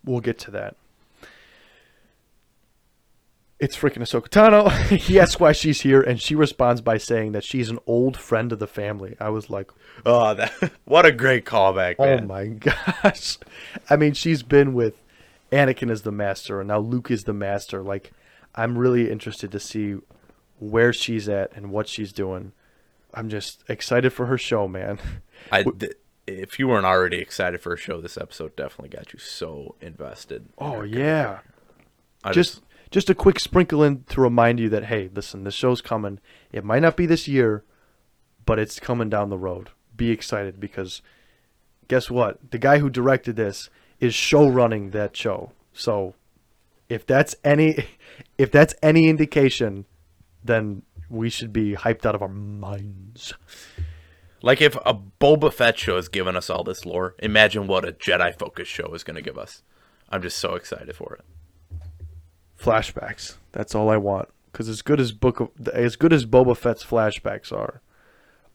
we'll 0.03 0.19
get 0.19 0.37
to 0.39 0.51
that. 0.51 0.75
It's 3.59 3.77
freaking 3.77 3.99
Ahsoka 3.99 4.27
Tano. 4.27 4.69
he 4.97 5.19
asks 5.19 5.39
why 5.39 5.53
she's 5.53 5.81
here, 5.81 6.01
and 6.01 6.19
she 6.19 6.35
responds 6.35 6.81
by 6.81 6.97
saying 6.97 7.31
that 7.31 7.45
she's 7.45 7.69
an 7.69 7.79
old 7.87 8.17
friend 8.17 8.51
of 8.51 8.59
the 8.59 8.67
family. 8.67 9.15
I 9.19 9.29
was 9.29 9.49
like, 9.49 9.71
Oh, 10.05 10.33
that 10.33 10.51
what 10.85 11.05
a 11.05 11.11
great 11.11 11.45
callback, 11.45 11.95
oh 11.99 12.19
my 12.25 12.47
gosh. 13.03 13.37
I 13.89 13.95
mean, 13.95 14.13
she's 14.13 14.43
been 14.43 14.73
with 14.73 14.95
Anakin 15.51 15.89
as 15.89 16.01
the 16.01 16.11
master, 16.11 16.59
and 16.59 16.67
now 16.67 16.79
Luke 16.79 17.09
is 17.09 17.23
the 17.23 17.33
master. 17.33 17.81
Like, 17.81 18.11
I'm 18.55 18.77
really 18.77 19.09
interested 19.09 19.51
to 19.53 19.59
see 19.59 19.97
where 20.59 20.91
she's 20.91 21.29
at 21.29 21.55
and 21.55 21.71
what 21.71 21.87
she's 21.87 22.11
doing. 22.11 22.51
I'm 23.13 23.29
just 23.29 23.63
excited 23.69 24.11
for 24.11 24.25
her 24.25 24.37
show, 24.37 24.67
man. 24.67 24.99
I 25.51 25.63
th- 25.63 25.93
if 26.27 26.59
you 26.59 26.67
weren't 26.67 26.85
already 26.85 27.17
excited 27.17 27.61
for 27.61 27.73
a 27.73 27.77
show, 27.77 27.99
this 28.01 28.17
episode 28.17 28.55
definitely 28.55 28.95
got 28.95 29.13
you 29.13 29.19
so 29.19 29.75
invested. 29.81 30.49
Oh 30.57 30.79
her 30.79 30.85
yeah. 30.85 31.39
I 32.23 32.31
just 32.31 32.61
just 32.91 33.09
a 33.09 33.15
quick 33.15 33.39
sprinkle 33.39 33.83
in 33.83 34.03
to 34.09 34.21
remind 34.21 34.59
you 34.59 34.69
that 34.69 34.85
hey, 34.85 35.09
listen, 35.13 35.43
this 35.43 35.53
show's 35.53 35.81
coming. 35.81 36.19
It 36.51 36.63
might 36.63 36.81
not 36.81 36.95
be 36.95 37.05
this 37.05 37.27
year, 37.27 37.63
but 38.45 38.59
it's 38.59 38.79
coming 38.79 39.09
down 39.09 39.29
the 39.29 39.37
road. 39.37 39.69
Be 39.95 40.11
excited 40.11 40.59
because 40.59 41.01
guess 41.87 42.09
what? 42.09 42.51
The 42.51 42.57
guy 42.57 42.79
who 42.79 42.89
directed 42.89 43.35
this 43.35 43.69
is 43.99 44.13
show 44.13 44.47
running 44.47 44.91
that 44.91 45.15
show. 45.15 45.51
So 45.73 46.15
if 46.89 47.05
that's 47.05 47.35
any 47.43 47.87
if 48.37 48.51
that's 48.51 48.73
any 48.81 49.09
indication, 49.09 49.85
then 50.43 50.83
we 51.09 51.29
should 51.29 51.51
be 51.51 51.75
hyped 51.75 52.05
out 52.05 52.15
of 52.15 52.21
our 52.21 52.29
minds. 52.29 53.33
Like 54.43 54.61
if 54.61 54.75
a 54.85 54.93
Boba 54.93 55.51
Fett 55.51 55.79
show 55.79 55.95
has 55.95 56.09
given 56.09 56.35
us 56.35 56.49
all 56.49 56.65
this 56.65 56.85
lore, 56.85 57.15
imagine 57.19 57.65
what 57.65 57.87
a 57.87 57.93
Jedi 57.93 58.37
focused 58.37 58.69
show 58.69 58.93
is 58.93 59.03
going 59.03 59.15
to 59.15 59.21
give 59.21 59.37
us. 59.37 59.63
I'm 60.09 60.21
just 60.21 60.37
so 60.37 60.55
excited 60.55 60.93
for 60.95 61.15
it. 61.15 61.79
Flashbacks. 62.61 63.37
That's 63.53 63.73
all 63.73 63.89
I 63.89 63.97
want. 63.97 64.27
Because 64.51 64.67
as 64.67 64.81
good 64.81 64.99
as 64.99 65.13
book 65.13 65.39
of, 65.39 65.49
as 65.69 65.95
good 65.95 66.11
as 66.11 66.25
Boba 66.25 66.57
Fett's 66.57 66.83
flashbacks 66.83 67.53
are, 67.53 67.81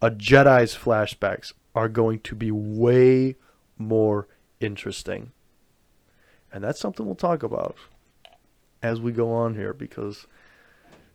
a 0.00 0.10
Jedi's 0.10 0.76
flashbacks 0.76 1.54
are 1.74 1.88
going 1.88 2.20
to 2.20 2.34
be 2.34 2.50
way 2.50 3.36
more 3.78 4.28
interesting. 4.60 5.32
And 6.52 6.62
that's 6.62 6.78
something 6.78 7.06
we'll 7.06 7.14
talk 7.14 7.42
about 7.42 7.76
as 8.82 9.00
we 9.00 9.10
go 9.10 9.32
on 9.32 9.54
here 9.54 9.72
because 9.72 10.26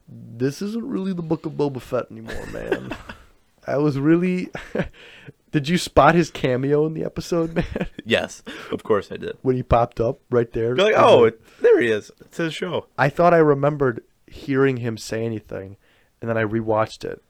this 0.09 0.63
isn't 0.63 0.85
really 0.85 1.13
the 1.13 1.21
book 1.21 1.45
of 1.45 1.53
Boba 1.53 1.79
Fett 1.79 2.07
anymore, 2.09 2.45
man. 2.47 2.97
I 3.67 3.77
was 3.77 3.99
really 3.99 4.49
Did 5.51 5.69
you 5.69 5.77
spot 5.77 6.15
his 6.15 6.31
cameo 6.31 6.85
in 6.87 6.93
the 6.95 7.03
episode, 7.05 7.53
man? 7.55 7.87
Yes, 8.05 8.41
of 8.71 8.83
course 8.83 9.11
I 9.11 9.17
did. 9.17 9.37
when 9.43 9.55
he 9.55 9.61
popped 9.63 9.99
up 9.99 10.19
right 10.31 10.51
there. 10.51 10.75
You're 10.75 10.85
like, 10.91 10.95
oh, 10.97 11.25
it, 11.25 11.39
there 11.61 11.79
he 11.79 11.89
is. 11.91 12.11
It's 12.21 12.37
his 12.37 12.53
show. 12.55 12.87
I 12.97 13.09
thought 13.09 13.33
I 13.33 13.37
remembered 13.37 14.03
hearing 14.25 14.77
him 14.77 14.97
say 14.97 15.23
anything, 15.25 15.77
and 16.21 16.29
then 16.29 16.37
I 16.37 16.43
rewatched 16.43 17.05
it. 17.05 17.21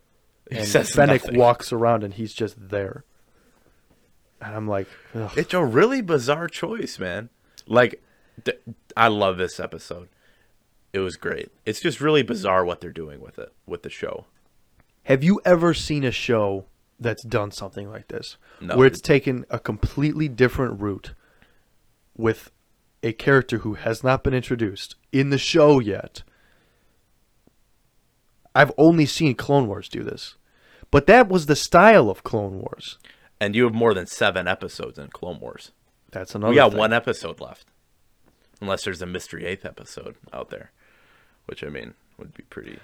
He 0.50 0.60
And 0.60 0.68
says 0.68 0.92
Fennec 0.92 1.24
nothing. 1.26 1.40
walks 1.40 1.72
around 1.74 2.04
and 2.04 2.14
he's 2.14 2.34
just 2.34 2.56
there. 2.70 3.04
And 4.42 4.56
I'm 4.56 4.68
like, 4.68 4.88
Ugh. 5.16 5.32
It's 5.38 5.54
a 5.54 5.64
really 5.64 6.02
bizarre 6.02 6.48
choice, 6.48 7.00
man. 7.00 7.30
Like, 7.68 8.02
th- 8.44 8.60
I 8.96 9.08
love 9.08 9.38
this 9.38 9.60
episode. 9.60 10.10
It 10.92 11.00
was 11.00 11.16
great. 11.16 11.50
It's 11.66 11.80
just 11.82 12.00
really 12.02 12.24
bizarre 12.24 12.64
what 12.66 12.80
they're 12.82 12.92
doing 12.92 13.20
with 13.22 13.40
it, 13.40 13.52
with 13.66 13.84
the 13.84 13.90
show. 13.90 14.26
Have 15.04 15.24
you 15.24 15.42
ever 15.46 15.74
seen 15.74 16.04
a 16.04 16.12
show 16.12 16.66
that's 17.00 17.24
done 17.24 17.52
something 17.52 17.90
like 17.90 18.08
this? 18.08 18.38
No. 18.62 18.78
Where 18.78 18.88
it's 18.88 19.02
taken 19.02 19.46
a 19.50 19.60
completely 19.60 20.28
different 20.28 20.80
route 20.80 21.14
with 22.16 22.52
a 23.02 23.12
character 23.12 23.60
who 23.60 23.74
has 23.74 24.04
not 24.04 24.24
been 24.24 24.34
introduced 24.34 24.96
in 25.12 25.30
the 25.30 25.38
show 25.38 25.80
yet. 25.80 26.24
I've 28.56 28.72
only 28.78 29.06
seen 29.06 29.36
Clone 29.36 29.68
Wars 29.68 29.90
do 29.90 30.04
this. 30.04 30.36
But 30.92 31.08
that 31.08 31.28
was 31.28 31.48
the 31.48 31.56
style 31.56 32.10
of 32.10 32.24
Clone 32.24 32.60
Wars. 32.60 33.00
And 33.42 33.56
you 33.56 33.64
have 33.64 33.74
more 33.74 33.94
than 33.96 34.06
seven 34.06 34.48
episodes 34.48 35.00
in 35.00 35.08
Clone 35.10 35.40
Wars. 35.40 35.72
That's 36.12 36.36
another 36.36 36.52
we 36.52 36.56
got 36.56 36.70
thing. 36.70 36.80
one 36.80 36.94
episode 36.94 37.42
left. 37.42 37.66
Unless 38.62 38.84
there's 38.84 39.02
a 39.02 39.08
mystery 39.08 39.46
eighth 39.46 39.66
episode 39.66 40.16
out 40.32 40.50
there. 40.52 40.72
Which, 41.48 41.64
I 41.64 41.70
mean, 41.70 41.96
would 42.18 42.34
be 42.36 42.44
pretty. 42.44 42.78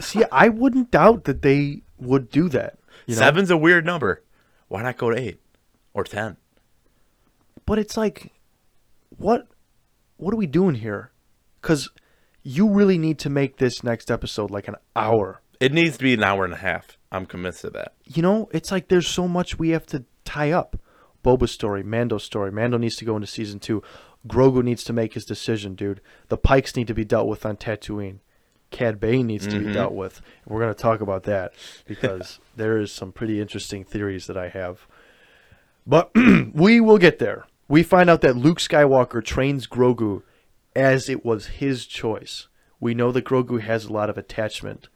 See, 0.00 0.22
I 0.30 0.48
wouldn't 0.48 0.90
doubt 0.90 1.24
that 1.24 1.42
they 1.42 1.82
would 1.98 2.30
do 2.30 2.48
that. 2.50 2.78
You 3.06 3.14
know? 3.14 3.20
Seven's 3.20 3.50
a 3.50 3.56
weird 3.56 3.84
number. 3.84 4.22
Why 4.68 4.82
not 4.82 4.96
go 4.98 5.10
to 5.10 5.18
eight 5.20 5.40
or 5.94 6.04
ten? 6.04 6.36
But 7.66 7.78
it's 7.78 7.96
like, 7.96 8.32
what, 9.16 9.48
what 10.16 10.32
are 10.32 10.38
we 10.38 10.46
doing 10.46 10.76
here? 10.76 11.12
Because 11.60 11.90
you 12.42 12.68
really 12.68 12.98
need 12.98 13.18
to 13.20 13.30
make 13.30 13.56
this 13.56 13.82
next 13.82 14.10
episode 14.10 14.50
like 14.50 14.68
an 14.68 14.76
hour. 14.94 15.42
It 15.60 15.72
needs 15.72 15.96
to 15.98 16.04
be 16.04 16.14
an 16.14 16.22
hour 16.22 16.44
and 16.44 16.54
a 16.54 16.58
half. 16.58 16.96
I'm 17.10 17.26
convinced 17.26 17.64
of 17.64 17.72
that. 17.72 17.94
You 18.04 18.22
know, 18.22 18.48
it's 18.52 18.70
like 18.70 18.88
there's 18.88 19.08
so 19.08 19.26
much 19.26 19.58
we 19.58 19.70
have 19.70 19.86
to 19.86 20.04
tie 20.24 20.52
up. 20.52 20.80
Boba's 21.24 21.50
story, 21.50 21.82
Mando's 21.82 22.24
story. 22.24 22.52
Mando 22.52 22.78
needs 22.78 22.96
to 22.96 23.04
go 23.04 23.16
into 23.16 23.26
season 23.26 23.58
two. 23.58 23.82
Grogu 24.26 24.62
needs 24.62 24.84
to 24.84 24.92
make 24.92 25.14
his 25.14 25.24
decision, 25.24 25.74
dude. 25.74 26.00
The 26.28 26.36
Pikes 26.36 26.76
need 26.76 26.86
to 26.86 26.94
be 26.94 27.04
dealt 27.04 27.26
with 27.26 27.44
on 27.44 27.56
Tatooine. 27.56 28.20
Cad 28.70 29.00
Bane 29.00 29.26
needs 29.26 29.46
to 29.46 29.58
be 29.58 29.64
mm-hmm. 29.64 29.72
dealt 29.72 29.94
with. 29.94 30.20
We're 30.46 30.60
going 30.60 30.74
to 30.74 30.80
talk 30.80 31.00
about 31.00 31.24
that 31.24 31.54
because 31.86 32.38
there 32.56 32.78
is 32.78 32.92
some 32.92 33.12
pretty 33.12 33.40
interesting 33.40 33.84
theories 33.84 34.26
that 34.26 34.36
I 34.36 34.48
have. 34.48 34.86
But 35.86 36.10
we 36.54 36.80
will 36.80 36.98
get 36.98 37.18
there. 37.18 37.46
We 37.66 37.82
find 37.82 38.10
out 38.10 38.20
that 38.22 38.36
Luke 38.36 38.58
Skywalker 38.58 39.24
trains 39.24 39.66
Grogu 39.66 40.22
as 40.76 41.08
it 41.08 41.24
was 41.24 41.46
his 41.46 41.86
choice. 41.86 42.48
We 42.80 42.94
know 42.94 43.10
that 43.12 43.24
Grogu 43.24 43.60
has 43.60 43.86
a 43.86 43.92
lot 43.92 44.10
of 44.10 44.16
attachment, 44.16 44.88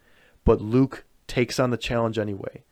but 0.45 0.61
Luke 0.61 1.03
takes 1.27 1.59
on 1.59 1.71
the 1.71 1.77
challenge 1.77 2.17
anyway. 2.17 2.63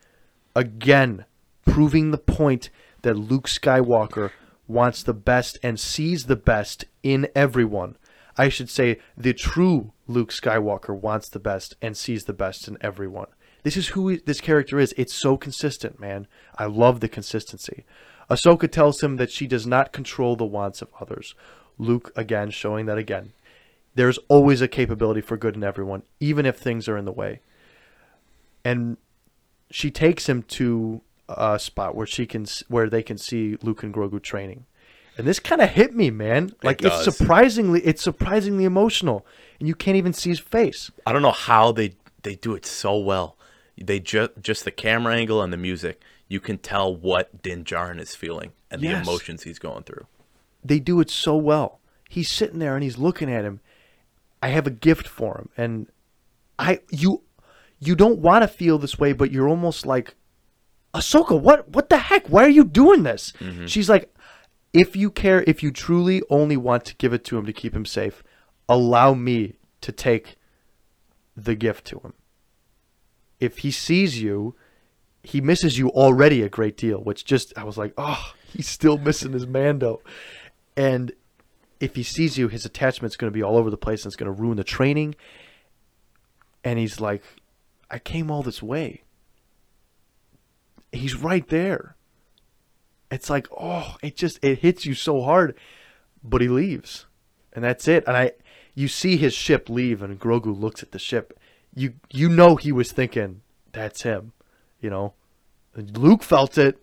Again, 0.55 1.25
proving 1.65 2.11
the 2.11 2.17
point 2.17 2.69
that 3.01 3.15
Luke 3.15 3.47
Skywalker 3.47 4.31
wants 4.67 5.03
the 5.03 5.13
best 5.13 5.57
and 5.61 5.79
sees 5.79 6.25
the 6.25 6.35
best 6.35 6.85
in 7.03 7.27
everyone. 7.35 7.97
I 8.37 8.49
should 8.49 8.69
say 8.69 8.99
the 9.17 9.33
true 9.33 9.93
Luke 10.07 10.31
Skywalker 10.31 10.95
wants 10.95 11.29
the 11.29 11.39
best 11.39 11.75
and 11.81 11.95
sees 11.95 12.25
the 12.25 12.33
best 12.33 12.67
in 12.67 12.77
everyone. 12.81 13.27
This 13.63 13.77
is 13.77 13.89
who 13.89 14.17
this 14.17 14.41
character 14.41 14.79
is. 14.79 14.93
It's 14.97 15.13
so 15.13 15.37
consistent, 15.37 15.99
man. 15.99 16.27
I 16.57 16.65
love 16.65 16.99
the 16.99 17.09
consistency. 17.09 17.85
Ahsoka 18.29 18.71
tells 18.71 19.01
him 19.01 19.17
that 19.17 19.31
she 19.31 19.45
does 19.45 19.67
not 19.67 19.91
control 19.91 20.35
the 20.35 20.45
wants 20.45 20.81
of 20.81 20.89
others. 20.99 21.35
Luke 21.77 22.11
again 22.15 22.49
showing 22.49 22.85
that 22.85 22.97
again. 22.97 23.33
There's 23.93 24.19
always 24.29 24.61
a 24.61 24.67
capability 24.67 25.21
for 25.21 25.35
good 25.35 25.55
in 25.55 25.63
everyone, 25.63 26.03
even 26.19 26.45
if 26.45 26.57
things 26.57 26.87
are 26.87 26.97
in 26.97 27.05
the 27.05 27.11
way. 27.11 27.41
And 28.63 28.97
she 29.69 29.91
takes 29.91 30.29
him 30.29 30.43
to 30.43 31.01
a 31.27 31.59
spot 31.59 31.95
where 31.95 32.07
she 32.07 32.25
can 32.25 32.45
where 32.67 32.89
they 32.89 33.03
can 33.03 33.17
see 33.17 33.57
Luke 33.61 33.83
and 33.83 33.93
Grogu 33.93 34.21
training. 34.21 34.65
And 35.21 35.27
this 35.27 35.39
kind 35.39 35.61
of 35.61 35.69
hit 35.69 35.93
me, 35.95 36.09
man. 36.09 36.51
Like 36.63 36.81
it's 36.81 37.05
does. 37.05 37.15
surprisingly 37.15 37.81
it's 37.81 38.01
surprisingly 38.01 38.65
emotional 38.65 39.23
and 39.59 39.67
you 39.67 39.75
can't 39.75 39.95
even 39.97 40.13
see 40.13 40.29
his 40.31 40.39
face. 40.39 40.89
I 41.05 41.13
don't 41.13 41.21
know 41.21 41.31
how 41.31 41.71
they 41.71 41.93
they 42.23 42.35
do 42.35 42.55
it 42.55 42.65
so 42.65 42.97
well. 42.97 43.37
They 43.77 43.99
just 43.99 44.31
just 44.41 44.65
the 44.65 44.71
camera 44.71 45.13
angle 45.15 45.41
and 45.43 45.53
the 45.53 45.57
music. 45.57 46.01
You 46.27 46.39
can 46.39 46.57
tell 46.57 46.95
what 46.95 47.41
Din 47.43 47.63
Djarin 47.63 47.99
is 47.99 48.15
feeling 48.15 48.53
and 48.71 48.81
Yes. 48.81 48.93
the 49.05 49.11
emotions 49.11 49.43
he's 49.43 49.59
going 49.59 49.83
through. 49.83 50.07
they 50.63 50.79
do 50.79 50.99
it 51.01 51.09
so 51.11 51.35
well. 51.35 51.79
He's 52.09 52.29
sitting 52.31 52.57
there 52.59 52.73
and 52.75 52.83
he's 52.83 52.97
looking 52.97 53.31
at 53.31 53.45
him. 53.45 53.59
I 54.41 54.47
have 54.47 54.65
a 54.65 54.71
gift 54.71 55.07
for 55.07 55.37
him, 55.37 55.49
and 55.55 55.87
I 56.57 56.79
you 56.89 57.21
you 57.79 57.95
don't 57.95 58.19
want 58.19 58.41
to 58.41 58.47
feel 58.47 58.79
this 58.79 58.97
way, 58.97 59.13
but 59.13 59.31
you're 59.31 59.47
almost 59.47 59.85
like 59.85 60.15
Ahsoka. 60.95 61.39
What 61.39 61.69
what 61.69 61.89
the 61.89 61.97
heck? 61.97 62.27
Why 62.27 62.43
are 62.43 62.49
you 62.49 62.63
doing 62.65 63.03
this? 63.03 63.33
Mm-hmm. 63.39 63.67
She's 63.67 63.87
like, 63.89 64.11
if 64.73 64.95
you 64.95 65.11
care, 65.11 65.43
if 65.47 65.61
you 65.61 65.71
truly 65.71 66.21
only 66.29 66.57
want 66.57 66.85
to 66.85 66.95
give 66.95 67.13
it 67.13 67.23
to 67.25 67.37
him 67.37 67.45
to 67.45 67.53
keep 67.53 67.75
him 67.75 67.85
safe, 67.85 68.23
allow 68.69 69.13
me 69.13 69.55
to 69.81 69.91
take 69.91 70.37
the 71.35 71.55
gift 71.55 71.85
to 71.87 71.99
him. 71.99 72.13
If 73.39 73.59
he 73.59 73.71
sees 73.71 74.21
you, 74.21 74.55
he 75.23 75.41
misses 75.41 75.77
you 75.77 75.89
already 75.89 76.41
a 76.41 76.49
great 76.49 76.77
deal, 76.77 76.99
which 76.99 77.25
just 77.25 77.53
I 77.57 77.63
was 77.63 77.77
like, 77.77 77.93
oh, 77.97 78.33
he's 78.45 78.67
still 78.67 78.97
missing 78.97 79.33
his 79.33 79.47
Mando. 79.47 80.01
And 80.77 81.11
if 81.79 81.95
he 81.95 82.03
sees 82.03 82.37
you, 82.37 82.47
his 82.47 82.65
attachment's 82.65 83.17
going 83.17 83.31
to 83.31 83.35
be 83.35 83.43
all 83.43 83.57
over 83.57 83.69
the 83.69 83.77
place 83.77 84.03
and 84.03 84.09
it's 84.09 84.15
going 84.15 84.33
to 84.33 84.41
ruin 84.41 84.57
the 84.57 84.63
training. 84.63 85.15
And 86.63 86.79
he's 86.79 86.99
like, 86.99 87.23
I 87.89 87.99
came 87.99 88.31
all 88.31 88.43
this 88.43 88.61
way. 88.61 89.01
He's 90.91 91.15
right 91.15 91.47
there. 91.47 91.95
It's 93.11 93.29
like, 93.29 93.47
oh, 93.59 93.97
it 94.01 94.15
just 94.15 94.39
it 94.43 94.59
hits 94.59 94.85
you 94.85 94.93
so 94.93 95.21
hard, 95.21 95.55
but 96.23 96.41
he 96.41 96.47
leaves. 96.47 97.05
And 97.53 97.63
that's 97.63 97.87
it. 97.87 98.05
And 98.07 98.15
I 98.15 98.31
you 98.73 98.87
see 98.87 99.17
his 99.17 99.33
ship 99.33 99.69
leave 99.69 100.01
and 100.01 100.19
Grogu 100.19 100.57
looks 100.57 100.81
at 100.81 100.91
the 100.91 100.99
ship. 100.99 101.37
You 101.75 101.93
you 102.09 102.29
know 102.29 102.55
he 102.55 102.71
was 102.71 102.91
thinking, 102.91 103.41
that's 103.71 104.03
him, 104.03 104.33
you 104.79 104.89
know. 104.89 105.13
And 105.75 105.97
Luke 105.97 106.23
felt 106.23 106.57
it 106.57 106.81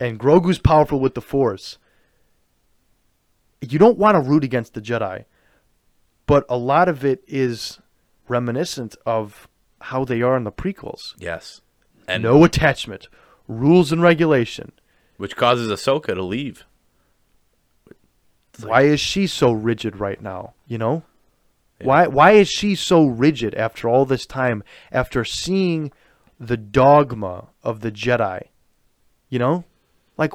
and 0.00 0.18
Grogu's 0.18 0.58
powerful 0.58 1.00
with 1.00 1.14
the 1.14 1.20
Force 1.20 1.78
you 3.72 3.78
don't 3.78 3.98
want 3.98 4.14
to 4.14 4.20
root 4.20 4.44
against 4.44 4.74
the 4.74 4.80
Jedi, 4.80 5.24
but 6.26 6.44
a 6.48 6.56
lot 6.56 6.88
of 6.88 7.04
it 7.04 7.22
is 7.26 7.80
reminiscent 8.28 8.96
of 9.06 9.48
how 9.80 10.04
they 10.04 10.22
are 10.22 10.36
in 10.36 10.44
the 10.44 10.52
prequels. 10.52 11.14
Yes. 11.18 11.60
And 12.06 12.22
no 12.22 12.44
attachment, 12.44 13.08
rules 13.48 13.92
and 13.92 14.02
regulation. 14.02 14.72
Which 15.16 15.36
causes 15.36 15.70
Ahsoka 15.70 16.14
to 16.14 16.22
leave. 16.22 16.64
Why 18.62 18.82
is 18.82 19.00
she 19.00 19.26
so 19.26 19.52
rigid 19.52 19.98
right 19.98 20.20
now? 20.20 20.54
You 20.66 20.78
know, 20.78 21.02
why 21.82 22.06
why 22.06 22.32
is 22.32 22.48
she 22.48 22.74
so 22.74 23.04
rigid 23.04 23.54
after 23.54 23.88
all 23.88 24.04
this 24.04 24.26
time? 24.26 24.62
After 24.92 25.24
seeing 25.24 25.92
the 26.38 26.56
dogma 26.56 27.48
of 27.62 27.80
the 27.80 27.90
Jedi, 27.90 28.48
you 29.28 29.38
know, 29.38 29.64
like 30.16 30.32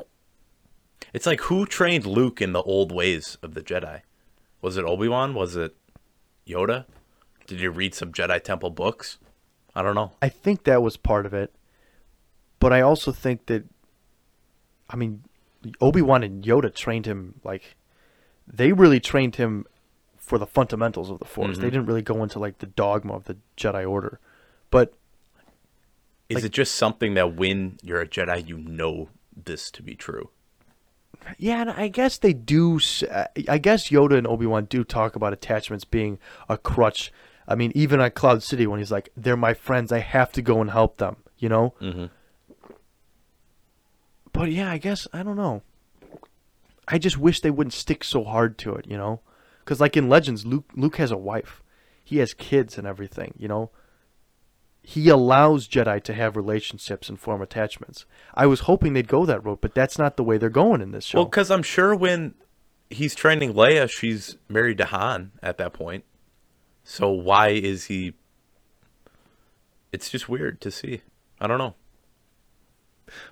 It's 1.14 1.26
like 1.26 1.42
who 1.42 1.66
trained 1.66 2.06
Luke 2.06 2.42
in 2.42 2.52
the 2.54 2.62
old 2.62 2.92
ways 2.92 3.38
of 3.42 3.54
the 3.54 3.62
Jedi? 3.62 4.02
Was 4.62 4.78
it 4.78 4.84
Obi 4.86 5.08
Wan? 5.08 5.34
Was 5.34 5.56
it 5.56 5.76
Yoda? 6.46 6.86
Did 7.48 7.62
you 7.62 7.72
read 7.72 7.96
some 7.96 8.12
Jedi 8.12 8.44
Temple 8.44 8.70
books? 8.70 9.18
I 9.76 9.82
don't 9.82 9.96
know. 9.96 10.12
I 10.22 10.30
think 10.30 10.66
that 10.66 10.82
was 10.82 10.98
part 10.98 11.26
of 11.26 11.34
it. 11.34 11.54
But 12.60 12.74
I 12.74 12.82
also 12.82 13.12
think 13.12 13.46
that 13.46 13.64
I 14.90 14.96
mean 14.96 15.24
Obi 15.82 16.02
Wan 16.02 16.24
and 16.24 16.44
Yoda 16.44 16.74
trained 16.74 17.06
him 17.06 17.40
like 17.44 17.76
they 18.48 18.72
really 18.74 19.00
trained 19.00 19.36
him 19.36 19.66
for 20.18 20.38
the 20.38 20.48
fundamentals 20.48 21.10
of 21.10 21.20
the 21.20 21.26
Force. 21.26 21.58
They 21.58 21.70
didn't 21.70 21.86
really 21.86 22.02
go 22.02 22.22
into 22.24 22.40
like 22.40 22.60
the 22.60 22.68
dogma 22.68 23.14
of 23.14 23.26
the 23.26 23.38
Jedi 23.58 23.90
Order. 23.90 24.20
But 24.70 24.94
Is 26.30 26.44
it 26.44 26.52
just 26.52 26.76
something 26.76 27.16
that 27.16 27.36
when 27.36 27.78
you're 27.82 28.02
a 28.02 28.08
Jedi, 28.08 28.48
you 28.48 28.58
know 28.58 29.10
this 29.36 29.72
to 29.72 29.82
be 29.84 29.96
true? 29.96 30.30
yeah, 31.38 31.62
and 31.62 31.70
I 31.72 31.88
guess 31.90 32.18
they 32.18 32.34
do. 32.34 32.80
uh, 33.12 33.26
I 33.48 33.58
guess 33.58 33.90
Yoda 33.90 34.18
and 34.18 34.28
Obi 34.28 34.46
Wan 34.46 34.66
do 34.66 34.84
talk 34.84 35.16
about 35.16 35.34
attachments 35.34 35.84
being 35.86 36.18
a 36.48 36.58
crutch. 36.58 37.12
I 37.48 37.56
mean, 37.56 37.72
even 37.76 38.00
at 38.00 38.14
Cloud 38.16 38.44
City, 38.44 38.68
when 38.68 38.80
he's 38.80 38.92
like, 38.92 39.10
"They're 39.18 39.36
my 39.38 39.54
friends. 39.54 39.92
I 39.92 40.00
have 40.00 40.32
to 40.34 40.42
go 40.42 40.62
and 40.62 40.70
help 40.72 40.98
them," 40.98 41.18
you 41.38 41.50
know. 41.50 41.74
Mm-hmm. 41.82 42.06
But 44.40 44.54
yeah, 44.54 44.72
I 44.72 44.78
guess 44.78 45.06
I 45.12 45.22
don't 45.22 45.36
know. 45.36 45.64
I 46.88 46.98
just 46.98 47.18
wish 47.18 47.42
they 47.42 47.52
wouldn't 47.52 47.74
stick 47.74 48.06
so 48.06 48.24
hard 48.24 48.58
to 48.60 48.74
it, 48.76 48.88
you 48.88 48.96
know, 48.96 49.20
because 49.60 49.82
like 49.82 49.98
in 49.98 50.08
Legends, 50.08 50.46
Luke 50.46 50.72
Luke 50.78 50.96
has 50.96 51.12
a 51.12 51.18
wife, 51.18 51.62
he 52.06 52.20
has 52.20 52.34
kids 52.34 52.78
and 52.78 52.88
everything, 52.88 53.34
you 53.38 53.50
know. 53.50 53.70
He 54.82 55.10
allows 55.10 55.68
Jedi 55.68 56.02
to 56.04 56.14
have 56.14 56.38
relationships 56.38 57.10
and 57.10 57.20
form 57.20 57.42
attachments. 57.42 58.06
I 58.34 58.46
was 58.46 58.62
hoping 58.62 58.94
they'd 58.94 59.10
go 59.10 59.26
that 59.26 59.44
road, 59.44 59.60
but 59.60 59.76
that's 59.76 60.00
not 60.00 60.16
the 60.16 60.24
way 60.24 60.38
they're 60.38 60.50
going 60.50 60.80
in 60.80 60.92
this 60.92 61.04
show. 61.04 61.18
Well, 61.18 61.26
because 61.26 61.52
I'm 61.52 61.62
sure 61.62 61.94
when 61.94 62.34
he's 62.90 63.16
training 63.16 63.54
Leia, 63.54 63.90
she's 63.90 64.38
married 64.48 64.78
to 64.78 64.86
Han 64.86 65.34
at 65.44 65.58
that 65.58 65.74
point. 65.74 66.06
So 66.86 67.10
why 67.10 67.50
is 67.50 67.88
he? 67.88 68.14
It's 69.92 70.10
just 70.10 70.30
weird 70.30 70.62
to 70.62 70.72
see. 70.72 71.02
I 71.42 71.48
don't 71.48 71.58
know. 71.58 71.76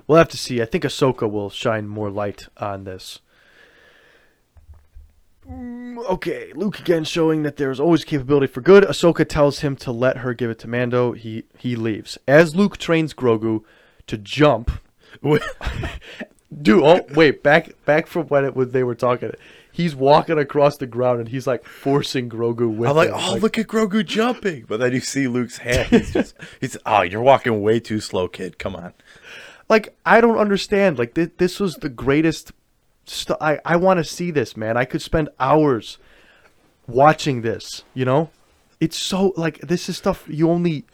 We'll 0.06 0.18
have 0.18 0.30
to 0.30 0.38
see. 0.38 0.62
I 0.62 0.66
think 0.66 0.84
Ahsoka 0.84 1.30
will 1.30 1.50
shine 1.50 1.88
more 1.88 2.10
light 2.10 2.48
on 2.58 2.84
this. 2.84 3.20
Mm, 5.50 5.88
Okay, 6.10 6.52
Luke 6.54 6.80
again 6.80 7.04
showing 7.04 7.44
that 7.44 7.58
there's 7.58 7.80
always 7.80 8.04
capability 8.06 8.48
for 8.48 8.62
good. 8.62 8.84
Ahsoka 8.84 9.28
tells 9.28 9.60
him 9.60 9.76
to 9.78 9.92
let 9.92 10.18
her 10.18 10.34
give 10.34 10.50
it 10.50 10.60
to 10.60 10.68
Mando. 10.68 11.14
He 11.14 11.44
he 11.58 11.76
leaves. 11.76 12.18
As 12.28 12.56
Luke 12.56 12.78
trains 12.78 13.14
Grogu 13.14 13.64
to 14.08 14.18
jump. 14.18 14.72
Dude, 16.62 16.84
oh 16.84 17.06
wait, 17.14 17.44
back 17.44 17.72
back 17.86 18.08
from 18.08 18.28
when 18.28 18.46
it 18.46 18.56
was 18.56 18.72
they 18.72 18.84
were 18.84 18.96
talking. 18.96 19.32
He's 19.72 19.96
walking 19.96 20.40
across 20.40 20.78
the 20.78 20.88
ground 20.88 21.20
and 21.20 21.30
he's 21.30 21.46
like 21.46 21.64
forcing 21.66 22.30
Grogu 22.30 22.74
with 22.74 22.90
I'm 22.90 22.96
like, 22.96 23.10
him. 23.10 23.16
oh, 23.18 23.36
look 23.40 23.58
at 23.60 23.68
Grogu 23.68 24.04
jumping, 24.06 24.66
but 24.68 24.80
then 24.80 24.92
you 24.94 25.02
see 25.02 25.28
Luke's 25.28 25.58
hand. 25.60 25.88
He's 25.90 26.12
just, 26.12 26.34
he's, 26.60 26.78
oh, 26.84 27.04
you're 27.04 27.22
walking 27.22 27.62
way 27.62 27.80
too 27.80 28.00
slow, 28.00 28.28
kid. 28.28 28.58
Come 28.58 28.76
on. 28.76 28.94
Like 29.70 29.96
I 30.06 30.22
don't 30.22 30.38
understand. 30.38 30.98
Like 30.98 31.14
th- 31.16 31.34
this 31.38 31.60
was 31.60 31.76
the 31.76 31.90
greatest. 31.90 32.52
St- 33.06 33.38
I 33.42 33.60
I 33.66 33.76
want 33.76 33.98
to 33.98 34.04
see 34.04 34.32
this, 34.32 34.58
man. 34.58 34.78
I 34.78 34.86
could 34.86 35.02
spend 35.02 35.30
hours 35.40 35.98
watching 36.88 37.42
this. 37.42 37.84
You 37.94 38.06
know, 38.06 38.30
it's 38.80 38.98
so 38.98 39.34
like 39.38 39.60
this 39.60 39.90
is 39.90 39.98
stuff 39.98 40.26
you 40.28 40.50
only 40.50 40.86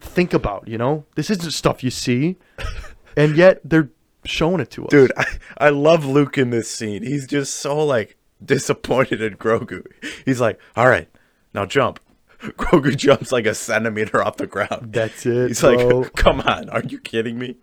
think 0.00 0.32
about. 0.32 0.68
You 0.68 0.78
know, 0.78 1.04
this 1.14 1.30
isn't 1.30 1.52
stuff 1.52 1.82
you 1.82 1.90
see, 1.90 2.36
and 3.16 3.36
yet 3.36 3.60
they're 3.64 3.90
showing 4.24 4.60
it 4.60 4.70
to 4.70 4.84
us, 4.84 4.90
Dude, 4.90 5.12
I, 5.16 5.26
I 5.58 5.68
love 5.70 6.04
Luke 6.04 6.38
in 6.38 6.50
this 6.50 6.70
scene. 6.70 7.02
He's 7.02 7.26
just 7.26 7.54
so 7.54 7.84
like 7.84 8.16
disappointed 8.44 9.20
in 9.20 9.36
Grogu. 9.36 9.86
He's 10.24 10.40
like, 10.40 10.58
all 10.76 10.88
right, 10.88 11.08
now 11.54 11.66
jump. 11.66 12.00
Grogu 12.58 12.96
jumps 12.96 13.30
like 13.32 13.46
a 13.46 13.54
centimeter 13.54 14.22
off 14.22 14.36
the 14.36 14.46
ground. 14.46 14.92
That's 14.92 15.24
it, 15.26 15.48
He's 15.48 15.60
bro. 15.60 16.00
like, 16.00 16.12
come 16.16 16.40
on, 16.40 16.68
are 16.70 16.82
you 16.82 16.98
kidding 16.98 17.38
me? 17.38 17.56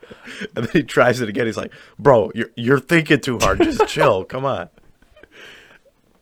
And 0.56 0.66
then 0.66 0.70
he 0.72 0.84
tries 0.84 1.20
it 1.22 1.28
again. 1.30 1.46
He's 1.46 1.58
like, 1.58 1.72
bro, 1.98 2.32
you're 2.34 2.50
you're 2.56 2.80
thinking 2.80 3.20
too 3.20 3.38
hard. 3.40 3.60
Just 3.62 3.86
chill. 3.88 4.24
Come 4.24 4.46
on. 4.46 4.70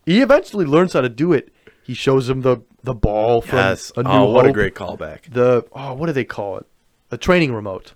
He 0.05 0.22
eventually 0.22 0.66
learns 0.66 0.93
how 0.93 1.01
to 1.01 1.10
do 1.10 1.34
it. 1.34 1.51
He 1.84 1.93
shows 1.93 2.30
him 2.30 2.41
the 2.41 2.58
the 2.84 2.93
ball 2.93 3.41
from 3.41 3.58
Yes. 3.60 3.91
a 3.97 4.03
new 4.03 4.10
Oh, 4.10 4.32
what 4.32 4.45
a 4.45 4.53
great 4.53 4.74
callback. 4.76 5.32
the 5.34 5.66
oh 5.74 5.93
what 5.93 6.05
do 6.08 6.14
they 6.14 6.24
call 6.24 6.58
it 6.58 6.66
a 7.12 7.18
training 7.18 7.53
remote 7.53 7.93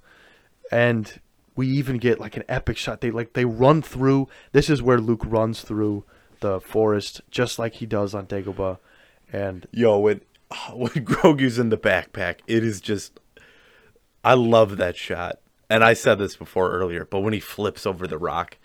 and 0.72 1.20
we 1.56 1.68
even 1.68 1.98
get 1.98 2.20
like 2.20 2.36
an 2.36 2.44
epic 2.50 2.76
shot 2.78 3.00
they 3.00 3.12
like 3.12 3.34
they 3.34 3.46
run 3.46 3.82
through 3.82 4.28
this 4.52 4.70
is 4.70 4.82
where 4.82 4.98
luke 5.00 5.22
runs 5.26 5.62
through 5.62 6.04
the 6.42 6.60
forest 6.60 7.22
just 7.30 7.58
like 7.60 7.76
he 7.76 7.86
does 7.86 8.14
on 8.14 8.26
dagobah 8.26 8.80
and 9.32 9.66
Yo, 9.72 9.98
when 10.00 10.20
when 10.74 10.92
Grogu's 11.06 11.60
in 11.60 11.70
the 11.70 11.78
backpack, 11.78 12.40
it 12.48 12.64
is 12.64 12.82
just 12.82 13.20
I 14.24 14.34
love 14.34 14.78
that 14.78 14.98
shot. 14.98 15.40
And 15.70 15.84
I 15.84 15.94
said 15.94 16.20
this 16.20 16.36
before 16.36 16.72
earlier, 16.72 17.06
but 17.06 17.22
when 17.22 17.34
he 17.34 17.40
flips 17.40 17.86
over 17.86 18.06
the 18.06 18.18
rock, 18.18 18.58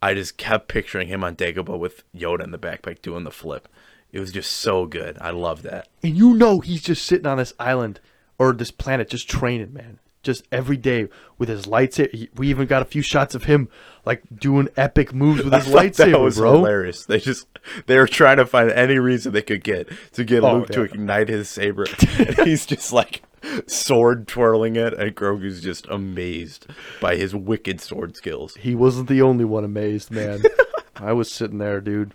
I 0.00 0.14
just 0.14 0.36
kept 0.36 0.68
picturing 0.68 1.08
him 1.08 1.24
on 1.24 1.34
Dagobah 1.34 1.78
with 1.78 2.04
Yoda 2.14 2.44
in 2.44 2.52
the 2.52 2.58
backpack 2.58 3.02
doing 3.02 3.24
the 3.24 3.30
flip. 3.30 3.68
It 4.12 4.20
was 4.20 4.30
just 4.30 4.52
so 4.52 4.86
good. 4.86 5.18
I 5.20 5.30
love 5.30 5.62
that. 5.62 5.88
and 6.02 6.16
you 6.16 6.34
know 6.34 6.60
he's 6.60 6.82
just 6.82 7.04
sitting 7.04 7.26
on 7.26 7.38
this 7.38 7.52
island 7.58 8.00
or 8.38 8.52
this 8.52 8.70
planet 8.70 9.08
just 9.08 9.28
training, 9.28 9.72
man. 9.72 9.98
Just 10.24 10.44
every 10.50 10.76
day 10.76 11.08
with 11.38 11.48
his 11.48 11.66
lightsaber. 11.66 12.28
We 12.36 12.48
even 12.48 12.66
got 12.66 12.82
a 12.82 12.86
few 12.86 13.02
shots 13.02 13.34
of 13.34 13.44
him 13.44 13.68
like 14.04 14.22
doing 14.34 14.68
epic 14.76 15.14
moves 15.14 15.44
with 15.44 15.52
his 15.64 15.66
lightsaber, 15.66 16.12
that 16.12 16.20
was 16.20 16.36
bro. 16.38 16.52
hilarious. 16.56 17.04
They 17.06 17.20
just 17.20 17.46
they 17.86 17.96
were 17.96 18.08
trying 18.08 18.38
to 18.38 18.46
find 18.46 18.70
any 18.72 18.98
reason 18.98 19.32
they 19.32 19.42
could 19.42 19.62
get 19.62 19.88
to 20.14 20.24
get 20.24 20.42
Oh, 20.42 20.56
Luke 20.58 20.68
to 20.70 20.82
ignite 20.82 21.28
his 21.28 21.48
saber. 21.48 21.84
and 22.18 22.36
he's 22.38 22.66
just 22.66 22.92
like 22.92 23.22
sword 23.66 24.26
twirling 24.26 24.76
it, 24.76 24.94
and 24.94 25.14
Grogu's 25.14 25.60
just 25.60 25.86
amazed 25.90 26.66
by 27.00 27.16
his 27.16 27.34
wicked 27.34 27.80
sword 27.80 28.16
skills. 28.16 28.54
He 28.56 28.74
wasn't 28.74 29.08
the 29.08 29.22
only 29.22 29.44
one 29.44 29.64
amazed, 29.64 30.10
man. 30.10 30.42
I 30.96 31.12
was 31.12 31.30
sitting 31.30 31.58
there, 31.58 31.80
dude. 31.80 32.14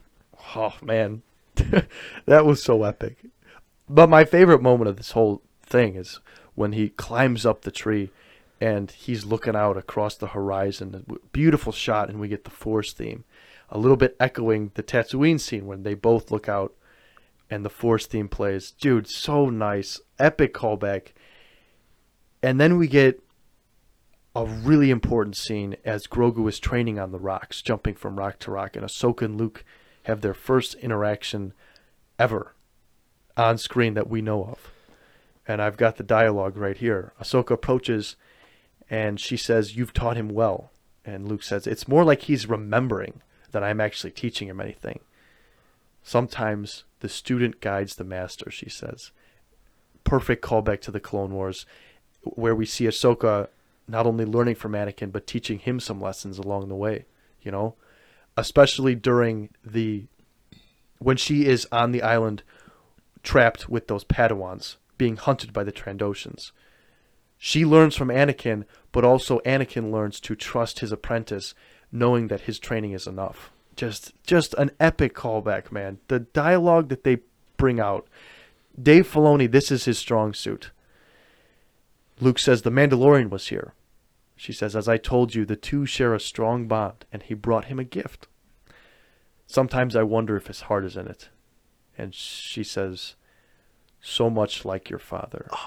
Oh 0.56 0.74
man, 0.82 1.22
that 2.26 2.46
was 2.46 2.64
so 2.64 2.84
epic. 2.84 3.18
But 3.88 4.10
my 4.10 4.24
favorite 4.26 4.62
moment 4.62 4.90
of 4.90 4.98
this 4.98 5.12
whole 5.12 5.42
thing 5.64 5.96
is 5.96 6.20
when 6.60 6.74
he 6.74 6.90
climbs 6.90 7.46
up 7.46 7.62
the 7.62 7.72
tree 7.72 8.12
and 8.60 8.92
he's 8.92 9.24
looking 9.24 9.56
out 9.56 9.78
across 9.78 10.18
the 10.18 10.28
horizon. 10.28 11.06
Beautiful 11.32 11.72
shot, 11.72 12.10
and 12.10 12.20
we 12.20 12.28
get 12.28 12.44
the 12.44 12.50
Force 12.50 12.92
theme, 12.92 13.24
a 13.70 13.78
little 13.78 13.96
bit 13.96 14.18
echoing 14.20 14.72
the 14.74 14.84
Tatooine 14.84 15.40
scene 15.40 15.68
when 15.68 15.84
they 15.84 15.94
both 15.94 16.32
look 16.32 16.50
out 16.50 16.74
and 17.50 17.64
the 17.64 17.70
Force 17.70 18.08
theme 18.08 18.28
plays. 18.28 18.72
Dude, 18.72 19.08
so 19.08 19.50
nice, 19.50 20.02
epic 20.20 20.54
callback. 20.54 21.14
And 22.44 22.60
then 22.60 22.76
we 22.76 22.90
get 22.90 23.24
a 24.36 24.46
really 24.46 24.92
important 24.92 25.38
scene 25.38 25.78
as 25.86 26.08
Grogu 26.08 26.50
is 26.50 26.60
training 26.60 27.00
on 27.00 27.14
the 27.14 27.20
rocks, 27.20 27.62
jumping 27.62 27.96
from 27.96 28.20
rock 28.20 28.38
to 28.40 28.52
rock, 28.52 28.76
and 28.76 28.86
Ahsoka 28.86 29.22
and 29.22 29.38
Luke 29.38 29.64
have 30.04 30.20
their 30.20 30.34
first 30.34 30.74
interaction 30.76 31.54
ever 32.20 32.54
on 33.38 33.58
screen 33.58 33.94
that 33.94 34.10
we 34.10 34.22
know 34.22 34.44
of. 34.44 34.74
And 35.50 35.64
I've 35.64 35.78
got 35.78 35.98
the 35.98 36.04
dialogue 36.04 36.56
right 36.58 36.78
here. 36.78 37.12
Ahsoka 37.20 37.50
approaches 37.50 38.16
and 38.88 39.20
she 39.20 39.36
says, 39.36 39.76
You've 39.76 39.94
taught 39.94 40.16
him 40.16 40.30
well. 40.30 40.70
And 41.04 41.28
Luke 41.28 41.42
says, 41.42 41.66
It's 41.66 41.88
more 41.88 42.04
like 42.04 42.22
he's 42.22 42.48
remembering 42.48 43.24
than 43.50 43.64
I'm 43.64 43.82
actually 43.82 44.12
teaching 44.12 44.48
him 44.48 44.62
anything. 44.62 45.00
Sometimes 46.04 46.84
the 47.00 47.10
student 47.10 47.62
guides 47.62 47.96
the 47.96 48.04
master, 48.04 48.52
she 48.52 48.70
says. 48.70 49.10
Perfect 50.04 50.46
callback 50.46 50.82
to 50.82 50.92
the 50.92 51.00
Clone 51.00 51.34
Wars, 51.34 51.66
where 52.22 52.54
we 52.54 52.68
see 52.68 52.86
Ahsoka 52.86 53.48
not 53.88 54.06
only 54.06 54.26
learning 54.26 54.54
from 54.54 54.74
Anakin, 54.74 55.12
but 55.12 55.26
teaching 55.26 55.58
him 55.58 55.80
some 55.80 56.00
lessons 56.00 56.38
along 56.38 56.70
the 56.70 56.76
way, 56.76 57.06
you 57.42 57.52
know? 57.52 57.74
Especially 58.38 58.94
during 58.94 59.50
the. 59.66 60.06
when 61.00 61.18
she 61.18 61.48
is 61.48 61.68
on 61.72 61.92
the 61.92 62.04
island 62.04 62.44
trapped 63.24 63.68
with 63.68 63.88
those 63.88 64.04
Padawans, 64.04 64.76
being 65.00 65.16
hunted 65.16 65.52
by 65.52 65.64
the 65.64 65.72
Trandoshans. 65.72 66.52
She 67.40 67.66
learns 67.66 67.96
from 67.96 68.10
Anakin, 68.10 68.66
but 68.92 69.04
also 69.04 69.40
Anakin 69.40 69.92
learns 69.92 70.20
to 70.20 70.36
trust 70.36 70.80
his 70.80 70.92
apprentice, 70.92 71.56
knowing 71.92 72.28
that 72.28 72.42
his 72.42 72.60
training 72.60 72.92
is 72.92 73.08
enough. 73.08 73.50
Just 73.76 74.14
just 74.24 74.54
an 74.56 74.70
epic 74.80 75.16
callback, 75.16 75.72
man. 75.72 76.00
The 76.10 76.20
dialogue 76.20 76.90
that 76.90 77.04
they 77.04 77.20
bring 77.58 77.80
out. 77.80 78.08
Dave 78.80 79.12
Filoni, 79.12 79.50
this 79.50 79.72
is 79.72 79.86
his 79.86 79.98
strong 79.98 80.34
suit. 80.34 80.70
Luke 82.20 82.38
says 82.38 82.62
the 82.62 82.70
Mandalorian 82.70 83.30
was 83.30 83.48
here. 83.48 83.74
She 84.36 84.54
says, 84.54 84.76
as 84.76 84.88
I 84.88 84.98
told 84.98 85.36
you, 85.36 85.46
the 85.46 85.56
two 85.56 85.86
share 85.86 86.14
a 86.14 86.20
strong 86.20 86.68
bond, 86.68 87.06
and 87.12 87.24
he 87.24 87.34
brought 87.34 87.66
him 87.66 87.80
a 87.80 87.84
gift. 87.84 88.28
Sometimes 89.48 89.96
I 89.96 90.04
wonder 90.04 90.38
if 90.38 90.48
his 90.48 90.62
heart 90.62 90.86
is 90.86 90.96
in 90.96 91.08
it. 91.08 91.30
And 91.98 92.14
she 92.14 92.64
says, 92.64 93.16
so 94.02 94.30
much 94.30 94.66
like 94.66 94.90
your 94.90 95.00
father. 95.00 95.50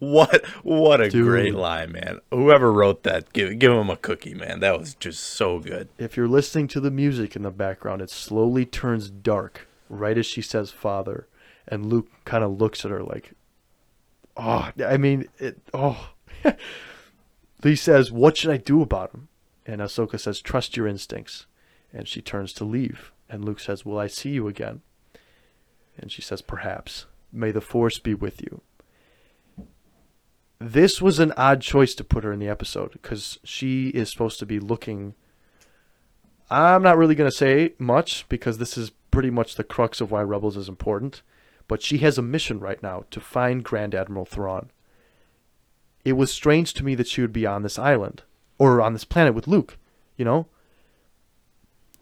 What 0.00 0.46
what 0.62 1.00
a 1.00 1.10
Dude. 1.10 1.26
great 1.26 1.56
line, 1.56 1.90
man! 1.90 2.20
Whoever 2.30 2.72
wrote 2.72 3.02
that, 3.02 3.32
give 3.32 3.58
give 3.58 3.72
him 3.72 3.90
a 3.90 3.96
cookie, 3.96 4.32
man. 4.32 4.60
That 4.60 4.78
was 4.78 4.94
just 4.94 5.24
so 5.24 5.58
good. 5.58 5.88
If 5.98 6.16
you're 6.16 6.28
listening 6.28 6.68
to 6.68 6.78
the 6.80 6.92
music 6.92 7.34
in 7.34 7.42
the 7.42 7.50
background, 7.50 8.00
it 8.00 8.08
slowly 8.08 8.64
turns 8.64 9.10
dark 9.10 9.66
right 9.88 10.16
as 10.16 10.24
she 10.24 10.40
says 10.40 10.70
father. 10.70 11.26
And 11.66 11.86
Luke 11.86 12.06
kind 12.24 12.44
of 12.44 12.60
looks 12.60 12.84
at 12.84 12.92
her 12.92 13.02
like, 13.02 13.32
oh, 14.36 14.70
I 14.86 14.96
mean, 14.96 15.26
it, 15.38 15.58
oh. 15.74 16.10
he 17.62 17.76
says, 17.76 18.12
what 18.12 18.36
should 18.36 18.50
I 18.50 18.56
do 18.56 18.82
about 18.82 19.12
him? 19.12 19.28
And 19.66 19.80
Ahsoka 19.80 20.18
says, 20.18 20.40
trust 20.40 20.76
your 20.76 20.86
instincts. 20.86 21.46
And 21.92 22.06
she 22.06 22.22
turns 22.22 22.52
to 22.54 22.64
leave. 22.64 23.12
And 23.28 23.44
Luke 23.44 23.60
says, 23.60 23.84
will 23.84 23.98
I 23.98 24.06
see 24.06 24.30
you 24.30 24.48
again? 24.48 24.82
And 25.98 26.12
she 26.12 26.22
says, 26.22 26.40
perhaps. 26.40 27.06
May 27.32 27.50
the 27.50 27.60
force 27.60 27.98
be 27.98 28.14
with 28.14 28.40
you. 28.42 28.62
This 30.60 31.00
was 31.00 31.18
an 31.18 31.32
odd 31.36 31.60
choice 31.60 31.94
to 31.94 32.04
put 32.04 32.24
her 32.24 32.32
in 32.32 32.40
the 32.40 32.48
episode 32.48 32.92
because 32.92 33.38
she 33.44 33.88
is 33.88 34.10
supposed 34.10 34.38
to 34.40 34.46
be 34.46 34.58
looking. 34.58 35.14
I'm 36.50 36.82
not 36.82 36.98
really 36.98 37.14
going 37.14 37.30
to 37.30 37.36
say 37.36 37.74
much 37.78 38.28
because 38.28 38.58
this 38.58 38.76
is 38.76 38.90
pretty 39.10 39.30
much 39.30 39.54
the 39.54 39.64
crux 39.64 40.00
of 40.00 40.10
why 40.10 40.22
Rebels 40.22 40.56
is 40.56 40.68
important. 40.68 41.22
But 41.68 41.82
she 41.82 41.98
has 41.98 42.18
a 42.18 42.22
mission 42.22 42.58
right 42.58 42.82
now 42.82 43.04
to 43.10 43.20
find 43.20 43.62
Grand 43.62 43.94
Admiral 43.94 44.24
Thrawn. 44.24 44.70
It 46.04 46.14
was 46.14 46.32
strange 46.32 46.72
to 46.74 46.84
me 46.84 46.94
that 46.94 47.06
she 47.06 47.20
would 47.20 47.32
be 47.32 47.46
on 47.46 47.62
this 47.62 47.78
island 47.78 48.22
or 48.58 48.80
on 48.80 48.94
this 48.94 49.04
planet 49.04 49.34
with 49.34 49.46
Luke, 49.46 49.76
you 50.16 50.24
know? 50.24 50.46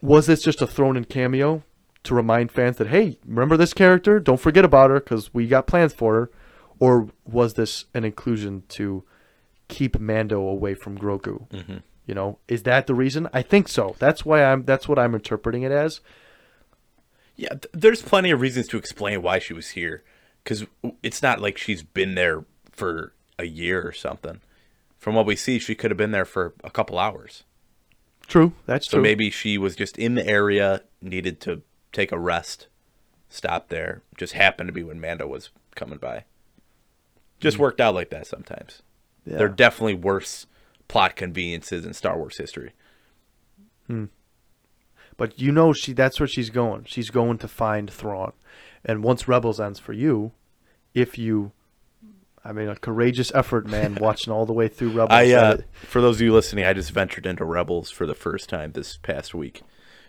Was 0.00 0.26
this 0.26 0.42
just 0.42 0.62
a 0.62 0.66
thrown 0.66 0.96
in 0.96 1.04
cameo 1.04 1.64
to 2.06 2.14
remind 2.14 2.50
fans 2.50 2.76
that, 2.78 2.88
hey, 2.88 3.18
remember 3.26 3.56
this 3.56 3.72
character? 3.74 4.18
Don't 4.18 4.40
forget 4.40 4.64
about 4.64 4.90
her 4.90 5.00
because 5.00 5.32
we 5.34 5.46
got 5.46 5.66
plans 5.66 5.92
for 5.92 6.14
her. 6.14 6.30
Or 6.78 7.08
was 7.24 7.54
this 7.54 7.86
an 7.94 8.04
inclusion 8.04 8.62
to 8.70 9.04
keep 9.68 9.98
Mando 9.98 10.40
away 10.40 10.74
from 10.74 10.98
Grogu? 10.98 11.48
Mhm. 11.50 11.82
You 12.06 12.14
know, 12.14 12.38
is 12.48 12.62
that 12.64 12.86
the 12.86 12.94
reason? 12.94 13.28
I 13.32 13.42
think 13.42 13.66
so. 13.68 13.96
That's 13.98 14.24
why 14.24 14.44
I'm. 14.44 14.64
That's 14.64 14.86
what 14.88 14.98
I'm 14.98 15.14
interpreting 15.14 15.62
it 15.62 15.72
as. 15.72 16.00
Yeah, 17.34 17.48
th- 17.50 17.66
there's 17.72 18.00
plenty 18.02 18.30
of 18.30 18.40
reasons 18.40 18.68
to 18.68 18.76
explain 18.78 19.22
why 19.22 19.38
she 19.38 19.52
was 19.52 19.70
here, 19.70 20.04
because 20.44 20.64
it's 21.02 21.22
not 21.22 21.40
like 21.40 21.58
she's 21.58 21.82
been 21.82 22.14
there 22.14 22.44
for 22.70 23.12
a 23.38 23.44
year 23.44 23.82
or 23.86 23.92
something. 23.92 24.40
From 24.98 25.14
what 25.14 25.26
we 25.26 25.36
see, 25.36 25.58
she 25.58 25.74
could 25.74 25.90
have 25.90 25.98
been 25.98 26.12
there 26.12 26.24
for 26.24 26.54
a 26.64 26.70
couple 26.70 26.98
hours. 26.98 27.44
True. 28.26 28.52
That's 28.66 28.86
So 28.86 28.92
true. 28.92 28.98
So 28.98 29.02
maybe 29.02 29.30
she 29.30 29.58
was 29.58 29.76
just 29.76 29.98
in 29.98 30.14
the 30.14 30.26
area, 30.26 30.82
needed 31.02 31.40
to 31.42 31.62
take 31.96 32.12
a 32.12 32.18
rest, 32.18 32.68
stop 33.28 33.68
there. 33.68 34.02
Just 34.16 34.34
happened 34.34 34.68
to 34.68 34.72
be 34.72 34.82
when 34.82 35.00
Mando 35.00 35.26
was 35.26 35.50
coming 35.74 35.98
by. 35.98 36.24
Just 37.40 37.58
worked 37.58 37.80
out 37.80 37.94
like 37.94 38.10
that 38.10 38.26
sometimes. 38.26 38.82
There 39.24 39.46
are 39.46 39.48
definitely 39.48 39.94
worse 39.94 40.46
plot 40.86 41.16
conveniences 41.16 41.84
in 41.84 41.94
Star 41.94 42.16
Wars 42.16 42.38
history. 42.38 42.72
Hmm. 43.88 44.04
But 45.16 45.40
you 45.40 45.50
know 45.50 45.72
she 45.72 45.92
that's 45.92 46.20
where 46.20 46.28
she's 46.28 46.50
going. 46.50 46.84
She's 46.84 47.10
going 47.10 47.38
to 47.38 47.48
find 47.48 47.90
Thrawn. 47.90 48.32
And 48.84 49.02
once 49.02 49.26
Rebels 49.26 49.60
ends 49.60 49.80
for 49.80 49.92
you, 49.92 50.32
if 50.94 51.18
you 51.18 51.52
I 52.44 52.52
mean 52.52 52.68
a 52.68 52.76
courageous 52.76 53.32
effort, 53.34 53.66
man, 53.66 53.94
watching 54.00 54.32
all 54.32 54.46
the 54.46 54.52
way 54.52 54.68
through 54.68 54.90
Rebels. 54.90 55.10
I, 55.10 55.32
uh, 55.32 55.56
for 55.74 56.00
those 56.00 56.16
of 56.16 56.22
you 56.22 56.32
listening, 56.32 56.64
I 56.64 56.72
just 56.72 56.92
ventured 56.92 57.26
into 57.26 57.44
Rebels 57.44 57.90
for 57.90 58.06
the 58.06 58.14
first 58.14 58.48
time 58.48 58.72
this 58.72 58.96
past 58.98 59.34
week. 59.34 59.62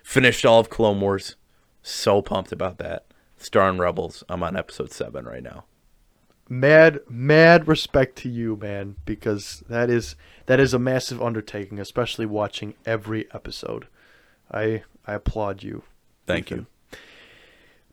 Finished 0.03 0.45
all 0.45 0.59
of 0.59 0.69
Clone 0.69 1.01
Wars. 1.01 1.35
So 1.81 2.21
pumped 2.21 2.51
about 2.51 2.77
that. 2.79 3.05
Starring 3.37 3.77
Rebels. 3.77 4.23
I'm 4.29 4.43
on 4.43 4.57
episode 4.57 4.91
seven 4.91 5.25
right 5.25 5.43
now. 5.43 5.65
mad 6.49 6.99
mad 7.09 7.67
respect 7.67 8.15
to 8.17 8.29
you, 8.29 8.55
man, 8.55 8.95
because 9.05 9.63
that 9.69 9.89
is 9.89 10.15
that 10.47 10.59
is 10.59 10.73
a 10.73 10.79
massive 10.79 11.21
undertaking, 11.21 11.79
especially 11.79 12.25
watching 12.25 12.73
every 12.85 13.27
episode. 13.33 13.87
I 14.51 14.83
I 15.05 15.13
applaud 15.13 15.63
you. 15.63 15.83
Thank 16.25 16.51
Ethan. 16.51 16.67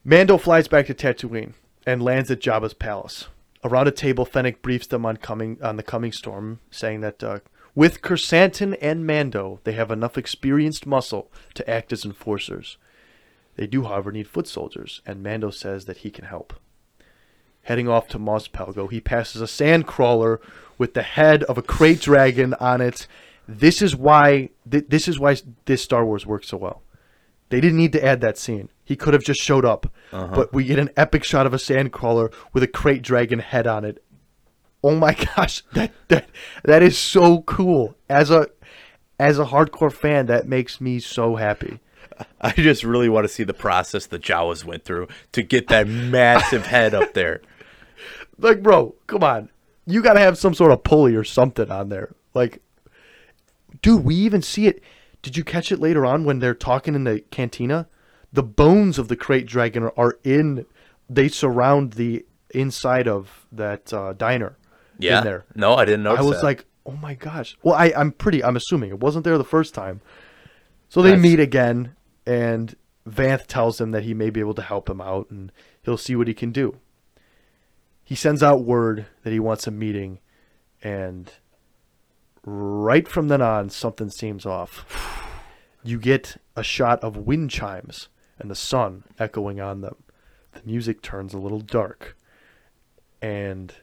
Mando 0.05 0.37
flies 0.39 0.69
back 0.69 0.87
to 0.87 0.95
Tatooine 0.95 1.55
and 1.87 2.03
lands 2.03 2.31
at 2.31 2.41
Jabba's 2.41 2.75
palace. 2.75 3.29
Around 3.63 3.89
a 3.89 3.93
table, 3.93 4.27
Fennec 4.27 4.61
briefs 4.61 4.87
them 4.87 5.07
on 5.07 5.17
coming 5.17 5.59
on 5.63 5.77
the 5.77 5.83
coming 5.83 6.13
storm, 6.13 6.61
saying 6.71 7.01
that 7.01 7.25
uh, 7.25 7.39
with 7.75 8.03
Krrsantan 8.03 8.77
and 8.81 9.07
Mando, 9.07 9.61
they 9.65 9.73
have 9.73 9.91
enough 9.91 10.19
experienced 10.19 10.87
muscle 10.87 11.33
to 11.55 11.69
act 11.69 11.93
as 11.93 12.05
enforcers. 12.05 12.77
They 13.57 13.67
do, 13.67 13.85
however, 13.85 14.11
need 14.11 14.29
foot 14.29 14.49
soldiers, 14.49 15.01
and 15.07 15.23
Mando 15.23 15.51
says 15.51 15.85
that 15.85 15.99
he 15.99 16.11
can 16.11 16.25
help. 16.25 16.55
Heading 17.63 17.89
off 17.89 18.09
to 18.09 18.19
Mos 18.19 18.49
Pelgo, 18.49 18.91
he 18.91 19.01
passes 19.01 19.41
a 19.41 19.47
sand 19.47 19.87
crawler 19.87 20.41
with 20.77 20.95
the 20.95 21.03
head 21.03 21.45
of 21.45 21.57
a 21.57 21.63
krayt 21.63 22.01
dragon 22.01 22.55
on 22.55 22.81
it. 22.81 23.07
This 23.49 23.81
is 23.81 23.95
why 23.97 24.51
th- 24.71 24.87
this 24.89 25.09
is 25.09 25.19
why 25.19 25.37
this 25.65 25.83
Star 25.83 26.05
Wars 26.05 26.27
works 26.27 26.49
so 26.49 26.57
well. 26.57 26.83
They 27.51 27.61
didn't 27.61 27.79
need 27.79 27.93
to 27.93 28.05
add 28.05 28.21
that 28.21 28.37
scene. 28.39 28.69
He 28.85 28.97
could 28.97 29.15
have 29.15 29.23
just 29.23 29.41
showed 29.41 29.65
up. 29.65 29.87
Uh-huh. 30.13 30.35
But 30.35 30.53
we 30.53 30.65
get 30.65 30.79
an 30.79 30.91
epic 30.97 31.25
shot 31.25 31.47
of 31.47 31.55
a 31.55 31.59
sand 31.59 31.93
crawler 31.93 32.31
with 32.53 32.63
a 32.63 32.69
krayt 32.69 33.03
dragon 33.03 33.39
head 33.39 33.67
on 33.67 33.85
it. 33.85 34.03
Oh 34.83 34.95
my 34.95 35.15
gosh, 35.37 35.63
that 35.73 35.93
that 36.09 36.29
that 36.65 36.83
is 36.83 36.99
so 36.99 37.43
cool. 37.43 37.95
As 38.09 38.31
a 38.31 38.49
as 39.19 39.39
a 39.39 39.47
hardcore 39.47 39.93
fan, 39.93 40.27
that 40.27 40.49
makes 40.49 40.81
me 40.81 40.99
so 40.99 41.37
happy. 41.37 41.81
I 42.41 42.53
just 42.53 42.85
really 42.85 43.09
want 43.09 43.25
to 43.25 43.33
see 43.33 43.45
the 43.45 43.55
process 43.55 44.07
the 44.07 44.19
Jawas 44.19 44.65
went 44.65 44.85
through 44.85 45.09
to 45.33 45.43
get 45.43 45.69
that 45.69 45.87
massive 45.89 46.67
head 46.67 46.95
up 46.95 47.15
there. 47.15 47.41
Like, 48.37 48.65
bro, 48.65 48.97
come 49.07 49.23
on. 49.23 49.49
you 49.87 50.03
got 50.03 50.15
to 50.15 50.21
have 50.21 50.37
some 50.37 50.55
sort 50.55 50.73
of 50.73 50.83
pulley 50.83 51.15
or 51.15 51.23
something 51.23 51.71
on 51.71 51.89
there. 51.89 52.17
Like, 52.35 52.61
dude, 53.81 54.05
we 54.05 54.17
even 54.17 54.43
see 54.43 54.67
it. 54.67 54.83
Did 55.23 55.37
you 55.37 55.45
catch 55.45 55.71
it 55.71 55.79
later 55.79 56.05
on 56.05 56.25
when 56.25 56.41
they're 56.41 56.53
talking 56.53 56.97
in 56.97 57.05
the 57.05 57.21
cantina? 57.31 57.87
The 58.33 58.43
bones 58.43 58.99
of 58.99 59.07
the 59.07 59.17
krayt 59.17 59.47
dragon 59.47 59.89
are 59.97 60.19
in. 60.25 60.67
They 61.09 61.29
surround 61.29 61.93
the 61.93 62.27
inside 62.51 63.07
of 63.07 63.47
that 63.53 63.93
uh, 63.93 64.15
diner. 64.15 64.57
Yeah. 64.99 65.19
In 65.19 65.25
there. 65.25 65.45
No, 65.55 65.75
I 65.77 65.85
didn't 65.85 66.03
notice 66.03 66.21
I 66.21 66.29
was 66.29 66.39
that. 66.39 66.45
like, 66.45 66.65
oh 66.85 66.97
my 67.01 67.15
gosh. 67.15 67.57
Well, 67.63 67.77
I, 67.77 67.93
I'm 67.97 68.11
pretty. 68.11 68.43
I'm 68.43 68.57
assuming 68.57 68.91
it 68.91 68.99
wasn't 69.01 69.25
there 69.25 69.39
the 69.39 69.45
first 69.45 69.75
time. 69.75 70.01
So 70.89 71.03
they 71.03 71.17
meet 71.17 71.41
again, 71.41 71.97
and 72.27 72.75
Vanth 73.09 73.47
tells 73.47 73.81
him 73.81 73.91
that 73.91 74.05
he 74.05 74.15
may 74.15 74.31
be 74.31 74.41
able 74.41 74.55
to 74.55 74.63
help 74.63 74.89
him 74.89 75.01
out, 75.01 75.31
and 75.31 75.53
he'll 75.83 75.97
see 75.97 76.17
what 76.17 76.29
he 76.29 76.35
can 76.35 76.53
do. 76.53 76.79
He 78.03 78.15
sends 78.15 78.43
out 78.43 78.65
word 78.65 79.07
that 79.23 79.33
he 79.33 79.41
wants 79.41 79.67
a 79.67 79.71
meeting, 79.71 80.19
and 80.83 81.33
right 82.45 83.09
from 83.09 83.29
then 83.29 83.43
on, 83.43 83.71
something 83.71 84.11
seems 84.11 84.45
off. 84.45 84.85
You 85.83 85.99
get 85.99 86.37
a 86.57 86.63
shot 86.63 87.03
of 87.03 87.17
wind 87.17 87.51
chimes 87.51 88.09
and 88.39 88.51
the 88.51 88.55
sun 88.55 89.05
echoing 89.19 89.61
on 89.61 89.81
them. 89.81 89.97
The 90.53 90.63
music 90.65 91.03
turns 91.03 91.35
a 91.35 91.39
little 91.39 91.61
dark, 91.61 92.17
and 93.21 93.75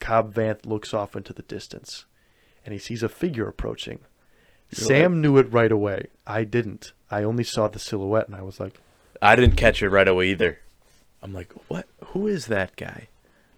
Cobb 0.00 0.34
Vanth 0.34 0.66
looks 0.66 0.92
off 0.92 1.16
into 1.16 1.32
the 1.32 1.42
distance, 1.42 2.04
and 2.64 2.72
he 2.72 2.78
sees 2.78 3.02
a 3.02 3.08
figure 3.08 3.48
approaching. 3.48 4.00
Sam 4.70 5.20
knew 5.20 5.38
it 5.38 5.52
right 5.52 5.72
away. 5.72 6.06
I 6.26 6.44
didn't. 6.44 6.92
I 7.10 7.22
only 7.22 7.44
saw 7.44 7.68
the 7.68 7.78
silhouette, 7.78 8.26
and 8.26 8.36
I 8.36 8.42
was 8.42 8.60
like, 8.60 8.80
I 9.22 9.34
didn't 9.34 9.56
catch 9.56 9.82
it 9.82 9.88
right 9.88 10.06
away 10.08 10.28
either. 10.30 10.58
I'm 11.22 11.32
like, 11.32 11.52
what? 11.68 11.86
Who 12.06 12.26
is 12.26 12.46
that 12.46 12.76
guy? 12.76 13.08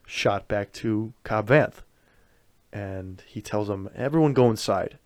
shot 0.06 0.48
back 0.48 0.72
to 0.72 1.12
Cobb 1.22 1.46
Vanth. 1.48 1.82
And 2.72 3.22
he 3.26 3.40
tells 3.40 3.68
them, 3.68 3.88
everyone 3.94 4.32
go 4.32 4.50
inside. 4.50 4.98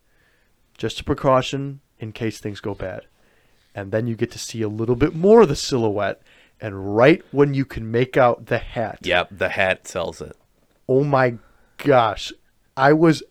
Just 0.78 1.00
a 1.00 1.04
precaution 1.04 1.80
in 1.98 2.12
case 2.12 2.38
things 2.38 2.60
go 2.60 2.74
bad. 2.74 3.06
And 3.74 3.92
then 3.92 4.06
you 4.06 4.16
get 4.16 4.30
to 4.32 4.38
see 4.38 4.62
a 4.62 4.68
little 4.68 4.96
bit 4.96 5.14
more 5.14 5.42
of 5.42 5.48
the 5.48 5.56
silhouette. 5.56 6.22
And 6.60 6.96
right 6.96 7.22
when 7.32 7.52
you 7.52 7.64
can 7.66 7.90
make 7.90 8.16
out 8.16 8.46
the 8.46 8.56
hat, 8.58 9.00
Yep, 9.02 9.28
the 9.32 9.50
hat 9.50 9.86
sells 9.86 10.20
it. 10.22 10.36
oh 10.88 11.04
my 11.04 11.34
gosh. 11.78 12.32
I 12.76 12.92
was, 12.94 13.22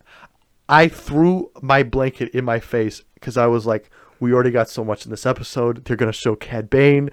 I 0.70 0.88
threw 0.88 1.52
my 1.62 1.84
blanket 1.84 2.30
in 2.30 2.46
my 2.46 2.60
face 2.60 3.02
because 3.16 3.38
I 3.38 3.48
was 3.48 3.66
like, 3.66 3.90
we 4.20 4.34
already 4.34 4.52
got 4.52 4.70
so 4.70 4.84
much 4.84 5.06
in 5.06 5.12
this 5.12 5.26
episode. 5.26 5.86
They're 5.86 5.98
going 5.98 6.12
to 6.12 6.18
show 6.18 6.36
Cad 6.36 6.70
Bane. 6.70 7.10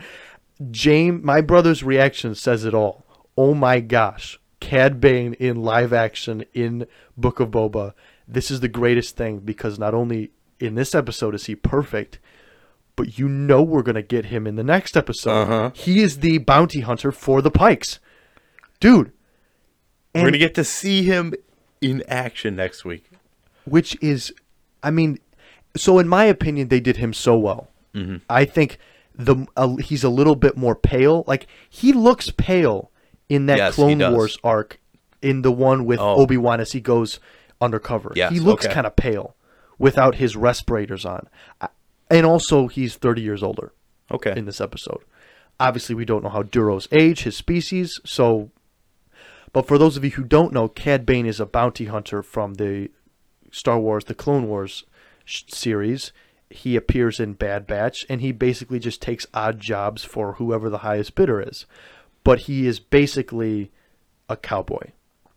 James, 0.70 1.24
my 1.24 1.40
brother's 1.40 1.82
reaction 1.82 2.34
says 2.34 2.64
it 2.64 2.74
all. 2.74 3.04
Oh 3.36 3.54
my 3.54 3.80
gosh. 3.80 4.38
Cad 4.60 5.00
Bane 5.00 5.34
in 5.34 5.62
live 5.62 5.92
action 5.92 6.44
in 6.52 6.86
Book 7.16 7.40
of 7.40 7.50
Boba. 7.50 7.94
This 8.28 8.50
is 8.50 8.60
the 8.60 8.68
greatest 8.68 9.16
thing 9.16 9.38
because 9.38 9.78
not 9.78 9.94
only 9.94 10.30
in 10.60 10.74
this 10.74 10.94
episode 10.94 11.34
is 11.34 11.46
he 11.46 11.56
perfect, 11.56 12.18
but 12.94 13.18
you 13.18 13.28
know 13.28 13.62
we're 13.62 13.82
going 13.82 13.94
to 13.94 14.02
get 14.02 14.26
him 14.26 14.46
in 14.46 14.56
the 14.56 14.62
next 14.62 14.96
episode. 14.96 15.30
Uh-huh. 15.30 15.70
He 15.74 16.00
is 16.02 16.18
the 16.18 16.38
bounty 16.38 16.80
hunter 16.80 17.10
for 17.10 17.42
the 17.42 17.50
Pikes. 17.50 17.98
Dude. 18.78 19.12
We're 20.14 20.22
gonna 20.22 20.38
get 20.38 20.54
to 20.56 20.64
see 20.64 21.04
him 21.04 21.34
in 21.80 22.02
action 22.08 22.56
next 22.56 22.84
week. 22.84 23.09
Which 23.64 23.96
is, 24.02 24.32
I 24.82 24.90
mean, 24.90 25.18
so 25.76 25.98
in 25.98 26.08
my 26.08 26.24
opinion, 26.24 26.68
they 26.68 26.80
did 26.80 26.96
him 26.96 27.12
so 27.12 27.36
well. 27.38 27.68
Mm-hmm. 27.94 28.16
I 28.28 28.44
think 28.44 28.78
the 29.14 29.46
uh, 29.56 29.76
he's 29.76 30.04
a 30.04 30.08
little 30.08 30.36
bit 30.36 30.56
more 30.56 30.74
pale. 30.74 31.24
Like 31.26 31.46
he 31.68 31.92
looks 31.92 32.30
pale 32.30 32.90
in 33.28 33.46
that 33.46 33.58
Yes, 33.58 33.74
Clone. 33.74 33.98
Wars 34.12 34.38
arc, 34.42 34.80
in 35.22 35.42
the 35.42 35.52
one 35.52 35.84
with 35.84 36.00
Oh. 36.00 36.16
Obi 36.16 36.36
Wan 36.36 36.60
as 36.60 36.72
he 36.72 36.80
goes 36.80 37.20
undercover. 37.60 38.12
Yes, 38.16 38.32
he 38.32 38.40
looks 38.40 38.64
okay. 38.64 38.74
kind 38.74 38.86
of 38.86 38.96
pale 38.96 39.36
without 39.78 40.16
his 40.16 40.36
respirators 40.36 41.04
on, 41.04 41.28
and 42.10 42.24
also 42.26 42.66
he's 42.68 42.96
thirty 42.96 43.22
years 43.22 43.42
older 43.42 43.72
Okay. 44.10 44.32
in 44.36 44.44
this 44.46 44.60
episode. 44.60 45.00
Obviously, 45.58 45.94
we 45.94 46.04
don't 46.06 46.22
know 46.24 46.30
how 46.30 46.42
Duros 46.42 46.88
age, 46.92 47.22
his 47.24 47.36
species, 47.36 48.00
so. 48.04 48.50
But 49.52 49.66
for 49.66 49.78
those 49.78 49.96
of 49.96 50.04
you 50.04 50.12
who 50.12 50.22
don't 50.24 50.52
know, 50.52 50.68
Cad 50.68 51.04
Bane 51.04 51.26
is 51.26 51.40
a 51.40 51.44
bounty 51.46 51.86
hunter 51.86 52.22
from 52.22 52.54
the 52.54 52.88
Star 53.50 53.78
Wars, 53.78 54.04
the 54.04 54.14
Clone 54.14 54.48
Wars 54.48 54.84
sh- 55.24 55.44
series. 55.48 56.12
He 56.48 56.74
appears 56.76 57.20
in 57.20 57.34
Bad 57.34 57.66
Batch, 57.66 58.04
and 58.08 58.20
he 58.20 58.32
basically 58.32 58.78
just 58.78 59.00
takes 59.00 59.26
odd 59.32 59.60
jobs 59.60 60.04
for 60.04 60.34
whoever 60.34 60.68
the 60.68 60.78
highest 60.78 61.14
bidder 61.14 61.40
is. 61.40 61.66
But 62.24 62.40
he 62.40 62.66
is 62.66 62.80
basically 62.80 63.70
a 64.28 64.36
cowboy 64.36 64.90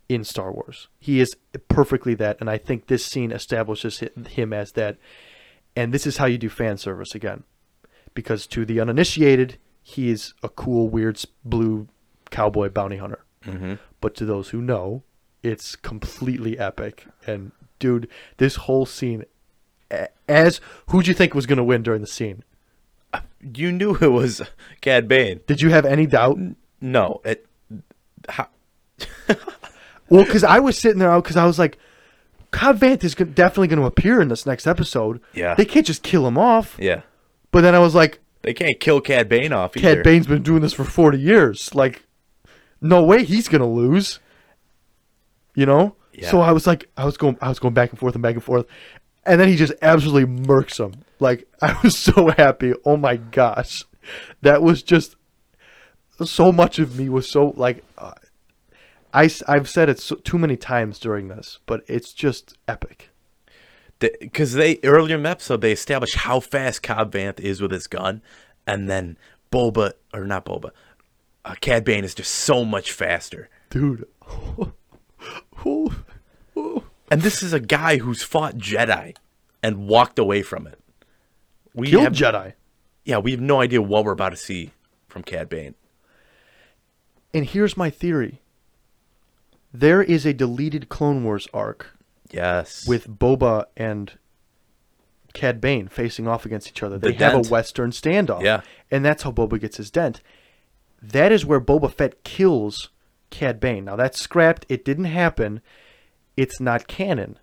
in 0.09 0.23
Star 0.23 0.51
Wars. 0.51 0.87
He 0.99 1.19
is 1.19 1.35
perfectly 1.67 2.15
that, 2.15 2.37
and 2.39 2.49
I 2.49 2.57
think 2.57 2.87
this 2.87 3.05
scene 3.05 3.31
establishes 3.31 3.99
him 3.99 4.53
as 4.53 4.71
that. 4.73 4.97
And 5.75 5.93
this 5.93 6.05
is 6.05 6.17
how 6.17 6.25
you 6.25 6.37
do 6.37 6.49
fan 6.49 6.77
service 6.77 7.15
again 7.15 7.43
because 8.13 8.47
to 8.47 8.65
the 8.65 8.79
uninitiated, 8.79 9.57
he 9.81 10.09
is 10.09 10.33
a 10.43 10.49
cool, 10.49 10.89
weird 10.89 11.19
blue 11.43 11.87
cowboy 12.29 12.69
bounty 12.69 12.97
hunter. 12.97 13.23
Mm-hmm. 13.45 13.75
But 14.01 14.15
to 14.15 14.25
those 14.25 14.49
who 14.49 14.61
know, 14.61 15.03
it's 15.41 15.75
completely 15.75 16.57
epic. 16.57 17.05
And 17.27 17.51
dude, 17.83 18.07
this 18.37 18.55
whole 18.55 18.85
scene, 18.85 19.25
as 20.29 20.61
who'd 20.89 21.05
you 21.05 21.13
think 21.13 21.33
was 21.35 21.45
going 21.45 21.57
to 21.57 21.63
win 21.63 21.83
during 21.83 21.99
the 21.99 22.07
scene? 22.07 22.43
You 23.41 23.73
knew 23.73 23.95
it 24.01 24.07
was 24.07 24.41
Cad 24.79 25.09
Bane. 25.09 25.41
Did 25.47 25.61
you 25.61 25.69
have 25.69 25.85
any 25.85 26.05
doubt? 26.05 26.39
No, 26.79 27.19
it. 27.25 27.45
How, 28.29 28.47
Well, 30.09 30.23
because 30.23 30.45
I 30.45 30.59
was 30.59 30.77
sitting 30.77 30.99
there, 30.99 31.13
because 31.21 31.35
I 31.35 31.45
was 31.45 31.59
like, 31.59 31.77
Cobb 32.51 32.79
Vanth 32.79 33.03
is 33.03 33.15
definitely 33.15 33.67
going 33.67 33.79
to 33.81 33.85
appear 33.85 34.21
in 34.21 34.29
this 34.29 34.45
next 34.45 34.65
episode. 34.65 35.19
Yeah. 35.33 35.55
They 35.55 35.65
can't 35.65 35.85
just 35.85 36.03
kill 36.03 36.25
him 36.25 36.37
off. 36.37 36.77
yeah, 36.79 37.01
But 37.51 37.61
then 37.61 37.75
I 37.75 37.79
was 37.79 37.95
like, 37.95 38.19
they 38.43 38.53
can't 38.53 38.79
kill 38.79 39.01
Cad 39.01 39.27
Bane 39.27 39.51
off 39.51 39.75
either. 39.75 39.95
Cad 39.95 40.03
Bane's 40.03 40.27
been 40.27 40.43
doing 40.43 40.61
this 40.61 40.73
for 40.73 40.83
40 40.85 41.19
years. 41.19 41.75
Like, 41.75 42.05
no 42.79 43.03
way 43.03 43.23
he's 43.23 43.47
gonna 43.49 43.69
lose. 43.69 44.19
You 45.55 45.65
know? 45.65 45.95
Yeah. 46.13 46.29
So 46.29 46.41
I 46.41 46.51
was 46.51 46.67
like, 46.67 46.89
I 46.97 47.05
was 47.05 47.17
going, 47.17 47.37
I 47.41 47.49
was 47.49 47.59
going 47.59 47.73
back 47.73 47.91
and 47.91 47.99
forth 47.99 48.15
and 48.15 48.21
back 48.21 48.35
and 48.35 48.43
forth, 48.43 48.65
and 49.25 49.39
then 49.39 49.47
he 49.47 49.55
just 49.55 49.73
absolutely 49.81 50.25
murks 50.25 50.79
him. 50.79 51.01
Like, 51.19 51.47
I 51.61 51.77
was 51.83 51.97
so 51.97 52.29
happy. 52.29 52.73
Oh 52.85 52.97
my 52.97 53.17
gosh, 53.17 53.83
that 54.41 54.61
was 54.61 54.83
just 54.83 55.15
so 56.23 56.51
much 56.51 56.79
of 56.79 56.97
me 56.97 57.09
was 57.09 57.29
so 57.29 57.53
like. 57.55 57.83
Uh, 57.97 58.13
I, 59.15 59.29
have 59.47 59.69
said 59.69 59.89
it 59.89 59.99
so, 59.99 60.15
too 60.15 60.39
many 60.39 60.57
times 60.57 60.97
during 60.97 61.27
this, 61.27 61.59
but 61.67 61.83
it's 61.87 62.13
just 62.13 62.57
epic. 62.67 63.11
because 63.99 64.53
they 64.53 64.79
earlier 64.83 65.15
in 65.17 65.21
the 65.21 65.29
episode 65.29 65.61
they 65.61 65.71
established 65.71 66.15
how 66.15 66.39
fast 66.39 66.81
Cobb 66.81 67.11
Vanth 67.11 67.39
is 67.39 67.61
with 67.61 67.69
his 67.69 67.85
gun, 67.85 68.23
and 68.65 68.89
then 68.89 69.17
Boba 69.51 69.93
or 70.15 70.25
not 70.25 70.45
Boba, 70.45 70.71
uh, 71.45 71.55
Cad 71.61 71.83
Bane 71.83 72.03
is 72.03 72.15
just 72.15 72.33
so 72.33 72.65
much 72.65 72.91
faster. 72.91 73.49
Dude. 73.69 74.07
And 75.65 77.21
this 77.21 77.43
is 77.43 77.53
a 77.53 77.59
guy 77.59 77.97
who's 77.97 78.23
fought 78.23 78.55
Jedi 78.57 79.15
and 79.61 79.87
walked 79.87 80.17
away 80.19 80.41
from 80.41 80.65
it. 80.67 80.79
We 81.73 81.89
Killed 81.89 82.03
have, 82.03 82.13
Jedi. 82.13 82.53
Yeah, 83.05 83.17
we 83.19 83.31
have 83.31 83.41
no 83.41 83.61
idea 83.61 83.81
what 83.81 84.05
we're 84.05 84.11
about 84.13 84.29
to 84.29 84.37
see 84.37 84.71
from 85.07 85.23
Cad 85.23 85.49
Bane. 85.49 85.75
And 87.33 87.45
here's 87.45 87.75
my 87.77 87.89
theory. 87.89 88.41
There 89.73 90.01
is 90.03 90.25
a 90.25 90.33
deleted 90.33 90.89
Clone 90.89 91.23
Wars 91.23 91.47
arc 91.53 91.97
Yes. 92.31 92.87
with 92.87 93.07
Boba 93.07 93.65
and 93.75 94.13
Cad 95.33 95.59
Bane 95.59 95.87
facing 95.87 96.27
off 96.27 96.45
against 96.45 96.67
each 96.67 96.83
other. 96.83 96.97
The 96.99 97.09
They 97.11 97.15
have 97.15 97.45
a 97.45 97.49
Western 97.49 97.91
standoff. 97.91 98.43
Yeah. 98.43 98.61
And 98.91 99.03
that's 99.03 99.23
how 99.23 99.31
Boba 99.31 99.59
gets 99.59 99.77
his 99.77 99.89
dent. 99.89 100.21
That 101.01 101.31
is 101.31 101.45
where 101.45 101.59
Boba 101.59 101.91
Fett 101.91 102.23
kills 102.23 102.89
Cad 103.33 103.59
Bane. 103.59 103.85
Now 103.85 103.95
that's 103.95 104.21
scrapped. 104.21 104.63
It 104.69 104.85
didn't 104.85 105.05
happen. 105.05 105.61
It's 106.37 106.59
not 106.59 106.87
canon. 106.87 107.39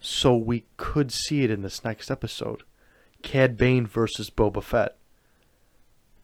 So 0.00 0.36
we 0.36 0.66
could 0.76 1.12
see 1.12 1.44
it 1.44 1.50
in 1.52 1.62
this 1.62 1.84
next 1.84 2.10
episode. 2.10 2.64
Cad 3.22 3.56
Bane 3.56 3.86
versus 3.86 4.28
Boba 4.28 4.60
Fett. 4.60 4.96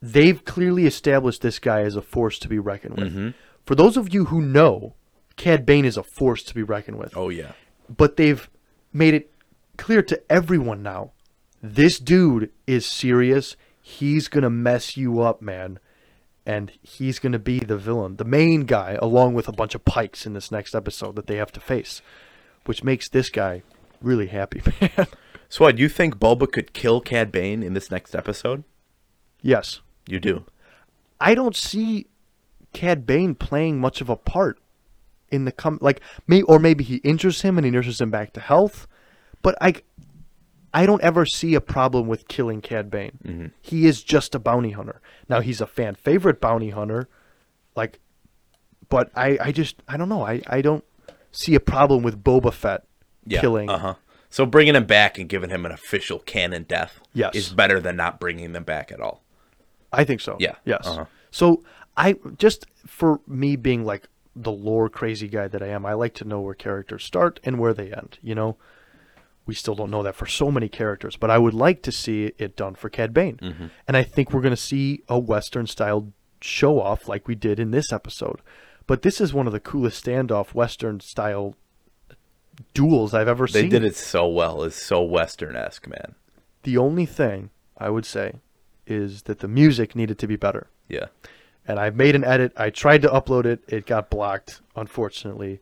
They've 0.03 0.45
clearly 0.45 0.87
established 0.87 1.41
this 1.41 1.61
guy 1.61 1.83
as 1.83 1.95
a 1.95 2.03
force 2.03 2.41
to 2.41 2.49
be 2.49 2.59
reckoned 2.59 2.97
with. 2.97 3.13
Mm-hmm. 3.13 3.29
For 3.65 3.77
those 3.77 3.97
of 3.97 4.13
you 4.13 4.25
who 4.25 4.43
know, 4.43 4.95
Cad 5.37 5.65
Bane 5.65 5.85
is 5.85 5.97
a 5.97 6.03
force 6.03 6.43
to 6.43 6.55
be 6.55 6.65
reckoned 6.65 6.99
with 6.99 7.17
oh 7.17 7.29
yeah. 7.29 7.53
but 7.89 8.17
they've 8.17 8.51
made 8.93 9.15
it 9.15 9.33
clear 9.77 10.03
to 10.03 10.21
everyone 10.29 10.83
now 10.83 11.13
this 11.63 12.01
dude 12.01 12.51
is 12.67 12.85
serious 12.85 13.57
he's 13.81 14.27
gonna 14.27 14.51
mess 14.51 14.97
you 14.97 15.21
up 15.21 15.41
man 15.41 15.79
and 16.49 16.73
he's 16.83 17.19
gonna 17.21 17.39
be 17.39 17.59
the 17.61 17.77
villain 17.77 18.17
the 18.17 18.25
main 18.25 18.63
guy 18.63 18.99
along 19.01 19.35
with 19.35 19.47
a 19.47 19.53
bunch 19.53 19.75
of 19.77 19.85
pikes 19.85 20.27
in 20.27 20.33
this 20.33 20.51
next 20.51 20.75
episode 20.75 21.15
that 21.15 21.27
they 21.29 21.37
have 21.37 21.53
to 21.53 21.61
face 21.61 22.03
which 22.65 22.83
makes 22.83 23.09
this 23.09 23.29
guy 23.31 23.63
really 24.01 24.27
happy 24.29 24.61
man 24.81 25.07
So 25.51 25.65
what? 25.65 25.79
You 25.79 25.89
think 25.89 26.17
Boba 26.19 26.51
could 26.53 26.75
kill 26.75 27.01
Cad 27.01 27.33
Bane 27.33 27.63
in 27.63 27.73
this 27.75 27.91
next 27.91 28.15
episode? 28.15 28.65
yes 29.43 29.81
You 30.09 30.19
do. 30.21 30.45
i 31.21 31.35
don't 31.35 31.55
see 31.57 32.07
cad 32.75 33.07
bane 33.07 33.35
playing 33.35 33.81
much 33.81 34.01
of 34.03 34.09
a 34.11 34.17
part 34.17 34.59
in 35.31 35.45
the 35.47 35.53
com 35.53 35.79
like 35.81 36.01
may 36.27 36.43
or 36.43 36.59
maybe 36.59 36.85
he 36.85 36.97
injures 36.97 37.43
him 37.43 37.57
and 37.59 37.65
he 37.65 37.71
nurses 37.71 38.01
him 38.01 38.11
back 38.11 38.33
to 38.33 38.41
health. 38.41 38.87
But 39.43 39.57
I 39.61 39.75
I 40.75 40.85
don't 40.87 41.03
ever 41.03 41.25
see 41.25 41.55
a 41.55 41.61
problem 41.61 42.07
with 42.09 42.29
killing 42.29 42.61
Cad 42.61 42.91
Bane. 42.91 43.19
Mm-hmm. 43.25 43.47
He 43.61 43.87
is 43.87 44.03
just 44.03 44.35
a 44.35 44.39
bounty 44.39 44.73
hunter. 44.73 45.01
Now 45.29 45.41
he's 45.41 45.61
a 45.61 45.67
fan 45.67 45.95
favorite 45.95 46.41
bounty 46.41 46.71
hunter, 46.71 47.09
like, 47.75 48.01
but 48.89 49.11
I 49.15 49.39
I 49.41 49.53
just 49.53 49.83
I 49.89 49.97
don't 49.97 50.09
know. 50.09 50.27
I 50.27 50.43
I 50.47 50.61
don't 50.63 50.85
see 51.33 51.55
a 51.55 51.61
problem 51.61 52.03
with 52.03 52.23
Boba 52.23 52.53
Fett 52.53 52.85
Yeah. 53.27 53.41
killing. 53.41 53.69
Uh 53.71 53.79
huh. 53.79 53.95
So 54.31 54.45
bringing 54.45 54.75
him 54.75 54.85
back 54.85 55.19
and 55.19 55.27
giving 55.29 55.49
him 55.51 55.65
an 55.65 55.73
official 55.73 56.19
canon 56.19 56.65
death 56.65 57.01
Yes. 57.15 57.35
is 57.35 57.49
better 57.51 57.81
than 57.81 57.97
not 57.97 58.21
bringing 58.21 58.53
them 58.53 58.65
back 58.65 58.93
at 58.93 59.01
all. 59.01 59.23
I 59.91 60.05
think 60.05 60.21
so. 60.21 60.37
Yeah, 60.39 60.57
Yes. 60.67 60.87
uh-huh. 60.87 61.07
So 61.31 61.65
I 61.97 62.17
just 62.37 62.67
for 62.87 63.21
me 63.27 63.57
being 63.57 63.85
like 63.87 64.07
the 64.37 64.53
lore 64.53 64.89
crazy 64.91 65.29
guy 65.29 65.49
that 65.49 65.63
I 65.63 65.69
am, 65.69 65.87
I 65.87 65.95
like 65.95 66.13
to 66.15 66.25
know 66.25 66.41
where 66.41 66.55
characters 66.55 67.05
start 67.05 67.41
and 67.43 67.59
where 67.59 67.73
they 67.75 67.91
end. 67.91 68.19
You 68.23 68.35
know, 68.35 68.57
we 69.49 69.55
still 69.55 69.75
don't 69.75 69.91
know 69.91 70.03
that 70.05 70.15
for 70.15 70.27
so 70.27 70.51
many 70.53 70.69
characters, 70.69 71.17
but 71.17 71.31
I 71.31 71.39
would 71.39 71.55
like 71.55 71.83
to 71.83 71.91
see 71.91 72.33
it 72.39 72.55
done 72.55 72.75
for 72.77 72.89
Cad 72.89 73.13
Bane, 73.13 73.39
Mm-hmm. 73.43 73.67
and 73.89 73.97
I 73.97 74.05
think 74.05 74.33
we're 74.33 74.43
going 74.43 74.55
to 74.55 74.57
see 74.57 75.03
a 75.09 75.19
Western 75.19 75.67
style 75.67 76.13
show 76.41 76.81
off 76.81 77.09
like 77.09 77.27
we 77.27 77.35
did 77.35 77.59
in 77.59 77.73
this 77.73 77.93
episode. 77.93 78.41
But 78.87 79.03
this 79.03 79.21
is 79.21 79.35
one 79.35 79.47
of 79.49 79.53
the 79.53 79.59
coolest 79.61 80.05
standoff 80.05 80.55
Western 80.55 81.01
style 81.01 81.57
duels 82.75 83.15
I've 83.15 83.29
ever 83.29 83.47
They 83.47 83.63
seen. 83.63 83.71
They 83.71 83.79
did 83.81 83.85
it 83.85 83.97
so 83.97 84.29
well. 84.29 84.63
It's 84.63 84.81
so 84.83 85.03
Western 85.03 85.57
esque, 85.57 85.87
man. 85.89 86.15
The 86.63 86.77
only 86.79 87.07
thing 87.07 87.51
I 87.77 87.91
would 87.91 88.07
say 88.07 88.37
is 88.87 89.23
that 89.23 89.41
the 89.41 89.49
music 89.49 89.95
needed 89.95 90.19
to 90.19 90.27
be 90.27 90.37
better. 90.37 90.69
Yeah. 90.89 91.07
and 91.67 91.79
I 91.79 91.91
made 91.91 92.15
an 92.15 92.25
edit. 92.25 92.53
I 92.57 92.71
tried 92.71 93.03
to 93.03 93.09
upload 93.09 93.45
it. 93.45 93.61
It 93.69 93.85
got 93.87 94.09
blocked, 94.11 94.61
unfortunately. 94.75 95.61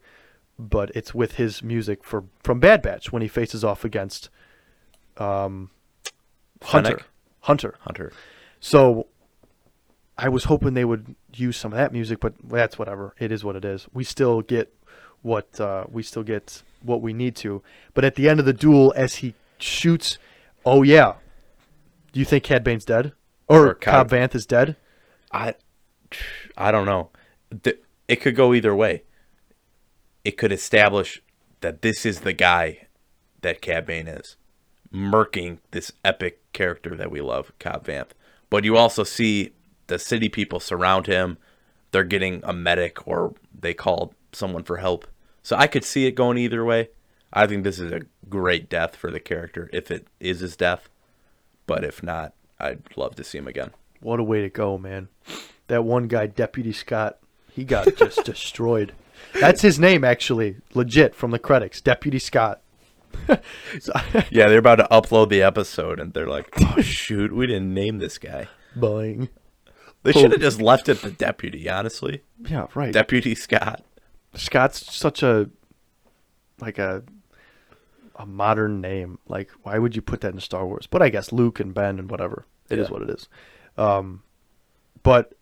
But 0.59 0.91
it's 0.95 1.15
with 1.15 1.33
his 1.35 1.63
music 1.63 2.03
for 2.03 2.25
from 2.43 2.61
Bad 2.61 2.81
Batch 2.83 3.13
when 3.13 3.23
he 3.23 3.29
faces 3.29 3.63
off 3.63 3.85
against 3.85 4.31
um, 5.19 5.71
Hunter. 6.63 6.91
Fennec? 6.91 7.05
Hunter. 7.41 7.75
Hunter. 7.81 8.13
So 8.61 9.07
I 10.19 10.29
was 10.31 10.45
hoping 10.45 10.75
they 10.75 10.85
would 10.85 11.15
use 11.35 11.57
some 11.57 11.73
of 11.73 11.77
that 11.77 11.93
music, 11.93 12.21
but 12.21 12.35
that's 12.43 12.79
whatever. 12.79 13.15
It 13.19 13.31
is 13.31 13.45
what 13.45 13.55
it 13.55 13.65
is. 13.65 13.87
We 13.93 14.03
still 14.03 14.41
get 14.41 14.73
what 15.23 15.61
uh, 15.61 15.85
we 15.91 16.03
still 16.03 16.23
get 16.23 16.63
what 16.83 17.03
we 17.03 17.13
need 17.13 17.37
to. 17.37 17.63
But 17.93 18.05
at 18.05 18.15
the 18.15 18.29
end 18.29 18.41
of 18.41 18.47
the 18.47 18.53
duel, 18.55 18.95
as 18.97 19.17
he 19.17 19.35
shoots, 19.59 20.19
oh 20.65 20.83
yeah, 20.83 21.15
do 22.13 22.19
you 22.21 22.25
think 22.25 22.45
Cad 22.45 22.65
Bane's 22.65 22.85
dead 22.85 23.13
or, 23.47 23.69
Or 23.69 23.75
Cobb 23.75 24.09
Cobb- 24.09 24.11
Vanth 24.11 24.35
is 24.35 24.47
dead? 24.47 24.77
I, 25.33 25.55
I 26.57 26.71
don't 26.71 26.87
know. 26.87 27.11
It 28.09 28.17
could 28.23 28.35
go 28.37 28.55
either 28.55 28.75
way. 28.75 29.03
It 30.27 30.37
could 30.37 30.51
establish 30.51 31.23
that 31.61 31.83
this 31.83 32.05
is 32.05 32.23
the 32.23 32.33
guy 32.33 32.89
that 33.43 33.61
Cad 33.61 33.87
Bane 33.87 34.09
is, 34.09 34.35
murking 34.93 35.59
this 35.71 35.93
epic 36.05 36.41
character 36.53 36.97
that 36.97 37.13
we 37.13 37.21
love, 37.21 37.53
Cobb 37.61 37.87
Vanth. 37.87 38.09
But 38.51 38.65
you 38.65 38.77
also 38.77 39.05
see 39.05 39.53
the 39.87 40.01
city 40.01 40.29
people 40.29 40.59
surround 40.59 41.07
him. 41.07 41.39
They're 41.93 42.03
getting 42.03 42.41
a 42.43 42.53
medic 42.53 43.07
or 43.07 43.35
they 43.57 43.73
called 43.73 44.17
someone 44.33 44.65
for 44.65 44.79
help. 44.79 45.07
So 45.45 45.55
I 45.55 45.69
could 45.69 45.85
see 45.85 46.07
it 46.07 46.17
going 46.17 46.39
either 46.39 46.65
way. 46.65 46.89
I 47.33 47.47
think 47.47 47.63
this 47.63 47.79
is 47.79 47.93
a 47.93 48.03
great 48.29 48.69
death 48.69 48.97
for 48.97 49.13
the 49.13 49.21
character 49.21 49.71
if 49.73 49.93
it 49.93 50.09
is 50.19 50.41
his 50.41 50.57
death. 50.57 50.89
But 51.69 51.85
if 51.85 52.03
not, 52.03 52.35
I'd 52.59 52.83
love 52.97 53.15
to 53.15 53.23
see 53.23 53.39
him 53.39 53.47
again. 53.47 53.71
What 54.01 54.19
a 54.19 54.25
way 54.25 54.43
to 54.43 54.51
go, 54.51 54.77
man. 54.77 55.07
That 55.69 55.85
one 55.85 56.09
guy, 56.09 56.27
Deputy 56.27 56.73
Scott, 56.73 57.19
he 57.53 57.63
got 57.63 57.95
just 57.95 58.25
destroyed. 58.25 58.93
That's 59.41 59.63
his 59.63 59.79
name, 59.79 60.05
actually. 60.05 60.57
Legit 60.75 61.15
from 61.15 61.31
the 61.31 61.39
credits. 61.39 61.81
Deputy 61.81 62.19
Scott. 62.19 62.61
So- 63.81 63.93
Yeah, 64.31 64.49
they're 64.49 64.59
about 64.59 64.77
to 64.77 64.89
upload 64.91 65.29
the 65.31 65.43
episode, 65.43 65.99
and 66.01 66.13
they're 66.13 66.27
like, 66.29 66.49
"Oh 66.61 66.81
shoot, 66.83 67.33
we 67.33 67.47
didn't 67.47 67.73
name 67.73 67.99
this 67.99 68.19
guy." 68.19 68.49
Boing. 68.77 69.29
They 70.03 70.13
should 70.13 70.33
have 70.33 70.41
just 70.41 70.61
left 70.61 70.89
it 70.89 71.01
the 71.03 71.11
deputy. 71.11 71.69
Honestly, 71.69 72.23
Yeah, 72.45 72.67
right. 72.75 72.93
Deputy 72.93 73.35
Scott. 73.35 73.83
Scott's 74.35 74.95
such 74.95 75.23
a 75.23 75.49
like 76.61 76.79
a 76.79 77.03
a 78.17 78.27
modern 78.27 78.81
name. 78.81 79.19
Like, 79.29 79.51
why 79.63 79.79
would 79.79 79.97
you 79.97 80.03
put 80.03 80.21
that 80.21 80.33
in 80.35 80.41
Star 80.41 80.67
Wars? 80.67 80.87
But 80.87 81.03
I 81.03 81.09
guess 81.09 81.33
Luke 81.33 81.59
and 81.59 81.73
Ben 81.75 81.99
and 81.99 82.11
whatever. 82.11 82.47
It 82.71 82.79
is 82.79 82.89
Yeah. 82.89 82.93
what 82.93 83.03
it 83.03 83.11
is. 83.11 83.29
Um, 83.79 84.23
but 85.03 85.33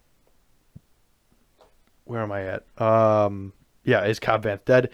where 2.04 2.20
am 2.22 2.32
I 2.32 2.42
at? 2.46 2.80
Um, 2.80 3.52
yeah, 3.84 4.04
is 4.04 4.18
Cobb 4.18 4.44
Vanth 4.44 4.64
dead? 4.64 4.90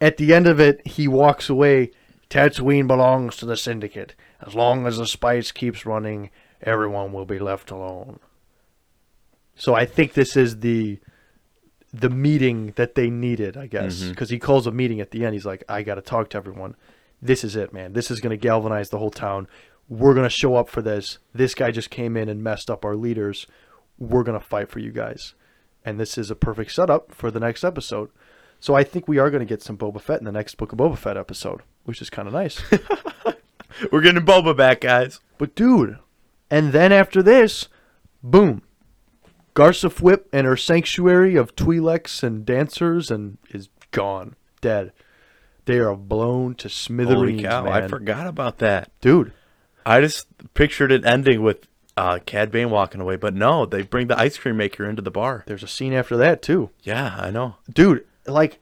At 0.00 0.16
the 0.16 0.34
end 0.34 0.46
of 0.46 0.60
it, 0.60 0.86
he 0.86 1.06
walks 1.06 1.48
away. 1.48 1.90
Tatooine 2.30 2.86
belongs 2.86 3.36
to 3.36 3.46
the 3.46 3.56
Syndicate. 3.56 4.14
As 4.40 4.54
long 4.54 4.86
as 4.86 4.96
the 4.96 5.06
spice 5.06 5.52
keeps 5.52 5.84
running, 5.84 6.30
everyone 6.62 7.12
will 7.12 7.26
be 7.26 7.38
left 7.38 7.70
alone. 7.70 8.18
So 9.54 9.74
I 9.74 9.84
think 9.84 10.14
this 10.14 10.36
is 10.36 10.60
the 10.60 10.98
the 11.92 12.08
meeting 12.08 12.72
that 12.76 12.94
they 12.94 13.10
needed, 13.10 13.56
I 13.56 13.66
guess, 13.66 13.96
mm-hmm. 13.96 14.10
because 14.10 14.30
he 14.30 14.38
calls 14.38 14.66
a 14.66 14.70
meeting 14.70 15.00
at 15.00 15.10
the 15.10 15.24
end. 15.24 15.34
He's 15.34 15.44
like, 15.44 15.64
"I 15.68 15.82
got 15.82 15.96
to 15.96 16.02
talk 16.02 16.30
to 16.30 16.38
everyone. 16.38 16.76
This 17.20 17.44
is 17.44 17.56
it, 17.56 17.72
man. 17.72 17.92
This 17.92 18.10
is 18.10 18.20
going 18.20 18.30
to 18.30 18.36
galvanize 18.36 18.88
the 18.88 18.98
whole 18.98 19.10
town. 19.10 19.48
We're 19.88 20.14
going 20.14 20.24
to 20.24 20.30
show 20.30 20.54
up 20.54 20.68
for 20.68 20.80
this. 20.80 21.18
This 21.34 21.54
guy 21.54 21.72
just 21.72 21.90
came 21.90 22.16
in 22.16 22.28
and 22.28 22.42
messed 22.42 22.70
up 22.70 22.84
our 22.84 22.96
leaders. 22.96 23.46
We're 23.98 24.22
going 24.22 24.38
to 24.38 24.44
fight 24.44 24.70
for 24.70 24.78
you 24.78 24.92
guys." 24.92 25.34
And 25.90 25.98
this 25.98 26.16
is 26.16 26.30
a 26.30 26.36
perfect 26.36 26.70
setup 26.70 27.12
for 27.12 27.32
the 27.32 27.40
next 27.40 27.64
episode. 27.64 28.10
So 28.60 28.76
I 28.76 28.84
think 28.84 29.08
we 29.08 29.18
are 29.18 29.28
going 29.28 29.40
to 29.40 29.46
get 29.46 29.60
some 29.60 29.76
Boba 29.76 30.00
Fett 30.00 30.20
in 30.20 30.24
the 30.24 30.30
next 30.30 30.54
Book 30.54 30.70
of 30.70 30.78
Boba 30.78 30.96
Fett 30.96 31.16
episode, 31.16 31.62
which 31.82 32.00
is 32.00 32.08
kind 32.08 32.28
of 32.28 32.34
nice. 32.34 32.62
We're 33.90 34.00
getting 34.00 34.24
Boba 34.24 34.56
back, 34.56 34.82
guys. 34.82 35.18
But 35.36 35.56
dude, 35.56 35.98
and 36.48 36.72
then 36.72 36.92
after 36.92 37.24
this, 37.24 37.68
boom. 38.22 38.62
Garsa 39.56 39.92
Fwip 39.92 40.26
and 40.32 40.46
her 40.46 40.56
sanctuary 40.56 41.34
of 41.34 41.56
Twi'leks 41.56 42.22
and 42.22 42.46
dancers 42.46 43.10
and 43.10 43.38
is 43.48 43.68
gone, 43.90 44.36
dead. 44.60 44.92
They 45.64 45.80
are 45.80 45.96
blown 45.96 46.54
to 46.56 46.68
smithereens, 46.68 47.42
Holy 47.42 47.42
cow! 47.42 47.64
man. 47.64 47.72
I 47.72 47.88
forgot 47.88 48.28
about 48.28 48.58
that. 48.58 48.92
Dude, 49.00 49.32
I 49.84 50.00
just 50.00 50.28
pictured 50.54 50.92
it 50.92 51.04
ending 51.04 51.42
with 51.42 51.66
uh, 52.00 52.18
Cad 52.24 52.50
Bane 52.50 52.70
walking 52.70 53.02
away, 53.02 53.16
but 53.16 53.34
no, 53.34 53.66
they 53.66 53.82
bring 53.82 54.06
the 54.06 54.18
ice 54.18 54.38
cream 54.38 54.56
maker 54.56 54.88
into 54.88 55.02
the 55.02 55.10
bar. 55.10 55.44
there's 55.46 55.62
a 55.62 55.68
scene 55.68 55.92
after 55.92 56.16
that 56.16 56.40
too. 56.40 56.70
Yeah, 56.82 57.14
I 57.18 57.30
know. 57.30 57.56
Dude, 57.70 58.06
like 58.26 58.58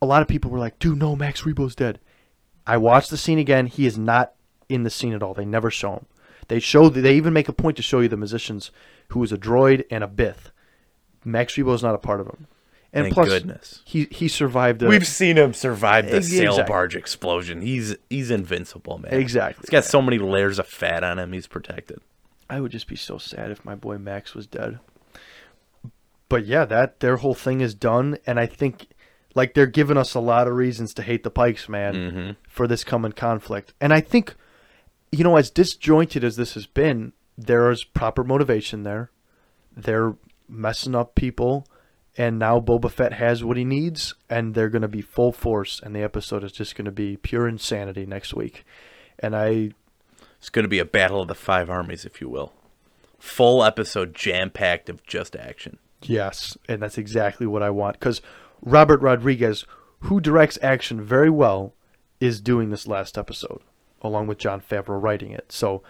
a 0.00 0.06
lot 0.06 0.22
of 0.22 0.28
people 0.28 0.52
were 0.52 0.60
like, 0.60 0.78
"Dude, 0.78 0.96
no, 0.98 1.16
Max 1.16 1.42
Rebo's 1.42 1.74
dead." 1.74 1.98
I 2.68 2.76
watched 2.76 3.10
the 3.10 3.16
scene 3.16 3.40
again. 3.40 3.66
He 3.66 3.84
is 3.84 3.98
not 3.98 4.34
in 4.68 4.84
the 4.84 4.90
scene 4.90 5.12
at 5.12 5.22
all. 5.22 5.34
They 5.34 5.44
never 5.44 5.72
show 5.72 5.94
him. 5.94 6.06
They 6.46 6.60
show. 6.60 6.88
They 6.88 7.16
even 7.16 7.32
make 7.32 7.48
a 7.48 7.52
point 7.52 7.76
to 7.78 7.82
show 7.82 7.98
you 7.98 8.08
the 8.08 8.16
musicians 8.16 8.70
who 9.08 9.20
is 9.24 9.32
a 9.32 9.38
droid 9.38 9.86
and 9.90 10.04
a 10.04 10.08
Bith. 10.08 10.52
Max 11.24 11.54
Rebo 11.54 11.74
is 11.74 11.82
not 11.82 11.96
a 11.96 11.98
part 11.98 12.20
of 12.20 12.26
them. 12.26 12.46
And 12.92 13.04
Thank 13.04 13.14
plus, 13.14 13.28
goodness. 13.28 13.82
he 13.84 14.08
he 14.10 14.28
survived. 14.28 14.82
A, 14.82 14.88
We've 14.88 15.06
seen 15.06 15.36
him 15.36 15.52
survive 15.52 16.06
the 16.06 16.16
Ex- 16.16 16.28
sail 16.28 16.64
barge 16.64 16.96
explosion. 16.96 17.60
He's 17.60 17.96
he's 18.08 18.30
invincible, 18.30 18.98
man. 18.98 19.12
Exactly, 19.12 19.62
He's 19.62 19.70
got 19.70 19.84
so 19.84 20.00
many 20.00 20.18
layers 20.18 20.58
of 20.58 20.66
fat 20.66 21.04
on 21.04 21.18
him. 21.18 21.32
He's 21.32 21.46
protected. 21.46 22.00
I 22.48 22.60
would 22.60 22.72
just 22.72 22.86
be 22.86 22.96
so 22.96 23.18
sad 23.18 23.50
if 23.50 23.62
my 23.64 23.74
boy 23.74 23.98
Max 23.98 24.34
was 24.34 24.46
dead. 24.46 24.78
But 26.30 26.46
yeah, 26.46 26.64
that 26.64 27.00
their 27.00 27.18
whole 27.18 27.34
thing 27.34 27.60
is 27.60 27.74
done, 27.74 28.18
and 28.26 28.40
I 28.40 28.46
think 28.46 28.88
like 29.34 29.54
they're 29.54 29.66
giving 29.66 29.96
us 29.96 30.14
a 30.14 30.20
lot 30.20 30.48
of 30.48 30.54
reasons 30.54 30.94
to 30.94 31.02
hate 31.02 31.24
the 31.24 31.30
Pikes, 31.30 31.68
man, 31.68 31.94
mm-hmm. 31.94 32.30
for 32.48 32.66
this 32.66 32.84
coming 32.84 33.12
conflict. 33.12 33.74
And 33.80 33.92
I 33.92 34.00
think, 34.00 34.34
you 35.12 35.24
know, 35.24 35.36
as 35.36 35.50
disjointed 35.50 36.24
as 36.24 36.36
this 36.36 36.54
has 36.54 36.66
been, 36.66 37.12
there 37.36 37.70
is 37.70 37.84
proper 37.84 38.24
motivation 38.24 38.82
there. 38.82 39.10
They're 39.76 40.16
messing 40.48 40.94
up 40.94 41.14
people, 41.14 41.66
and 42.18 42.36
now 42.38 42.58
Boba 42.58 42.90
Fett 42.90 43.12
has 43.14 43.44
what 43.44 43.56
he 43.56 43.64
needs, 43.64 44.12
and 44.28 44.54
they're 44.54 44.68
going 44.68 44.82
to 44.82 44.88
be 44.88 45.00
full 45.00 45.30
force, 45.30 45.80
and 45.80 45.94
the 45.94 46.02
episode 46.02 46.42
is 46.42 46.50
just 46.50 46.74
going 46.74 46.84
to 46.84 46.90
be 46.90 47.16
pure 47.16 47.46
insanity 47.46 48.04
next 48.04 48.34
week. 48.34 48.66
And 49.20 49.36
I 49.36 49.70
It's 50.38 50.50
going 50.50 50.64
to 50.64 50.68
be 50.68 50.80
a 50.80 50.84
battle 50.84 51.22
of 51.22 51.28
the 51.28 51.34
five 51.36 51.70
armies, 51.70 52.04
if 52.04 52.20
you 52.20 52.28
will. 52.28 52.52
Full 53.20 53.64
episode 53.64 54.14
jam 54.14 54.50
packed 54.50 54.88
of 54.88 55.04
just 55.06 55.36
action. 55.36 55.78
Yes, 56.02 56.58
and 56.68 56.82
that's 56.82 56.98
exactly 56.98 57.46
what 57.46 57.62
I 57.62 57.70
want 57.70 57.98
because 57.98 58.20
Robert 58.62 59.00
Rodriguez, 59.00 59.64
who 60.00 60.20
directs 60.20 60.58
action 60.60 61.00
very 61.00 61.30
well, 61.30 61.72
is 62.20 62.40
doing 62.40 62.70
this 62.70 62.86
last 62.86 63.16
episode 63.16 63.60
along 64.02 64.26
with 64.26 64.38
Jon 64.38 64.60
Favreau 64.60 65.00
writing 65.00 65.32
it. 65.32 65.50
So 65.52 65.82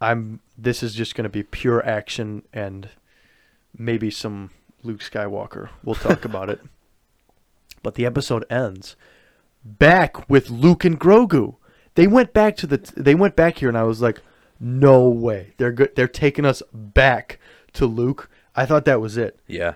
I'm 0.00 0.40
this 0.58 0.82
is 0.82 0.94
just 0.94 1.14
going 1.14 1.24
to 1.24 1.30
be 1.30 1.42
pure 1.42 1.84
action 1.86 2.42
and 2.52 2.88
maybe 3.76 4.10
some 4.10 4.50
Luke 4.82 5.00
Skywalker. 5.00 5.68
We'll 5.84 5.94
talk 5.94 6.24
about 6.24 6.48
it. 6.50 6.60
But 7.82 7.96
the 7.96 8.06
episode 8.06 8.44
ends 8.48 8.94
back 9.64 10.30
with 10.30 10.50
Luke 10.50 10.84
and 10.84 11.00
Grogu. 11.00 11.56
They 11.96 12.06
went 12.06 12.32
back 12.32 12.56
to 12.58 12.66
the 12.68 12.76
they 12.96 13.16
went 13.16 13.34
back 13.34 13.58
here 13.58 13.68
and 13.68 13.76
I 13.76 13.82
was 13.82 14.00
like, 14.00 14.20
"No 14.60 15.08
way. 15.08 15.54
They're 15.56 15.72
good 15.72 15.96
they're 15.96 16.06
taking 16.06 16.44
us 16.44 16.62
back 16.72 17.40
to 17.72 17.86
Luke." 17.86 18.30
I 18.54 18.66
thought 18.66 18.84
that 18.84 19.00
was 19.00 19.16
it. 19.16 19.40
Yeah. 19.48 19.74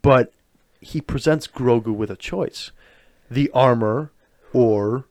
but 0.00 0.32
he 0.80 1.00
presents 1.00 1.48
Grogu 1.48 1.92
with 1.92 2.08
a 2.08 2.14
choice: 2.16 2.70
the 3.28 3.50
armor 3.52 4.12
or 4.52 5.06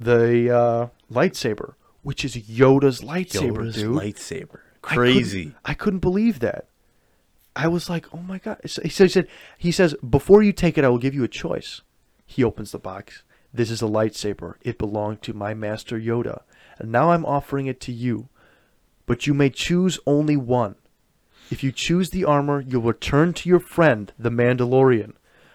the 0.00 0.50
uh, 0.50 0.86
lightsaber, 1.12 1.74
which 2.02 2.24
is 2.24 2.34
Yoda's 2.36 3.02
lightsaber, 3.02 3.58
Yoda's 3.58 3.74
dude. 3.76 3.94
lightsaber. 3.94 4.58
I 4.82 4.94
couldn't- 4.96 4.98
Crazy. 5.14 5.54
I 5.64 5.74
couldn't, 5.74 6.00
believe 6.00 6.40
that. 6.40 6.66
I 7.60 7.68
was 7.68 7.90
like, 7.90 8.06
"Oh 8.14 8.22
my 8.22 8.38
god!" 8.38 8.58
So 8.66 8.80
he 8.82 8.88
said, 8.88 9.28
"He 9.58 9.70
says 9.70 9.94
before 10.08 10.42
you 10.42 10.52
take 10.52 10.78
it, 10.78 10.84
I 10.84 10.88
will 10.88 10.98
give 10.98 11.14
you 11.14 11.24
a 11.24 11.28
choice." 11.28 11.82
He 12.24 12.42
opens 12.42 12.72
the 12.72 12.78
box. 12.78 13.22
This 13.52 13.70
is 13.70 13.82
a 13.82 13.86
lightsaber. 13.86 14.54
It 14.62 14.78
belonged 14.78 15.20
to 15.22 15.34
my 15.34 15.52
master 15.52 15.98
Yoda, 15.98 16.42
and 16.78 16.90
now 16.90 17.10
I'm 17.10 17.26
offering 17.26 17.66
it 17.66 17.80
to 17.80 17.92
you. 17.92 18.28
But 19.04 19.26
you 19.26 19.34
may 19.34 19.50
choose 19.50 19.98
only 20.06 20.36
one. 20.36 20.76
If 21.50 21.62
you 21.62 21.72
choose 21.72 22.10
the 22.10 22.24
armor, 22.24 22.60
you'll 22.60 22.82
return 22.82 23.34
to 23.34 23.48
your 23.48 23.60
friend, 23.60 24.12
the 24.18 24.30
Mandalorian. 24.30 25.14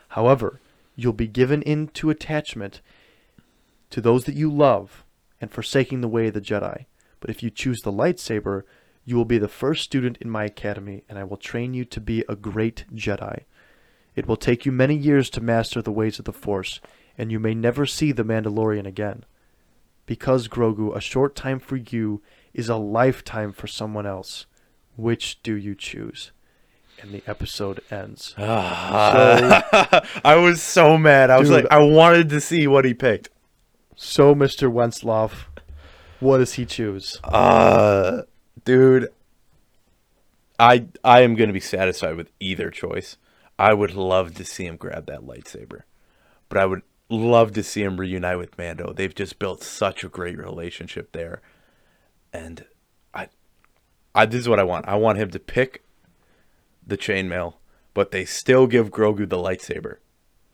However, 0.10 0.60
you'll 0.96 1.14
be 1.14 1.28
given 1.28 1.62
into 1.64 2.10
attachment 2.10 2.82
to 3.90 4.02
those 4.02 4.26
that 4.26 4.36
you 4.36 4.52
love 4.52 5.06
and 5.42 5.50
forsaking 5.50 6.02
the 6.02 6.10
way 6.10 6.28
of 6.28 6.34
the 6.34 6.42
Jedi. 6.42 6.86
But 7.20 7.30
if 7.30 7.42
you 7.42 7.50
choose 7.50 7.82
the 7.82 7.92
lightsaber, 7.92 8.64
you 9.06 9.16
will 9.16 9.26
be 9.26 9.38
the 9.38 9.48
first 9.48 9.84
student 9.84 10.18
in 10.20 10.30
my 10.30 10.46
academy, 10.46 11.04
and 11.08 11.20
I 11.20 11.24
will 11.24 11.38
train 11.38 11.74
you 11.76 11.86
to 11.86 12.02
be 12.02 12.26
a 12.28 12.36
great 12.36 12.86
Jedi. 12.94 13.44
It 14.16 14.28
will 14.28 14.36
take 14.36 14.66
you 14.66 14.72
many 14.72 14.96
years 14.96 15.30
to 15.32 15.42
master 15.42 15.82
the 15.82 15.92
ways 15.92 16.18
of 16.18 16.26
the 16.26 16.34
Force, 16.34 16.82
and 17.18 17.32
you 17.32 17.40
may 17.40 17.54
never 17.54 17.86
see 17.86 18.12
the 18.12 18.24
Mandalorian 18.24 18.88
again. 18.88 19.24
Because, 20.08 20.48
Grogu, 20.48 20.96
a 20.96 21.02
short 21.02 21.36
time 21.36 21.60
for 21.60 21.76
you 21.76 22.22
is 22.54 22.68
a 22.68 22.76
lifetime 22.78 23.54
for 23.54 23.68
someone 23.68 24.06
else. 24.06 24.48
Which 24.96 25.42
do 25.44 25.56
you 25.56 25.76
choose? 25.76 26.32
And 27.02 27.12
the 27.12 27.22
episode 27.28 27.82
ends. 27.92 28.34
so, 28.38 28.44
I 30.24 30.36
was 30.40 30.62
so 30.62 30.98
mad. 30.98 31.30
I 31.30 31.38
was 31.38 31.50
like, 31.50 31.68
I 31.70 31.80
wanted 31.80 32.30
to 32.30 32.40
see 32.40 32.66
what 32.68 32.86
he 32.86 32.94
picked. 32.94 33.30
so 33.96 34.34
Mr. 34.34 34.72
Wenslav, 34.72 35.46
what 36.20 36.38
does 36.38 36.54
he 36.54 36.66
choose? 36.66 37.20
Uh, 37.24 38.22
dude, 38.64 39.10
I 40.58 40.86
I 41.04 41.22
am 41.22 41.36
gonna 41.36 41.54
be 41.54 41.60
satisfied 41.60 42.16
with 42.16 42.32
either 42.40 42.70
choice. 42.70 43.18
I 43.58 43.74
would 43.74 43.94
love 43.94 44.34
to 44.36 44.46
see 44.46 44.66
him 44.66 44.78
grab 44.78 45.06
that 45.08 45.22
lightsaber, 45.22 45.82
but 46.50 46.58
I 46.58 46.66
would 46.66 46.82
love 47.10 47.54
to 47.54 47.64
see 47.64 47.84
him 47.84 48.00
reunite 48.00 48.38
with 48.38 48.58
Mando. 48.58 48.94
They've 48.94 49.14
just 49.14 49.40
built 49.40 49.64
such 49.64 50.04
a 50.04 50.10
great 50.10 50.38
relationship 50.38 51.12
there, 51.12 51.42
and 52.34 52.66
I, 53.14 53.30
I 54.14 54.26
this 54.26 54.42
is 54.42 54.50
what 54.50 54.60
I 54.60 54.64
want. 54.64 54.88
I 54.88 54.96
want 54.96 55.18
him 55.18 55.32
to 55.32 55.40
pick 55.40 55.84
the 56.86 56.98
chainmail, 56.98 57.56
but 57.94 58.12
they 58.12 58.26
still 58.26 58.68
give 58.68 58.92
Grogu 58.92 59.28
the 59.28 59.38
lightsaber, 59.38 59.98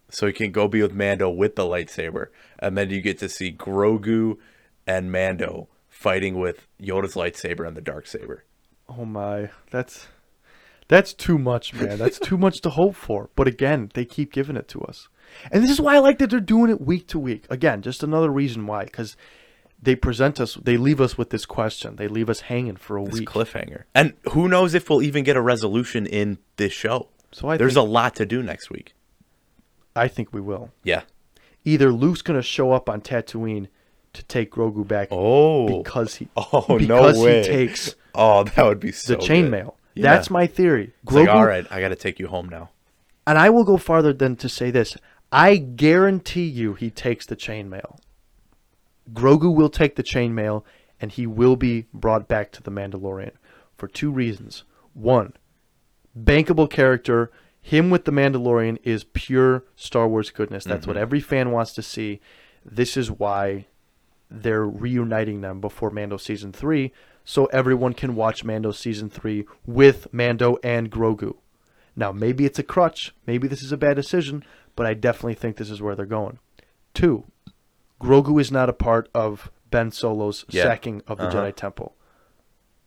so 0.09 0.27
he 0.27 0.33
can 0.33 0.51
go 0.51 0.67
be 0.67 0.81
with 0.81 0.93
Mando 0.93 1.29
with 1.29 1.55
the 1.55 1.63
lightsaber, 1.63 2.27
and 2.59 2.77
then 2.77 2.89
you 2.89 3.01
get 3.01 3.19
to 3.19 3.29
see 3.29 3.51
Grogu 3.51 4.37
and 4.87 5.11
Mando 5.11 5.69
fighting 6.01 6.39
with 6.39 6.67
Yoda's 6.81 7.13
lightsaber 7.13 7.67
and 7.67 7.77
the 7.77 7.81
dark 7.81 8.07
saber. 8.07 8.43
Oh 8.89 9.05
my, 9.05 9.49
that's 9.69 10.07
that's 10.87 11.13
too 11.13 11.37
much, 11.37 11.73
man. 11.73 11.97
That's 11.97 12.19
too 12.19 12.37
much 12.37 12.59
to 12.61 12.69
hope 12.71 12.95
for. 12.95 13.29
But 13.35 13.47
again, 13.47 13.91
they 13.93 14.03
keep 14.03 14.33
giving 14.33 14.57
it 14.57 14.67
to 14.69 14.81
us, 14.81 15.07
and 15.51 15.63
this 15.63 15.71
is 15.71 15.79
why 15.79 15.95
I 15.95 15.99
like 15.99 16.17
that 16.19 16.29
they're 16.31 16.39
doing 16.39 16.69
it 16.71 16.81
week 16.81 17.07
to 17.09 17.19
week. 17.19 17.45
Again, 17.49 17.81
just 17.81 18.03
another 18.03 18.29
reason 18.29 18.65
why, 18.67 18.85
because 18.85 19.15
they 19.81 19.95
present 19.95 20.39
us, 20.41 20.55
they 20.55 20.75
leave 20.77 20.99
us 20.99 21.17
with 21.17 21.29
this 21.29 21.45
question, 21.45 21.95
they 21.95 22.07
leave 22.07 22.29
us 22.29 22.41
hanging 22.41 22.75
for 22.75 22.97
a 22.97 23.05
This 23.05 23.19
week. 23.19 23.29
cliffhanger, 23.29 23.83
and 23.95 24.13
who 24.31 24.47
knows 24.49 24.73
if 24.73 24.89
we'll 24.89 25.03
even 25.03 25.23
get 25.23 25.37
a 25.37 25.41
resolution 25.41 26.05
in 26.05 26.39
this 26.57 26.73
show. 26.73 27.09
So 27.31 27.47
I 27.47 27.57
There's 27.57 27.75
think, 27.75 27.87
a 27.87 27.89
lot 27.89 28.15
to 28.15 28.25
do 28.25 28.43
next 28.43 28.69
week. 28.69 28.93
I 29.95 30.07
think 30.09 30.33
we 30.33 30.41
will. 30.41 30.71
Yeah. 30.83 31.03
Either 31.63 31.93
Luke's 31.93 32.21
gonna 32.23 32.41
show 32.41 32.73
up 32.73 32.89
on 32.89 32.99
Tatooine 33.01 33.67
to 34.13 34.23
take 34.23 34.51
Grogu 34.51 34.87
back, 34.87 35.09
Oh. 35.11 35.81
because 35.81 36.15
he, 36.15 36.27
Oh 36.35 36.65
no 36.69 36.77
because 36.77 37.19
way! 37.19 37.41
he 37.41 37.47
takes 37.47 37.95
Oh, 38.15 38.43
that 38.43 38.65
would 38.65 38.79
be 38.79 38.91
so 38.91 39.13
the 39.13 39.19
chainmail. 39.19 39.75
Yeah. 39.93 40.03
That's 40.03 40.29
my 40.29 40.47
theory. 40.47 40.93
It's 41.03 41.13
like, 41.13 41.29
all 41.29 41.45
right, 41.45 41.65
I 41.69 41.81
got 41.81 41.89
to 41.89 41.95
take 41.95 42.19
you 42.19 42.27
home 42.27 42.49
now. 42.49 42.69
And 43.27 43.37
I 43.37 43.49
will 43.49 43.63
go 43.63 43.77
farther 43.77 44.13
than 44.13 44.35
to 44.37 44.49
say 44.49 44.71
this. 44.71 44.97
I 45.31 45.57
guarantee 45.57 46.45
you 46.45 46.73
he 46.73 46.89
takes 46.89 47.25
the 47.25 47.35
chainmail. 47.35 47.99
Grogu 49.13 49.53
will 49.53 49.69
take 49.69 49.95
the 49.95 50.03
chainmail 50.03 50.63
and 50.99 51.11
he 51.11 51.25
will 51.25 51.55
be 51.55 51.87
brought 51.93 52.27
back 52.27 52.51
to 52.53 52.63
the 52.63 52.71
Mandalorian 52.71 53.31
for 53.77 53.87
two 53.87 54.11
reasons. 54.11 54.63
One, 54.93 55.33
bankable 56.17 56.69
character. 56.69 57.31
Him 57.61 57.89
with 57.89 58.05
the 58.05 58.11
Mandalorian 58.11 58.79
is 58.83 59.03
pure 59.03 59.63
Star 59.75 60.07
Wars 60.07 60.31
goodness. 60.31 60.63
That's 60.63 60.87
what 60.87 60.95
mm-hmm. 60.95 61.01
every 61.01 61.19
fan 61.19 61.51
wants 61.51 61.73
to 61.73 61.81
see. 61.81 62.19
This 62.65 62.97
is 62.97 63.11
why 63.11 63.67
they're 64.31 64.65
reuniting 64.65 65.41
them 65.41 65.59
before 65.59 65.89
Mando 65.91 66.15
season 66.17 66.53
3 66.53 66.91
so 67.25 67.45
everyone 67.47 67.93
can 67.93 68.15
watch 68.15 68.43
Mando 68.45 68.71
season 68.71 69.09
3 69.09 69.45
with 69.65 70.07
Mando 70.13 70.57
and 70.63 70.89
Grogu. 70.89 71.35
Now, 71.95 72.11
maybe 72.13 72.45
it's 72.45 72.57
a 72.57 72.63
crutch, 72.63 73.13
maybe 73.27 73.47
this 73.47 73.61
is 73.61 73.71
a 73.73 73.77
bad 73.77 73.95
decision, 73.95 74.43
but 74.75 74.85
I 74.87 74.93
definitely 74.93 75.33
think 75.35 75.57
this 75.57 75.69
is 75.69 75.81
where 75.81 75.95
they're 75.95 76.05
going. 76.05 76.39
Two, 76.93 77.25
Grogu 77.99 78.39
is 78.39 78.51
not 78.51 78.69
a 78.69 78.73
part 78.73 79.09
of 79.13 79.51
Ben 79.69 79.91
Solo's 79.91 80.45
Yeah. 80.49 80.63
sacking 80.63 81.01
of 81.07 81.17
the 81.17 81.25
Uh-huh. 81.27 81.35
Jedi 81.43 81.55
Temple. 81.55 81.95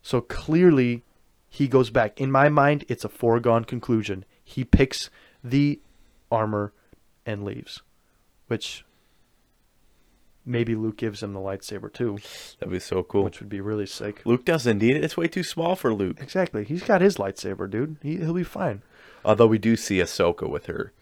So 0.02 0.20
clearly, 0.20 1.02
he 1.48 1.68
goes 1.68 1.90
back. 1.90 2.20
In 2.20 2.30
my 2.32 2.48
mind, 2.48 2.84
it's 2.88 3.04
a 3.04 3.08
foregone 3.08 3.64
conclusion. 3.64 4.24
He 4.42 4.64
picks 4.64 5.10
the 5.42 5.80
armor 6.32 6.72
and 7.24 7.44
leaves, 7.44 7.82
which 8.48 8.83
maybe 10.44 10.74
Luke 10.74 10.96
gives 10.96 11.22
him 11.22 11.32
the 11.32 11.40
lightsaber 11.40 11.92
too, 11.92 12.18
That'd 12.58 12.72
be 12.72 12.78
so 12.80 13.02
cool. 13.02 13.24
which 13.24 13.40
would 13.40 13.48
be 13.48 13.60
really 13.60 13.86
sick. 13.86 14.22
Luke 14.24 14.44
doesn't 14.44 14.78
need 14.78 14.96
it. 14.96 15.04
It's 15.04 15.16
way 15.16 15.28
too 15.28 15.42
small 15.42 15.76
for 15.76 15.92
Luke. 15.94 16.18
Exactly. 16.20 16.64
He's 16.64 16.82
got 16.82 17.00
his 17.00 17.16
lightsaber, 17.16 17.68
dude. 17.70 17.96
He, 18.02 18.16
he'll 18.16 18.34
be 18.34 18.44
fine. 18.44 18.82
Although 19.24 19.46
we 19.46 19.58
do 19.58 19.76
see 19.76 19.98
Ahsoka 19.98 20.48
with 20.48 20.66
her 20.66 20.92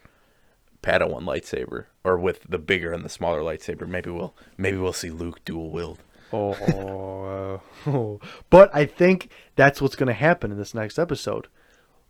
Padawan 0.83 1.23
lightsaber, 1.23 1.87
or 2.05 2.19
with 2.19 2.41
the 2.49 2.59
bigger 2.59 2.93
and 2.93 3.05
the 3.05 3.09
smaller 3.09 3.41
lightsaber. 3.41 3.87
Maybe 3.87 4.11
we'll 4.11 4.35
maybe 4.57 4.77
we'll 4.77 4.93
see 4.93 5.11
Luke 5.11 5.45
dual 5.45 5.71
wield. 5.71 5.99
Oh, 6.33 7.61
uh, 7.87 8.27
but 8.51 8.75
I 8.75 8.87
think 8.87 9.31
that's 9.55 9.81
what's 9.83 9.97
going 9.97 10.07
to 10.09 10.13
happen 10.13 10.51
in 10.51 10.59
this 10.59 10.75
next 10.75 10.99
episode. 10.99 11.47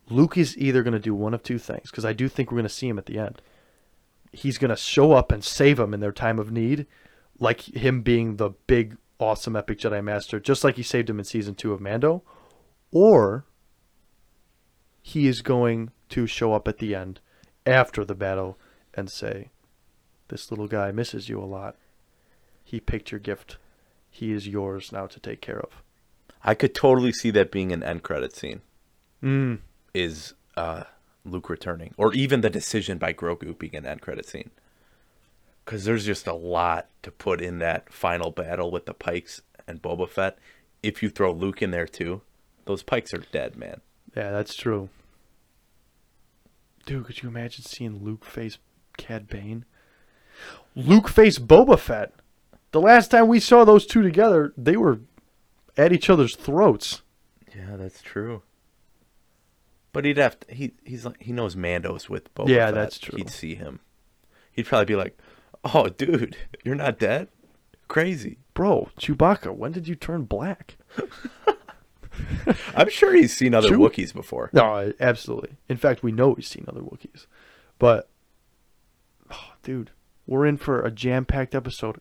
Luke 0.08 0.38
is 0.38 0.56
either 0.56 0.82
going 0.82 0.92
to 0.92 0.98
do 1.00 1.14
one 1.14 1.34
of 1.34 1.42
two 1.42 1.58
things 1.58 1.90
because 1.90 2.04
I 2.04 2.12
do 2.12 2.28
think 2.28 2.50
we're 2.50 2.56
going 2.58 2.64
to 2.64 2.68
see 2.74 2.88
him 2.88 2.98
at 2.98 3.06
the 3.06 3.18
end. 3.18 3.42
He's 4.32 4.58
going 4.58 4.70
to 4.70 4.76
show 4.76 5.12
up 5.12 5.32
and 5.32 5.44
save 5.44 5.76
them 5.76 5.92
in 5.92 6.00
their 6.00 6.12
time 6.12 6.38
of 6.38 6.50
need, 6.50 6.86
like 7.42 7.60
him 7.60 8.02
being 8.02 8.36
the 8.36 8.50
big, 8.66 8.96
awesome, 9.18 9.56
epic 9.56 9.78
Jedi 9.78 10.02
Master, 10.02 10.40
just 10.40 10.64
like 10.64 10.76
he 10.76 10.82
saved 10.82 11.10
him 11.10 11.18
in 11.18 11.24
season 11.24 11.54
two 11.54 11.72
of 11.72 11.80
Mando, 11.80 12.22
or 12.90 13.44
he 15.02 15.26
is 15.26 15.42
going 15.42 15.90
to 16.10 16.26
show 16.26 16.54
up 16.54 16.68
at 16.68 16.78
the 16.78 16.94
end 16.94 17.20
after 17.66 18.04
the 18.04 18.14
battle 18.14 18.58
and 18.94 19.10
say, 19.10 19.50
"This 20.28 20.50
little 20.50 20.68
guy 20.68 20.92
misses 20.92 21.28
you 21.28 21.40
a 21.40 21.44
lot. 21.44 21.76
He 22.64 22.80
picked 22.80 23.10
your 23.10 23.20
gift." 23.20 23.58
he 24.12 24.30
is 24.30 24.46
yours 24.46 24.92
now 24.92 25.06
to 25.06 25.18
take 25.18 25.40
care 25.40 25.58
of. 25.58 25.82
I 26.44 26.54
could 26.54 26.74
totally 26.74 27.12
see 27.12 27.30
that 27.30 27.50
being 27.50 27.72
an 27.72 27.82
end 27.82 28.02
credit 28.02 28.36
scene. 28.36 28.60
Mm. 29.22 29.60
Is 29.94 30.34
uh, 30.56 30.84
Luke 31.24 31.48
returning, 31.48 31.94
or 31.96 32.12
even 32.12 32.42
the 32.42 32.50
decision 32.50 32.98
by 32.98 33.14
Grogu 33.14 33.58
being 33.58 33.74
an 33.74 33.86
end 33.86 34.02
credit 34.02 34.26
scene? 34.26 34.50
Because 35.64 35.84
there's 35.84 36.04
just 36.04 36.26
a 36.26 36.34
lot 36.34 36.88
to 37.02 37.10
put 37.10 37.40
in 37.40 37.58
that 37.58 37.92
final 37.92 38.30
battle 38.30 38.70
with 38.70 38.86
the 38.86 38.94
Pikes 38.94 39.42
and 39.66 39.80
Boba 39.80 40.08
Fett. 40.08 40.38
If 40.82 41.02
you 41.02 41.08
throw 41.08 41.32
Luke 41.32 41.62
in 41.62 41.70
there 41.70 41.86
too, 41.86 42.22
those 42.64 42.82
Pikes 42.82 43.14
are 43.14 43.22
dead, 43.32 43.56
man. 43.56 43.80
Yeah, 44.16 44.30
that's 44.32 44.54
true. 44.56 44.88
Dude, 46.84 47.04
could 47.06 47.22
you 47.22 47.28
imagine 47.28 47.64
seeing 47.64 48.02
Luke 48.04 48.24
face 48.24 48.58
Cad 48.96 49.28
Bane? 49.28 49.64
Luke 50.74 51.08
face 51.08 51.38
Boba 51.38 51.78
Fett. 51.78 52.12
The 52.72 52.80
last 52.80 53.10
time 53.10 53.28
we 53.28 53.38
saw 53.38 53.64
those 53.64 53.86
two 53.86 54.02
together, 54.02 54.52
they 54.56 54.76
were 54.76 55.00
at 55.76 55.92
each 55.92 56.10
other's 56.10 56.34
throats. 56.34 57.02
Yeah, 57.54 57.76
that's 57.76 58.02
true. 58.02 58.42
But 59.92 60.06
he'd 60.06 60.16
have 60.16 60.40
to, 60.40 60.54
he 60.54 60.72
he's 60.84 61.04
like 61.04 61.22
he 61.22 61.32
knows 61.32 61.54
Mando's 61.54 62.08
with 62.08 62.34
Boba 62.34 62.48
Yeah, 62.48 62.66
Fett. 62.66 62.74
that's 62.74 62.98
true. 62.98 63.18
He'd 63.18 63.30
see 63.30 63.54
him. 63.54 63.80
He'd 64.50 64.66
probably 64.66 64.86
be 64.86 64.96
like, 64.96 65.16
"Oh, 65.74 65.88
dude, 65.88 66.36
you're 66.64 66.74
not 66.74 66.98
dead? 66.98 67.28
Crazy." 67.88 68.38
Bro, 68.54 68.90
Chewbacca, 68.98 69.54
when 69.54 69.72
did 69.72 69.88
you 69.88 69.94
turn 69.94 70.24
black? 70.24 70.76
I'm 72.76 72.90
sure 72.90 73.14
he's 73.14 73.34
seen 73.34 73.54
other 73.54 73.68
Chew- 73.68 73.78
Wookiees 73.78 74.12
before. 74.12 74.50
No, 74.52 74.92
absolutely. 75.00 75.56
In 75.68 75.78
fact, 75.78 76.02
we 76.02 76.12
know 76.12 76.34
he's 76.34 76.48
seen 76.48 76.66
other 76.68 76.82
Wookiees. 76.82 77.26
But, 77.78 78.10
oh, 79.30 79.52
dude, 79.62 79.90
we're 80.26 80.46
in 80.46 80.58
for 80.58 80.82
a 80.82 80.90
jam 80.90 81.24
packed 81.24 81.54
episode 81.54 82.00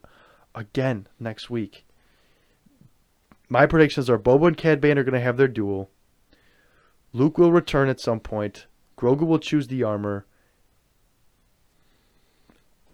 again 0.53 1.07
next 1.19 1.49
week. 1.49 1.85
My 3.47 3.65
predictions 3.65 4.09
are 4.09 4.19
Boba 4.19 4.47
and 4.47 4.57
Cad 4.57 4.79
Bane 4.81 4.97
are 4.97 5.03
going 5.03 5.13
to 5.13 5.19
have 5.19 5.37
their 5.37 5.47
duel. 5.47 5.89
Luke 7.13 7.37
will 7.37 7.51
return 7.51 7.89
at 7.89 7.99
some 7.99 8.19
point. 8.19 8.67
Grogu 8.97 9.27
will 9.27 9.39
choose 9.39 9.67
the 9.67 9.83
armor. 9.83 10.25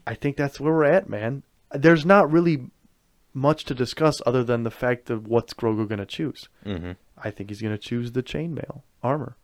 I 0.07 0.15
think 0.15 0.37
that's 0.37 0.57
where 0.57 0.71
we're 0.71 0.85
at, 0.85 1.09
man. 1.09 1.43
There's 1.71 2.05
not 2.05 2.31
really 2.31 2.71
much 3.33 3.65
to 3.65 3.75
discuss 3.75 4.21
other 4.25 4.41
than 4.41 4.63
the 4.63 4.71
fact 4.71 5.09
of 5.09 5.27
what's 5.27 5.53
Grogu 5.53 5.85
going 5.85 5.99
to 5.99 6.05
choose. 6.05 6.47
Mm-hmm. 6.65 6.93
I 7.17 7.29
think 7.29 7.49
he's 7.49 7.61
going 7.61 7.73
to 7.73 7.77
choose 7.77 8.13
the 8.13 8.23
chainmail 8.23 8.83
armor. 9.03 9.35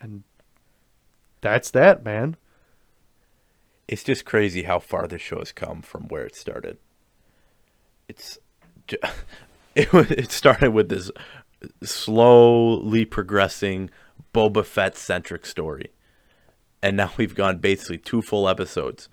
And 0.00 0.24
that's 1.40 1.70
that, 1.70 2.04
man. 2.04 2.36
It's 3.88 4.04
just 4.04 4.26
crazy 4.26 4.64
how 4.64 4.80
far 4.80 5.06
this 5.06 5.22
show 5.22 5.38
has 5.38 5.50
come 5.50 5.80
from 5.80 6.08
where 6.08 6.26
it 6.26 6.36
started. 6.36 6.76
It's 8.06 8.38
it 9.74 9.88
it 9.94 10.30
started 10.30 10.72
with 10.72 10.90
this 10.90 11.10
slowly 11.82 13.06
progressing 13.06 13.88
Boba 14.34 14.64
Fett 14.64 14.94
centric 14.96 15.46
story, 15.46 15.90
and 16.82 16.98
now 16.98 17.12
we've 17.16 17.34
gone 17.34 17.58
basically 17.58 17.96
two 17.96 18.20
full 18.20 18.46
episodes, 18.46 19.08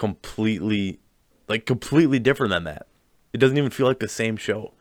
completely, 0.00 0.98
like 1.46 1.66
completely 1.66 2.18
different 2.18 2.50
than 2.50 2.64
that. 2.64 2.86
It 3.34 3.38
doesn't 3.38 3.58
even 3.58 3.70
feel 3.70 3.86
like 3.86 3.98
the 3.98 4.08
same 4.08 4.38
show. 4.38 4.72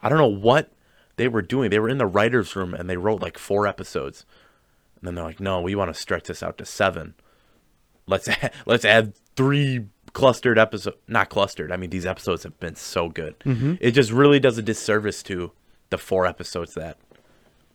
I 0.00 0.08
don't 0.08 0.18
know 0.18 0.26
what 0.28 0.70
they 1.16 1.26
were 1.26 1.42
doing. 1.42 1.68
They 1.68 1.80
were 1.80 1.88
in 1.88 1.98
the 1.98 2.06
writers' 2.06 2.54
room 2.54 2.74
and 2.74 2.88
they 2.88 2.96
wrote 2.96 3.20
like 3.20 3.38
four 3.38 3.66
episodes, 3.66 4.24
and 4.94 5.08
then 5.08 5.16
they're 5.16 5.24
like, 5.24 5.40
"No, 5.40 5.60
we 5.60 5.74
want 5.74 5.92
to 5.92 6.00
stretch 6.00 6.28
this 6.28 6.44
out 6.44 6.58
to 6.58 6.64
seven. 6.64 7.14
Let's 8.06 8.28
add, 8.42 8.52
let's 8.66 8.84
add 8.84 9.14
three 9.34 9.86
clustered 10.12 10.60
episodes. 10.60 10.96
Not 11.08 11.28
clustered. 11.28 11.72
I 11.72 11.76
mean, 11.76 11.90
these 11.90 12.06
episodes 12.06 12.44
have 12.44 12.60
been 12.60 12.76
so 12.76 13.08
good. 13.08 13.36
Mm-hmm. 13.40 13.74
It 13.80 13.90
just 13.90 14.12
really 14.12 14.38
does 14.38 14.58
a 14.58 14.62
disservice 14.62 15.24
to 15.24 15.50
the 15.90 15.98
four 15.98 16.24
episodes 16.24 16.74
that 16.74 16.98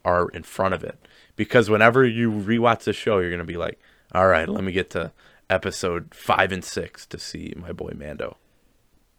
are 0.06 0.30
in 0.30 0.44
front 0.44 0.74
of 0.74 0.86
it. 0.86 0.98
Because 1.36 1.70
whenever 1.70 2.06
you 2.06 2.32
rewatch 2.32 2.86
the 2.86 2.94
show, 2.94 3.20
you're 3.20 3.30
gonna 3.30 3.44
be 3.44 3.58
like, 3.58 3.78
"All 4.14 4.28
right, 4.28 4.48
let 4.48 4.64
me 4.64 4.72
get 4.72 4.90
to 4.92 5.12
episode 5.50 6.14
five 6.14 6.52
and 6.52 6.64
six 6.64 7.06
to 7.08 7.20
see 7.20 7.54
my 7.56 7.72
boy 7.72 7.94
Mando." 7.96 8.38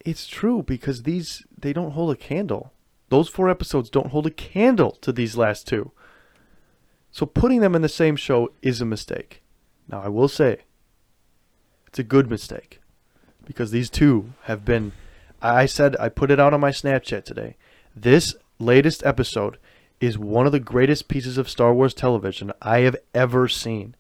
It's 0.05 0.27
true 0.27 0.63
because 0.63 1.03
these 1.03 1.45
they 1.57 1.73
don't 1.73 1.93
hold 1.93 2.13
a 2.13 2.17
candle. 2.17 2.73
Those 3.09 3.29
four 3.29 3.49
episodes 3.49 3.91
don't 3.91 4.09
hold 4.09 4.27
a 4.27 4.31
candle 4.31 4.93
to 5.03 5.13
these 5.13 5.37
last 5.37 5.67
two. 5.67 5.93
So 7.11 7.27
putting 7.27 7.61
them 7.61 7.75
in 7.75 7.83
the 7.83 7.89
same 7.89 8.17
show 8.17 8.53
is 8.61 8.81
a 8.81 8.85
mistake. 8.85 9.43
Now 9.89 10.03
I 10.03 10.09
will 10.09 10.29
say 10.29 10.63
it's 11.87 11.99
a 11.99 12.03
good 12.03 12.29
mistake 12.29 12.81
because 13.45 13.71
these 13.71 13.89
two 13.89 14.33
have 14.43 14.65
been 14.65 14.93
I 15.41 15.67
said 15.67 15.97
I 16.01 16.09
put 16.09 16.31
it 16.31 16.41
out 16.41 16.55
on 16.55 16.61
my 16.61 16.71
Snapchat 16.71 17.25
today. 17.25 17.57
This 17.95 18.35
latest 18.59 19.05
episode 19.05 19.59
is 20.01 20.19
one 20.19 20.47
of 20.47 20.53
the 20.53 20.61
greatest 20.61 21.09
pieces 21.09 21.39
of 21.39 21.49
Star 21.49 21.73
Wars 21.73 21.95
television 21.95 22.53
I 22.61 22.81
have 22.81 22.97
ever 23.15 23.47
seen. 23.49 23.95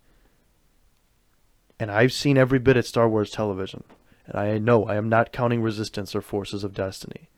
And 1.79 1.91
I've 1.91 2.13
seen 2.13 2.39
every 2.39 2.59
bit 2.59 2.77
at 2.77 2.87
Star 2.87 3.09
Wars 3.09 3.31
television. 3.31 3.85
And 4.27 4.37
I 4.37 4.59
know 4.59 4.85
I 4.85 4.97
am 4.97 5.09
not 5.09 5.33
counting 5.33 5.63
Resistance 5.63 6.15
or 6.15 6.21
Forces 6.21 6.65
of 6.65 6.75
Destiny. 6.75 7.29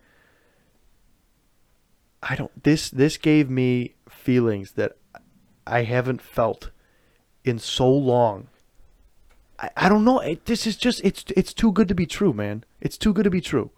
I 2.22 2.34
don't 2.34 2.62
this 2.62 2.90
this 2.90 3.16
gave 3.16 3.48
me 3.50 3.94
feelings 4.08 4.72
that 4.72 4.96
I 5.66 5.82
haven't 5.82 6.22
felt 6.22 6.70
in 7.44 7.58
so 7.58 7.90
long. 7.90 8.48
I, 9.58 9.70
I 9.76 9.88
don't 9.88 10.04
know. 10.04 10.20
It, 10.20 10.46
this 10.46 10.66
is 10.66 10.76
just 10.76 11.00
it's 11.04 11.24
it's 11.36 11.52
too 11.52 11.72
good 11.72 11.88
to 11.88 11.94
be 11.94 12.06
true, 12.06 12.32
man. 12.32 12.64
It's 12.80 12.98
too 12.98 13.12
good 13.12 13.24
to 13.24 13.30
be 13.30 13.40
true. 13.40 13.70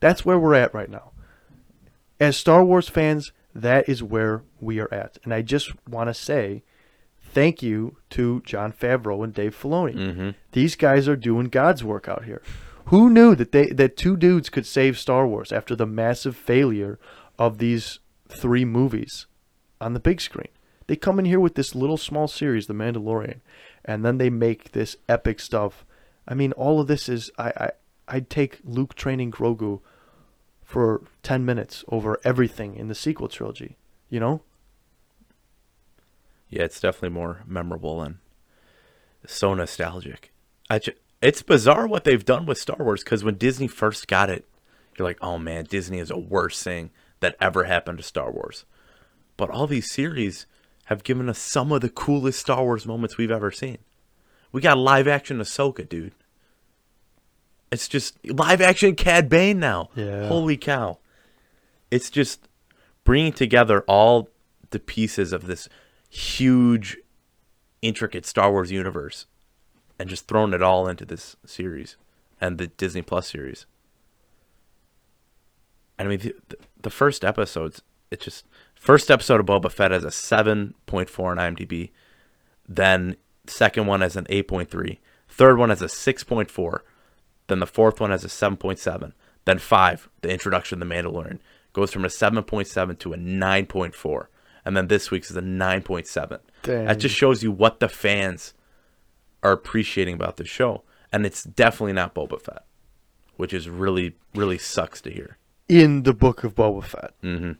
That's 0.00 0.24
where 0.24 0.38
we're 0.38 0.54
at 0.54 0.74
right 0.74 0.90
now. 0.90 1.12
As 2.18 2.36
Star 2.36 2.64
Wars 2.64 2.88
fans, 2.88 3.32
that 3.54 3.88
is 3.88 4.02
where 4.02 4.42
we 4.60 4.78
are 4.78 4.92
at. 4.92 5.18
And 5.24 5.34
I 5.34 5.42
just 5.42 5.72
want 5.86 6.08
to 6.08 6.14
say 6.14 6.62
thank 7.32 7.62
you 7.62 7.96
to 8.10 8.42
Jon 8.44 8.72
Favreau 8.72 9.24
and 9.24 9.34
Dave 9.34 9.56
Filoni. 9.60 9.94
Mm-hmm. 9.94 10.30
These 10.52 10.76
guys 10.76 11.08
are 11.08 11.16
doing 11.16 11.46
God's 11.46 11.82
work 11.82 12.08
out 12.08 12.24
here. 12.24 12.42
Who 12.86 13.10
knew 13.10 13.34
that 13.34 13.52
they 13.52 13.66
that 13.70 13.96
two 13.96 14.16
dudes 14.16 14.50
could 14.50 14.66
save 14.66 14.98
Star 14.98 15.26
Wars 15.26 15.52
after 15.52 15.74
the 15.74 15.86
massive 15.86 16.36
failure 16.36 16.98
of 17.38 17.58
these 17.58 18.00
three 18.28 18.64
movies 18.64 19.26
on 19.80 19.94
the 19.94 20.00
big 20.00 20.20
screen? 20.20 20.48
They 20.86 20.96
come 20.96 21.18
in 21.18 21.24
here 21.24 21.40
with 21.40 21.54
this 21.54 21.74
little 21.74 21.96
small 21.96 22.28
series, 22.28 22.66
The 22.66 22.74
Mandalorian, 22.74 23.40
and 23.84 24.04
then 24.04 24.18
they 24.18 24.30
make 24.30 24.72
this 24.72 24.96
epic 25.08 25.40
stuff. 25.40 25.86
I 26.26 26.34
mean, 26.34 26.52
all 26.52 26.80
of 26.80 26.86
this 26.86 27.08
is 27.08 27.30
I 27.38 27.52
I 27.56 27.70
I'd 28.08 28.28
take 28.28 28.60
Luke 28.64 28.94
training 28.94 29.30
Grogu 29.30 29.80
for 30.62 31.02
10 31.22 31.44
minutes 31.44 31.84
over 31.88 32.18
everything 32.24 32.74
in 32.74 32.88
the 32.88 32.94
sequel 32.94 33.28
trilogy, 33.28 33.76
you 34.08 34.18
know? 34.18 34.42
Yeah, 36.52 36.64
it's 36.64 36.80
definitely 36.80 37.18
more 37.18 37.42
memorable 37.46 38.02
and 38.02 38.18
so 39.26 39.54
nostalgic. 39.54 40.32
I 40.68 40.80
ju- 40.80 40.92
it's 41.22 41.40
bizarre 41.40 41.86
what 41.86 42.04
they've 42.04 42.24
done 42.24 42.44
with 42.44 42.58
Star 42.58 42.76
Wars 42.78 43.02
because 43.02 43.24
when 43.24 43.36
Disney 43.36 43.68
first 43.68 44.06
got 44.06 44.28
it, 44.28 44.46
you're 44.98 45.08
like, 45.08 45.16
oh 45.22 45.38
man, 45.38 45.64
Disney 45.64 45.98
is 45.98 46.08
the 46.08 46.18
worst 46.18 46.62
thing 46.62 46.90
that 47.20 47.36
ever 47.40 47.64
happened 47.64 47.96
to 47.98 48.04
Star 48.04 48.30
Wars. 48.30 48.66
But 49.38 49.48
all 49.48 49.66
these 49.66 49.90
series 49.90 50.44
have 50.86 51.04
given 51.04 51.30
us 51.30 51.38
some 51.38 51.72
of 51.72 51.80
the 51.80 51.88
coolest 51.88 52.40
Star 52.40 52.62
Wars 52.62 52.86
moments 52.86 53.16
we've 53.16 53.30
ever 53.30 53.50
seen. 53.50 53.78
We 54.52 54.60
got 54.60 54.76
live 54.76 55.08
action 55.08 55.38
Ahsoka, 55.38 55.88
dude. 55.88 56.12
It's 57.70 57.88
just 57.88 58.18
live 58.28 58.60
action 58.60 58.94
Cad 58.94 59.30
Bane 59.30 59.58
now. 59.58 59.88
Yeah. 59.94 60.28
Holy 60.28 60.58
cow. 60.58 60.98
It's 61.90 62.10
just 62.10 62.46
bringing 63.04 63.32
together 63.32 63.80
all 63.88 64.28
the 64.68 64.78
pieces 64.78 65.32
of 65.32 65.46
this 65.46 65.70
huge, 66.12 66.98
intricate 67.80 68.26
Star 68.26 68.52
Wars 68.52 68.70
universe 68.70 69.24
and 69.98 70.10
just 70.10 70.28
throwing 70.28 70.52
it 70.52 70.62
all 70.62 70.86
into 70.86 71.06
this 71.06 71.36
series 71.46 71.96
and 72.38 72.58
the 72.58 72.66
Disney 72.66 73.00
Plus 73.00 73.30
series. 73.30 73.64
I 75.98 76.04
mean, 76.04 76.18
the, 76.18 76.34
the, 76.82 76.90
first 76.90 77.24
episodes, 77.24 77.80
it 78.10 78.20
just 78.20 78.44
first 78.74 79.10
episode 79.10 79.40
of 79.40 79.46
Boba 79.46 79.70
Fett 79.70 79.90
has 79.90 80.04
a 80.04 80.10
seven 80.10 80.74
point 80.84 81.08
four 81.08 81.30
on 81.30 81.38
IMDb. 81.38 81.90
Then 82.68 83.16
second 83.46 83.86
one 83.86 84.02
has 84.02 84.14
an 84.16 84.26
eight 84.28 84.48
point 84.48 84.70
three. 84.70 85.00
Third 85.28 85.56
one 85.56 85.70
has 85.70 85.80
a 85.80 85.88
six 85.88 86.24
point 86.24 86.50
four. 86.50 86.84
Then 87.46 87.60
the 87.60 87.66
fourth 87.66 88.00
one 88.00 88.10
has 88.10 88.24
a 88.24 88.28
seven 88.28 88.58
point 88.58 88.78
seven. 88.78 89.14
Then 89.46 89.58
five, 89.58 90.10
the 90.20 90.30
introduction 90.30 90.82
of 90.82 90.86
the 90.86 90.94
Mandalorian, 90.94 91.38
goes 91.72 91.90
from 91.90 92.04
a 92.04 92.10
seven 92.10 92.42
point 92.42 92.66
seven 92.66 92.96
to 92.96 93.14
a 93.14 93.16
nine 93.16 93.64
point 93.64 93.94
four. 93.94 94.28
And 94.64 94.76
then 94.76 94.88
this 94.88 95.10
week's 95.10 95.30
is 95.30 95.36
a 95.36 95.42
nine 95.42 95.82
point 95.82 96.06
seven. 96.06 96.40
Dang. 96.62 96.84
That 96.86 96.98
just 96.98 97.14
shows 97.14 97.42
you 97.42 97.50
what 97.50 97.80
the 97.80 97.88
fans 97.88 98.54
are 99.42 99.52
appreciating 99.52 100.14
about 100.14 100.36
the 100.36 100.44
show. 100.44 100.82
And 101.12 101.26
it's 101.26 101.42
definitely 101.42 101.94
not 101.94 102.14
Boba 102.14 102.40
Fett. 102.40 102.64
Which 103.36 103.52
is 103.52 103.68
really, 103.68 104.16
really 104.34 104.58
sucks 104.58 105.00
to 105.00 105.10
hear. 105.10 105.38
In 105.68 106.04
the 106.04 106.14
book 106.14 106.44
of 106.44 106.54
Boba 106.54 106.84
Fett. 106.84 107.14
Mm-hmm. 107.22 107.52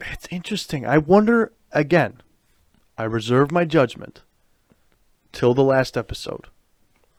It's 0.00 0.28
interesting. 0.30 0.84
I 0.84 0.98
wonder 0.98 1.52
again. 1.72 2.22
I 2.98 3.04
reserve 3.04 3.52
my 3.52 3.64
judgment 3.66 4.22
till 5.32 5.52
the 5.52 5.62
last 5.62 5.96
episode. 5.96 6.46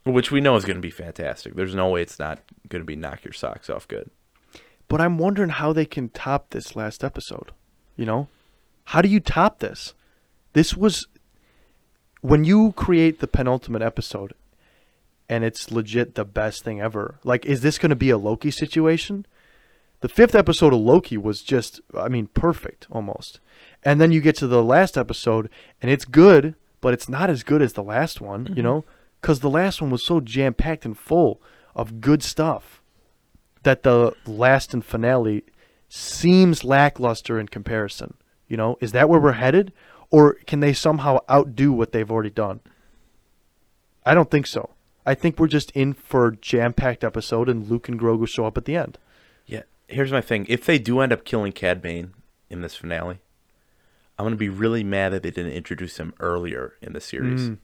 Which 0.06 0.32
we 0.32 0.42
know 0.42 0.56
is 0.56 0.66
going 0.66 0.78
to 0.78 0.82
be 0.82 0.90
fantastic. 0.90 1.56
There's 1.56 1.76
no 1.76 1.90
way 1.90 2.02
it's 2.02 2.18
not 2.18 2.40
going 2.68 2.82
to 2.82 2.86
be 2.86 2.96
knock 2.96 3.24
your 3.24 3.34
socks 3.34 3.70
off 3.70 3.88
good. 3.88 4.10
But 4.88 5.02
I'm 5.02 5.18
wondering 5.18 5.50
how 5.50 5.74
they 5.74 5.86
can 5.86 6.10
top 6.10 6.50
this 6.50 6.76
last 6.76 7.04
episode. 7.04 7.52
You 7.96 8.06
know? 8.06 8.28
How 8.86 9.02
do 9.02 9.10
you 9.10 9.20
top 9.20 9.60
this? 9.60 9.94
This 10.54 10.76
was 10.76 11.08
when 12.22 12.44
you 12.44 12.72
create 12.72 13.20
the 13.20 13.28
penultimate 13.28 13.82
episode 13.82 14.34
and 15.30 15.44
it's 15.44 15.72
legit 15.72 16.16
the 16.16 16.26
best 16.26 16.64
thing 16.64 16.80
ever. 16.82 17.20
Like 17.24 17.46
is 17.46 17.62
this 17.62 17.78
going 17.78 17.90
to 17.90 17.96
be 17.96 18.10
a 18.10 18.18
Loki 18.18 18.50
situation? 18.50 19.26
The 20.00 20.10
fifth 20.10 20.36
episode 20.36 20.74
of 20.74 20.80
Loki 20.80 21.18
was 21.18 21.42
just 21.42 21.82
I 21.94 22.08
mean 22.08 22.28
perfect 22.28 22.88
almost. 22.90 23.40
And 23.84 24.00
then 24.00 24.12
you 24.12 24.22
get 24.22 24.36
to 24.38 24.48
the 24.48 24.64
last 24.64 24.98
episode 24.98 25.50
and 25.82 25.92
it's 25.92 26.06
good, 26.06 26.56
but 26.80 26.94
it's 26.94 27.10
not 27.10 27.30
as 27.30 27.44
good 27.44 27.62
as 27.62 27.74
the 27.74 27.84
last 27.84 28.22
one, 28.22 28.46
you 28.46 28.54
mm-hmm. 28.56 28.62
know? 28.64 28.86
Cuz 29.22 29.42
the 29.42 29.50
last 29.50 29.82
one 29.82 29.92
was 29.92 30.06
so 30.06 30.22
jam-packed 30.22 30.86
and 30.86 30.98
full 30.98 31.42
of 31.76 32.00
good 32.00 32.24
stuff 32.24 32.82
that 33.68 33.84
the 33.84 34.16
last 34.26 34.74
and 34.74 34.84
finale 34.84 35.44
seems 35.90 36.64
lackluster 36.64 37.38
in 37.38 37.50
comparison. 37.50 38.14
You 38.48 38.56
know, 38.56 38.78
is 38.80 38.94
that 38.94 39.10
where 39.10 39.20
we're 39.20 39.34
headed, 39.34 39.74
or 40.10 40.36
can 40.46 40.62
they 40.62 40.72
somehow 40.72 41.20
outdo 41.30 41.74
what 41.74 41.92
they've 41.92 42.10
already 42.10 42.30
done? 42.30 42.62
I 44.06 44.14
don't 44.14 44.32
think 44.32 44.48
so. 44.48 44.70
I 45.06 45.16
think 45.16 45.38
we're 45.38 45.48
just 45.48 45.72
in 45.72 45.92
for 45.94 46.28
a 46.28 46.36
jam-packed 46.38 47.04
episode, 47.04 47.50
and 47.50 47.70
Luke 47.70 47.90
and 47.90 48.00
Grogu 48.00 48.26
show 48.26 48.46
up 48.46 48.58
at 48.58 48.64
the 48.64 48.78
end. 48.78 48.98
Yeah. 49.46 49.64
Here's 49.90 50.14
my 50.14 50.22
thing. 50.22 50.46
If 50.48 50.66
they 50.66 50.80
do 50.80 51.02
end 51.02 51.12
up 51.12 51.26
killing 51.26 51.52
Cad 51.52 51.82
Bane 51.82 52.14
in 52.50 52.62
this 52.62 52.76
finale, 52.76 53.20
I'm 54.18 54.24
going 54.24 54.32
to 54.32 54.38
be 54.38 54.50
really 54.50 54.84
mad 54.86 55.12
that 55.12 55.24
they 55.24 55.32
didn't 55.32 55.52
introduce 55.52 55.98
him 55.98 56.14
earlier 56.22 56.76
in 56.82 56.94
the 56.94 57.02
series. 57.02 57.50
Mm. 57.50 57.58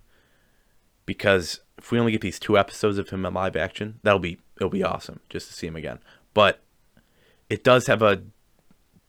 Because 1.06 1.62
if 1.78 1.92
we 1.92 2.00
only 2.00 2.12
get 2.12 2.22
these 2.22 2.40
two 2.40 2.58
episodes 2.58 2.98
of 2.98 3.10
him 3.10 3.26
in 3.26 3.34
live 3.34 3.56
action, 3.56 4.00
that'll 4.04 4.20
be 4.20 4.40
it'll 4.58 4.70
be 4.70 4.84
awesome 4.84 5.20
just 5.30 5.48
to 5.48 5.54
see 5.54 5.68
him 5.68 5.76
again. 5.76 6.00
But 6.34 6.62
it 7.50 7.64
does 7.64 7.88
have 7.88 8.02
a 8.02 8.24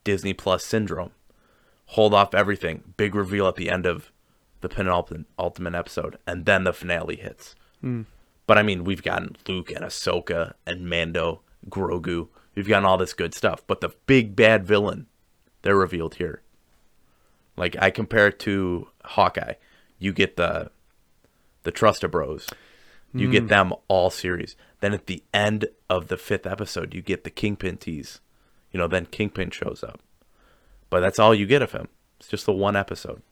Disney 0.05 0.35
Plus 0.35 0.65
syndrome 0.65 1.13
hold 1.87 2.15
off 2.15 2.35
everything. 2.35 2.95
Big 2.97 3.15
reveal 3.15 3.47
at 3.49 3.57
the 3.57 3.71
end 3.71 3.87
of 3.87 4.11
the 4.61 4.69
penultimate 4.69 5.75
episode, 5.75 6.19
and 6.27 6.45
then 6.45 6.65
the 6.65 6.73
finale 6.73 7.17
hits. 7.17 7.55
Hmm. 7.81 8.03
But 8.47 8.59
I 8.59 8.63
mean, 8.63 8.85
we've 8.85 9.03
gotten 9.03 9.37
Luke 9.49 9.71
and 9.71 9.85
Ahsoka 9.85 10.55
and 10.67 10.89
Mando, 10.89 11.43
Grogu. 11.69 12.29
We've 12.55 12.69
gotten 12.69 12.85
all 12.85 12.99
this 12.99 13.15
good 13.15 13.35
stuff. 13.35 13.63
But 13.67 13.81
the 13.81 13.91
big 14.07 14.37
bad 14.37 14.67
villain, 14.67 15.07
they're 15.63 15.77
revealed 15.77 16.17
here. 16.17 16.43
Like 17.57 17.77
I 17.81 17.91
compare 17.91 18.29
it 18.29 18.39
to 18.41 18.89
Hawkeye. 19.05 19.55
You 19.99 20.13
get 20.13 20.37
the 20.37 20.71
the 21.63 21.73
Trusta 21.73 22.11
Bros. 22.11 22.49
You 23.17 23.31
get 23.31 23.43
hmm. 23.43 23.49
them 23.49 23.73
all 23.87 24.11
series. 24.11 24.57
Then 24.85 24.93
at 24.93 25.07
the 25.07 25.23
end 25.33 25.69
of 25.89 26.09
the 26.09 26.19
fifth 26.19 26.47
episode, 26.47 26.93
you 26.93 27.01
get 27.01 27.25
the 27.25 27.31
Kingpin 27.31 27.79
tease. 27.79 28.21
You 28.71 28.77
know, 28.77 28.87
then 28.87 29.07
Kingpin 29.07 29.51
shows 29.51 29.83
up. 29.83 29.99
But 30.91 31.01
that's 31.01 31.19
all 31.19 31.35
you 31.35 31.47
get 31.47 31.63
of 31.63 31.73
him. 31.73 31.89
It's 32.21 32.29
just 32.29 32.45
the 32.45 32.53
one 32.53 32.77
episode. 32.77 33.23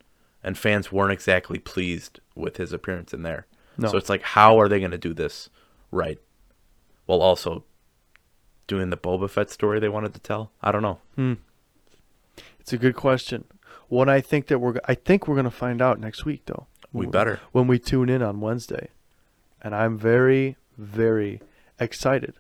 And 0.43 0.57
fans 0.57 0.91
weren't 0.91 1.13
exactly 1.13 1.59
pleased 1.59 2.21
with 2.35 2.57
his 2.57 2.73
appearance 2.73 3.13
in 3.13 3.23
there. 3.23 3.47
No. 3.77 3.91
So 3.91 3.99
it's 3.99 4.09
like, 4.09 4.23
how 4.23 4.59
are 4.59 4.67
they 4.67 4.79
going 4.79 4.93
to 4.93 4.97
do 4.97 5.13
this 5.13 5.51
right? 5.91 6.17
While 7.05 7.21
also 7.21 7.65
doing 8.67 8.89
the 8.89 8.97
Boba 8.97 9.29
Fett 9.29 9.51
story 9.51 9.79
they 9.79 9.91
wanted 9.91 10.15
to 10.15 10.21
tell? 10.21 10.53
I 10.63 10.73
don't 10.73 10.81
know. 10.81 11.01
Hmm. 11.17 11.35
It's 12.61 12.73
a 12.73 12.79
good 12.79 12.97
question. 12.97 13.45
One 13.89 14.09
I 14.09 14.23
think 14.23 14.47
that 14.47 14.59
we're 14.59 14.77
I 14.87 14.95
think 14.95 15.29
we're 15.29 15.37
gonna 15.37 15.51
find 15.51 15.83
out 15.83 16.01
next 16.01 16.25
week 16.25 16.47
though. 16.47 16.67
We 16.95 17.05
better. 17.05 17.41
when 17.51 17.67
we 17.67 17.79
tune 17.79 18.09
in 18.09 18.23
on 18.23 18.41
Wednesday, 18.41 18.89
and 19.61 19.75
I'm 19.75 19.99
very 19.99 20.57
very 20.77 21.41
excited. 21.79 22.35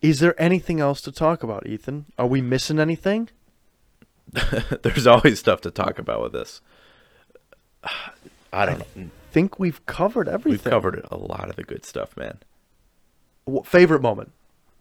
Is 0.00 0.20
there 0.20 0.40
anything 0.40 0.80
else 0.80 1.00
to 1.02 1.12
talk 1.12 1.42
about, 1.42 1.66
Ethan? 1.66 2.06
Are 2.18 2.26
we 2.26 2.40
missing 2.40 2.78
anything? 2.78 3.30
There's 4.82 5.06
always 5.06 5.38
stuff 5.38 5.60
to 5.62 5.70
talk 5.70 5.98
about 5.98 6.22
with 6.22 6.32
this. 6.32 6.60
I 8.52 8.66
don't 8.66 8.78
know. 8.96 9.10
Think 9.32 9.58
we've 9.58 9.84
covered 9.86 10.28
everything. 10.28 10.52
We've 10.52 10.64
covered 10.64 11.04
a 11.10 11.16
lot 11.16 11.50
of 11.50 11.56
the 11.56 11.64
good 11.64 11.84
stuff, 11.84 12.16
man. 12.16 12.38
Wh- 13.48 13.64
favorite 13.66 14.02
moment. 14.02 14.32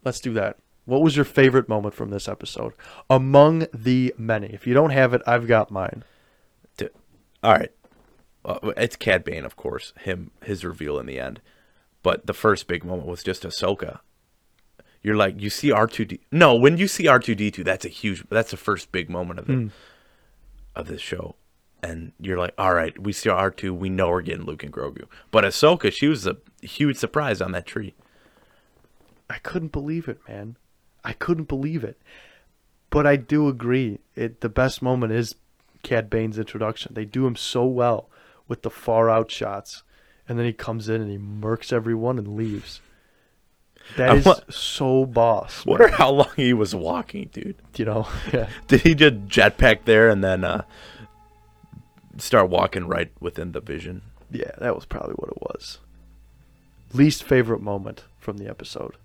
Let's 0.03 0.19
do 0.19 0.33
that. 0.33 0.57
What 0.85 1.01
was 1.01 1.15
your 1.15 1.25
favorite 1.25 1.67
moment 1.67 1.93
from 1.95 2.11
this 2.11 2.29
episode? 2.29 2.73
Among 3.09 3.67
the 3.73 4.13
many. 4.17 4.47
If 4.47 4.65
you 4.65 4.73
don't 4.73 4.91
have 4.91 5.13
it, 5.13 5.21
I've 5.27 5.47
got 5.47 5.69
mine. 5.69 6.03
D- 6.77 6.87
All 7.43 7.51
right. 7.53 7.71
Well, 8.43 8.73
it's 8.77 8.95
Cad 8.95 9.25
Bane, 9.25 9.43
of 9.43 9.57
course. 9.57 9.91
Him, 9.99 10.31
his 10.43 10.63
reveal 10.63 10.97
in 10.97 11.05
the 11.07 11.19
end. 11.19 11.41
But 12.07 12.25
the 12.25 12.33
first 12.33 12.69
big 12.69 12.85
moment 12.85 13.05
was 13.09 13.21
just 13.21 13.43
Ahsoka. 13.43 13.99
You're 15.03 15.17
like, 15.17 15.41
you 15.41 15.49
see 15.49 15.71
R2D. 15.71 16.21
No, 16.31 16.55
when 16.55 16.77
you 16.77 16.87
see 16.87 17.03
R2D2, 17.03 17.65
that's 17.65 17.83
a 17.83 17.89
huge. 17.89 18.23
That's 18.29 18.51
the 18.51 18.55
first 18.55 18.93
big 18.93 19.09
moment 19.09 19.41
of 19.41 19.49
it, 19.49 19.53
hmm. 19.53 19.67
of 20.73 20.87
this 20.87 21.01
show. 21.01 21.35
And 21.83 22.13
you're 22.17 22.37
like, 22.37 22.53
all 22.57 22.73
right, 22.73 22.97
we 22.97 23.11
see 23.11 23.27
R2. 23.27 23.77
We 23.77 23.89
know 23.89 24.07
we're 24.07 24.21
getting 24.21 24.45
Luke 24.45 24.63
and 24.63 24.71
Grogu. 24.71 25.03
But 25.31 25.43
Ahsoka, 25.43 25.91
she 25.93 26.07
was 26.07 26.25
a 26.25 26.37
huge 26.61 26.95
surprise 26.95 27.41
on 27.41 27.51
that 27.51 27.65
tree. 27.65 27.93
I 29.29 29.39
couldn't 29.39 29.73
believe 29.73 30.07
it, 30.07 30.21
man. 30.29 30.55
I 31.03 31.11
couldn't 31.11 31.49
believe 31.49 31.83
it. 31.83 32.01
But 32.89 33.05
I 33.05 33.17
do 33.17 33.49
agree. 33.49 33.99
It 34.15 34.39
the 34.39 34.47
best 34.47 34.81
moment 34.81 35.11
is 35.11 35.35
Cad 35.83 36.09
Bane's 36.09 36.39
introduction. 36.39 36.93
They 36.93 37.03
do 37.03 37.27
him 37.27 37.35
so 37.35 37.65
well 37.65 38.09
with 38.47 38.61
the 38.61 38.69
far 38.69 39.09
out 39.09 39.29
shots. 39.29 39.83
And 40.29 40.37
then 40.37 40.45
he 40.45 40.53
comes 40.53 40.89
in 40.89 41.01
and 41.01 41.09
he 41.09 41.17
murks 41.17 41.71
everyone 41.71 42.17
and 42.17 42.35
leaves. 42.35 42.81
That 43.95 44.17
is 44.17 44.25
wa- 44.25 44.39
so 44.49 45.05
boss. 45.05 45.65
man. 45.65 45.77
Wonder 45.79 45.87
how 45.95 46.09
long 46.11 46.29
he 46.35 46.51
was 46.53 46.75
walking, 46.75 47.29
dude. 47.31 47.55
You 47.75 47.85
know? 47.85 48.07
Yeah. 48.33 48.49
Did 48.67 48.81
he 48.81 48.95
just 48.95 49.15
jetpack 49.27 49.85
there 49.85 50.09
and 50.09 50.21
then 50.23 50.43
uh, 50.43 50.63
start 52.17 52.49
walking 52.49 52.87
right 52.87 53.09
within 53.21 53.53
the 53.53 53.61
vision? 53.61 54.01
Yeah, 54.29 54.51
that 54.59 54.75
was 54.75 54.85
probably 54.85 55.13
what 55.13 55.29
it 55.29 55.41
was. 55.41 55.79
Least 56.93 57.23
favorite 57.23 57.61
moment 57.61 58.03
from 58.19 58.37
the 58.37 58.49
episode. 58.49 58.97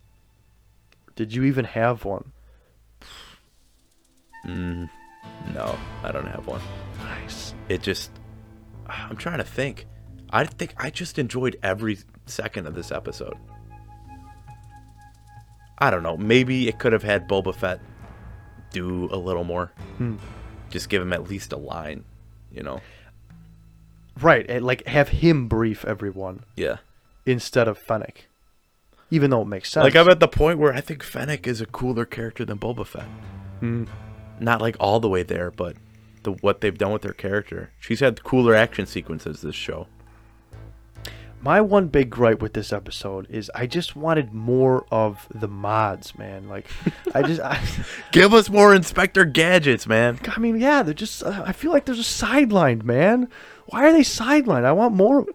Did 1.14 1.32
you 1.32 1.44
even 1.44 1.64
have 1.66 2.04
one? 2.04 2.32
No, 4.44 5.78
I 6.02 6.10
don't 6.10 6.26
have 6.26 6.46
one. 6.48 6.60
Nice. 6.98 7.54
It 7.68 7.82
just, 7.82 8.10
I'm 8.86 9.16
trying 9.16 9.38
to 9.38 9.44
think. 9.44 9.86
I 10.32 10.44
think 10.44 10.74
I 10.78 10.90
just 10.90 11.18
enjoyed 11.18 11.56
every 11.62 11.98
second 12.26 12.66
of 12.66 12.74
this 12.74 12.90
episode. 12.90 13.36
I 15.78 15.90
don't 15.90 16.02
know. 16.02 16.16
Maybe 16.16 16.68
it 16.68 16.78
could 16.78 16.92
have 16.92 17.02
had 17.02 17.28
Boba 17.28 17.54
Fett 17.54 17.80
do 18.70 19.08
a 19.12 19.16
little 19.16 19.44
more. 19.44 19.72
Hmm. 19.98 20.16
Just 20.70 20.88
give 20.88 21.02
him 21.02 21.12
at 21.12 21.28
least 21.28 21.52
a 21.52 21.56
line, 21.56 22.04
you 22.50 22.62
know? 22.62 22.80
Right, 24.20 24.46
and 24.48 24.64
like 24.64 24.86
have 24.86 25.08
him 25.08 25.48
brief 25.48 25.84
everyone 25.84 26.44
Yeah. 26.56 26.76
instead 27.26 27.68
of 27.68 27.78
Fennec. 27.78 28.28
Even 29.10 29.30
though 29.30 29.42
it 29.42 29.46
makes 29.48 29.70
sense. 29.70 29.84
Like 29.84 29.96
I'm 29.96 30.08
at 30.08 30.20
the 30.20 30.28
point 30.28 30.58
where 30.58 30.72
I 30.72 30.80
think 30.80 31.02
Fennec 31.02 31.46
is 31.46 31.60
a 31.60 31.66
cooler 31.66 32.04
character 32.06 32.44
than 32.44 32.58
Boba 32.58 32.86
Fett. 32.86 33.08
Hmm. 33.60 33.84
Not 34.40 34.60
like 34.60 34.76
all 34.80 35.00
the 35.00 35.08
way 35.08 35.22
there, 35.22 35.50
but 35.50 35.76
the 36.22 36.32
what 36.32 36.60
they've 36.60 36.76
done 36.78 36.92
with 36.92 37.04
her 37.04 37.12
character. 37.12 37.70
She's 37.80 38.00
had 38.00 38.22
cooler 38.22 38.54
action 38.54 38.86
sequences 38.86 39.42
this 39.42 39.54
show. 39.54 39.88
My 41.42 41.60
one 41.60 41.88
big 41.88 42.08
gripe 42.08 42.40
with 42.40 42.52
this 42.52 42.72
episode 42.72 43.26
is 43.28 43.50
I 43.52 43.66
just 43.66 43.96
wanted 43.96 44.32
more 44.32 44.86
of 44.92 45.26
the 45.34 45.48
mods, 45.48 46.16
man. 46.16 46.48
Like, 46.48 46.68
I 47.12 47.22
just, 47.22 47.40
I, 47.40 47.60
Give 48.12 48.32
us 48.32 48.48
more 48.48 48.72
Inspector 48.72 49.24
Gadgets, 49.26 49.88
man. 49.88 50.20
I 50.28 50.38
mean, 50.38 50.60
yeah, 50.60 50.84
they're 50.84 50.94
just. 50.94 51.24
Uh, 51.24 51.42
I 51.44 51.52
feel 51.52 51.72
like 51.72 51.84
they're 51.84 51.96
just 51.96 52.22
sidelined, 52.22 52.84
man. 52.84 53.28
Why 53.66 53.88
are 53.88 53.92
they 53.92 54.02
sidelined? 54.02 54.64
I 54.64 54.70
want 54.70 54.94
more. 54.94 55.26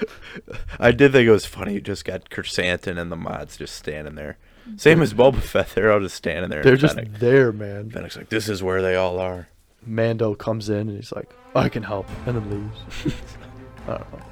I 0.78 0.90
did 0.90 1.12
think 1.12 1.28
it 1.28 1.30
was 1.30 1.44
funny. 1.44 1.74
You 1.74 1.82
just 1.82 2.06
got 2.06 2.30
Krrsantan 2.30 2.98
and 2.98 3.12
the 3.12 3.16
mods 3.16 3.58
just 3.58 3.76
standing 3.76 4.14
there. 4.14 4.38
Same 4.76 5.02
as 5.02 5.12
Boba 5.12 5.40
Fett. 5.42 5.70
They're 5.74 5.92
all 5.92 6.00
just 6.00 6.16
standing 6.16 6.48
there. 6.48 6.62
They're 6.62 6.76
just 6.76 6.94
Fennec, 6.94 7.18
there, 7.18 7.52
man. 7.52 7.90
Fennec's 7.90 8.16
like, 8.16 8.30
this 8.30 8.48
is 8.48 8.62
where 8.62 8.80
they 8.80 8.94
all 8.94 9.18
are. 9.18 9.48
Mando 9.84 10.34
comes 10.34 10.70
in 10.70 10.88
and 10.88 10.96
he's 10.96 11.12
like, 11.12 11.30
"I 11.54 11.68
can 11.68 11.82
help," 11.82 12.06
and 12.26 12.36
then 12.36 12.50
leaves. 12.50 13.14
I 13.88 13.98
don't 13.98 14.12
know. 14.12 14.29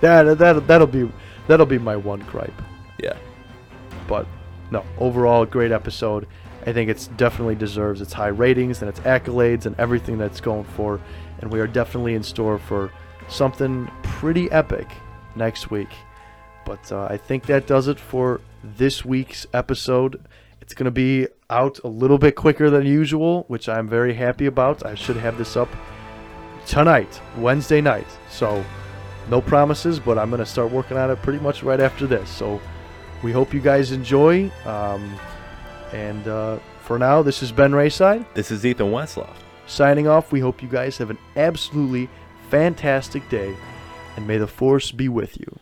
That 0.00 0.38
that 0.38 0.66
that'll 0.66 0.86
be 0.86 1.10
that'll 1.48 1.66
be 1.66 1.78
my 1.78 1.96
one 1.96 2.20
gripe. 2.20 2.62
Yeah. 3.02 3.16
But 4.06 4.26
no, 4.70 4.84
overall, 4.98 5.44
great 5.46 5.72
episode. 5.72 6.26
I 6.66 6.72
think 6.72 6.90
it's 6.90 7.06
definitely 7.06 7.54
deserves 7.54 8.00
its 8.00 8.12
high 8.12 8.26
ratings 8.28 8.82
and 8.82 8.88
its 8.88 8.98
accolades 9.00 9.66
and 9.66 9.78
everything 9.78 10.18
that's 10.18 10.40
going 10.40 10.64
for. 10.64 11.00
And 11.38 11.52
we 11.52 11.60
are 11.60 11.66
definitely 11.68 12.14
in 12.14 12.24
store 12.24 12.58
for 12.58 12.92
something 13.28 13.90
pretty 14.02 14.50
epic 14.50 14.88
next 15.36 15.70
week. 15.70 15.90
But 16.64 16.90
uh, 16.90 17.06
I 17.08 17.16
think 17.16 17.46
that 17.46 17.68
does 17.68 17.86
it 17.86 18.00
for 18.00 18.40
this 18.64 19.04
week's 19.04 19.46
episode. 19.54 20.20
It's 20.60 20.74
going 20.74 20.86
to 20.86 20.90
be 20.90 21.28
out 21.48 21.78
a 21.84 21.88
little 21.88 22.18
bit 22.18 22.34
quicker 22.34 22.70
than 22.70 22.84
usual, 22.84 23.44
which 23.46 23.68
I'm 23.68 23.88
very 23.88 24.14
happy 24.14 24.46
about. 24.46 24.84
I 24.84 24.96
should 24.96 25.16
have 25.16 25.38
this 25.38 25.56
up 25.56 25.68
tonight, 26.66 27.20
Wednesday 27.36 27.80
night. 27.80 28.08
So, 28.28 28.64
no 29.28 29.40
promises, 29.40 29.98
but 29.98 30.18
I'm 30.18 30.30
going 30.30 30.40
to 30.40 30.46
start 30.46 30.70
working 30.70 30.96
on 30.96 31.10
it 31.10 31.20
pretty 31.22 31.38
much 31.40 31.62
right 31.62 31.80
after 31.80 32.06
this. 32.06 32.28
So, 32.30 32.60
we 33.22 33.32
hope 33.32 33.54
you 33.54 33.60
guys 33.60 33.92
enjoy. 33.92 34.50
Um, 34.64 35.18
and 35.92 36.26
uh, 36.28 36.58
for 36.82 36.98
now, 36.98 37.22
this 37.22 37.42
is 37.42 37.50
Ben 37.52 37.72
Rayside 37.72 38.26
This 38.34 38.50
is 38.50 38.64
Ethan 38.66 38.90
Westloff. 38.90 39.36
signing 39.66 40.06
off. 40.06 40.32
We 40.32 40.40
hope 40.40 40.62
you 40.62 40.68
guys 40.68 40.98
have 40.98 41.10
an 41.10 41.18
absolutely 41.36 42.08
fantastic 42.50 43.28
day, 43.28 43.56
and 44.16 44.26
may 44.26 44.36
the 44.38 44.46
Force 44.46 44.92
be 44.92 45.08
with 45.08 45.38
you. 45.38 45.58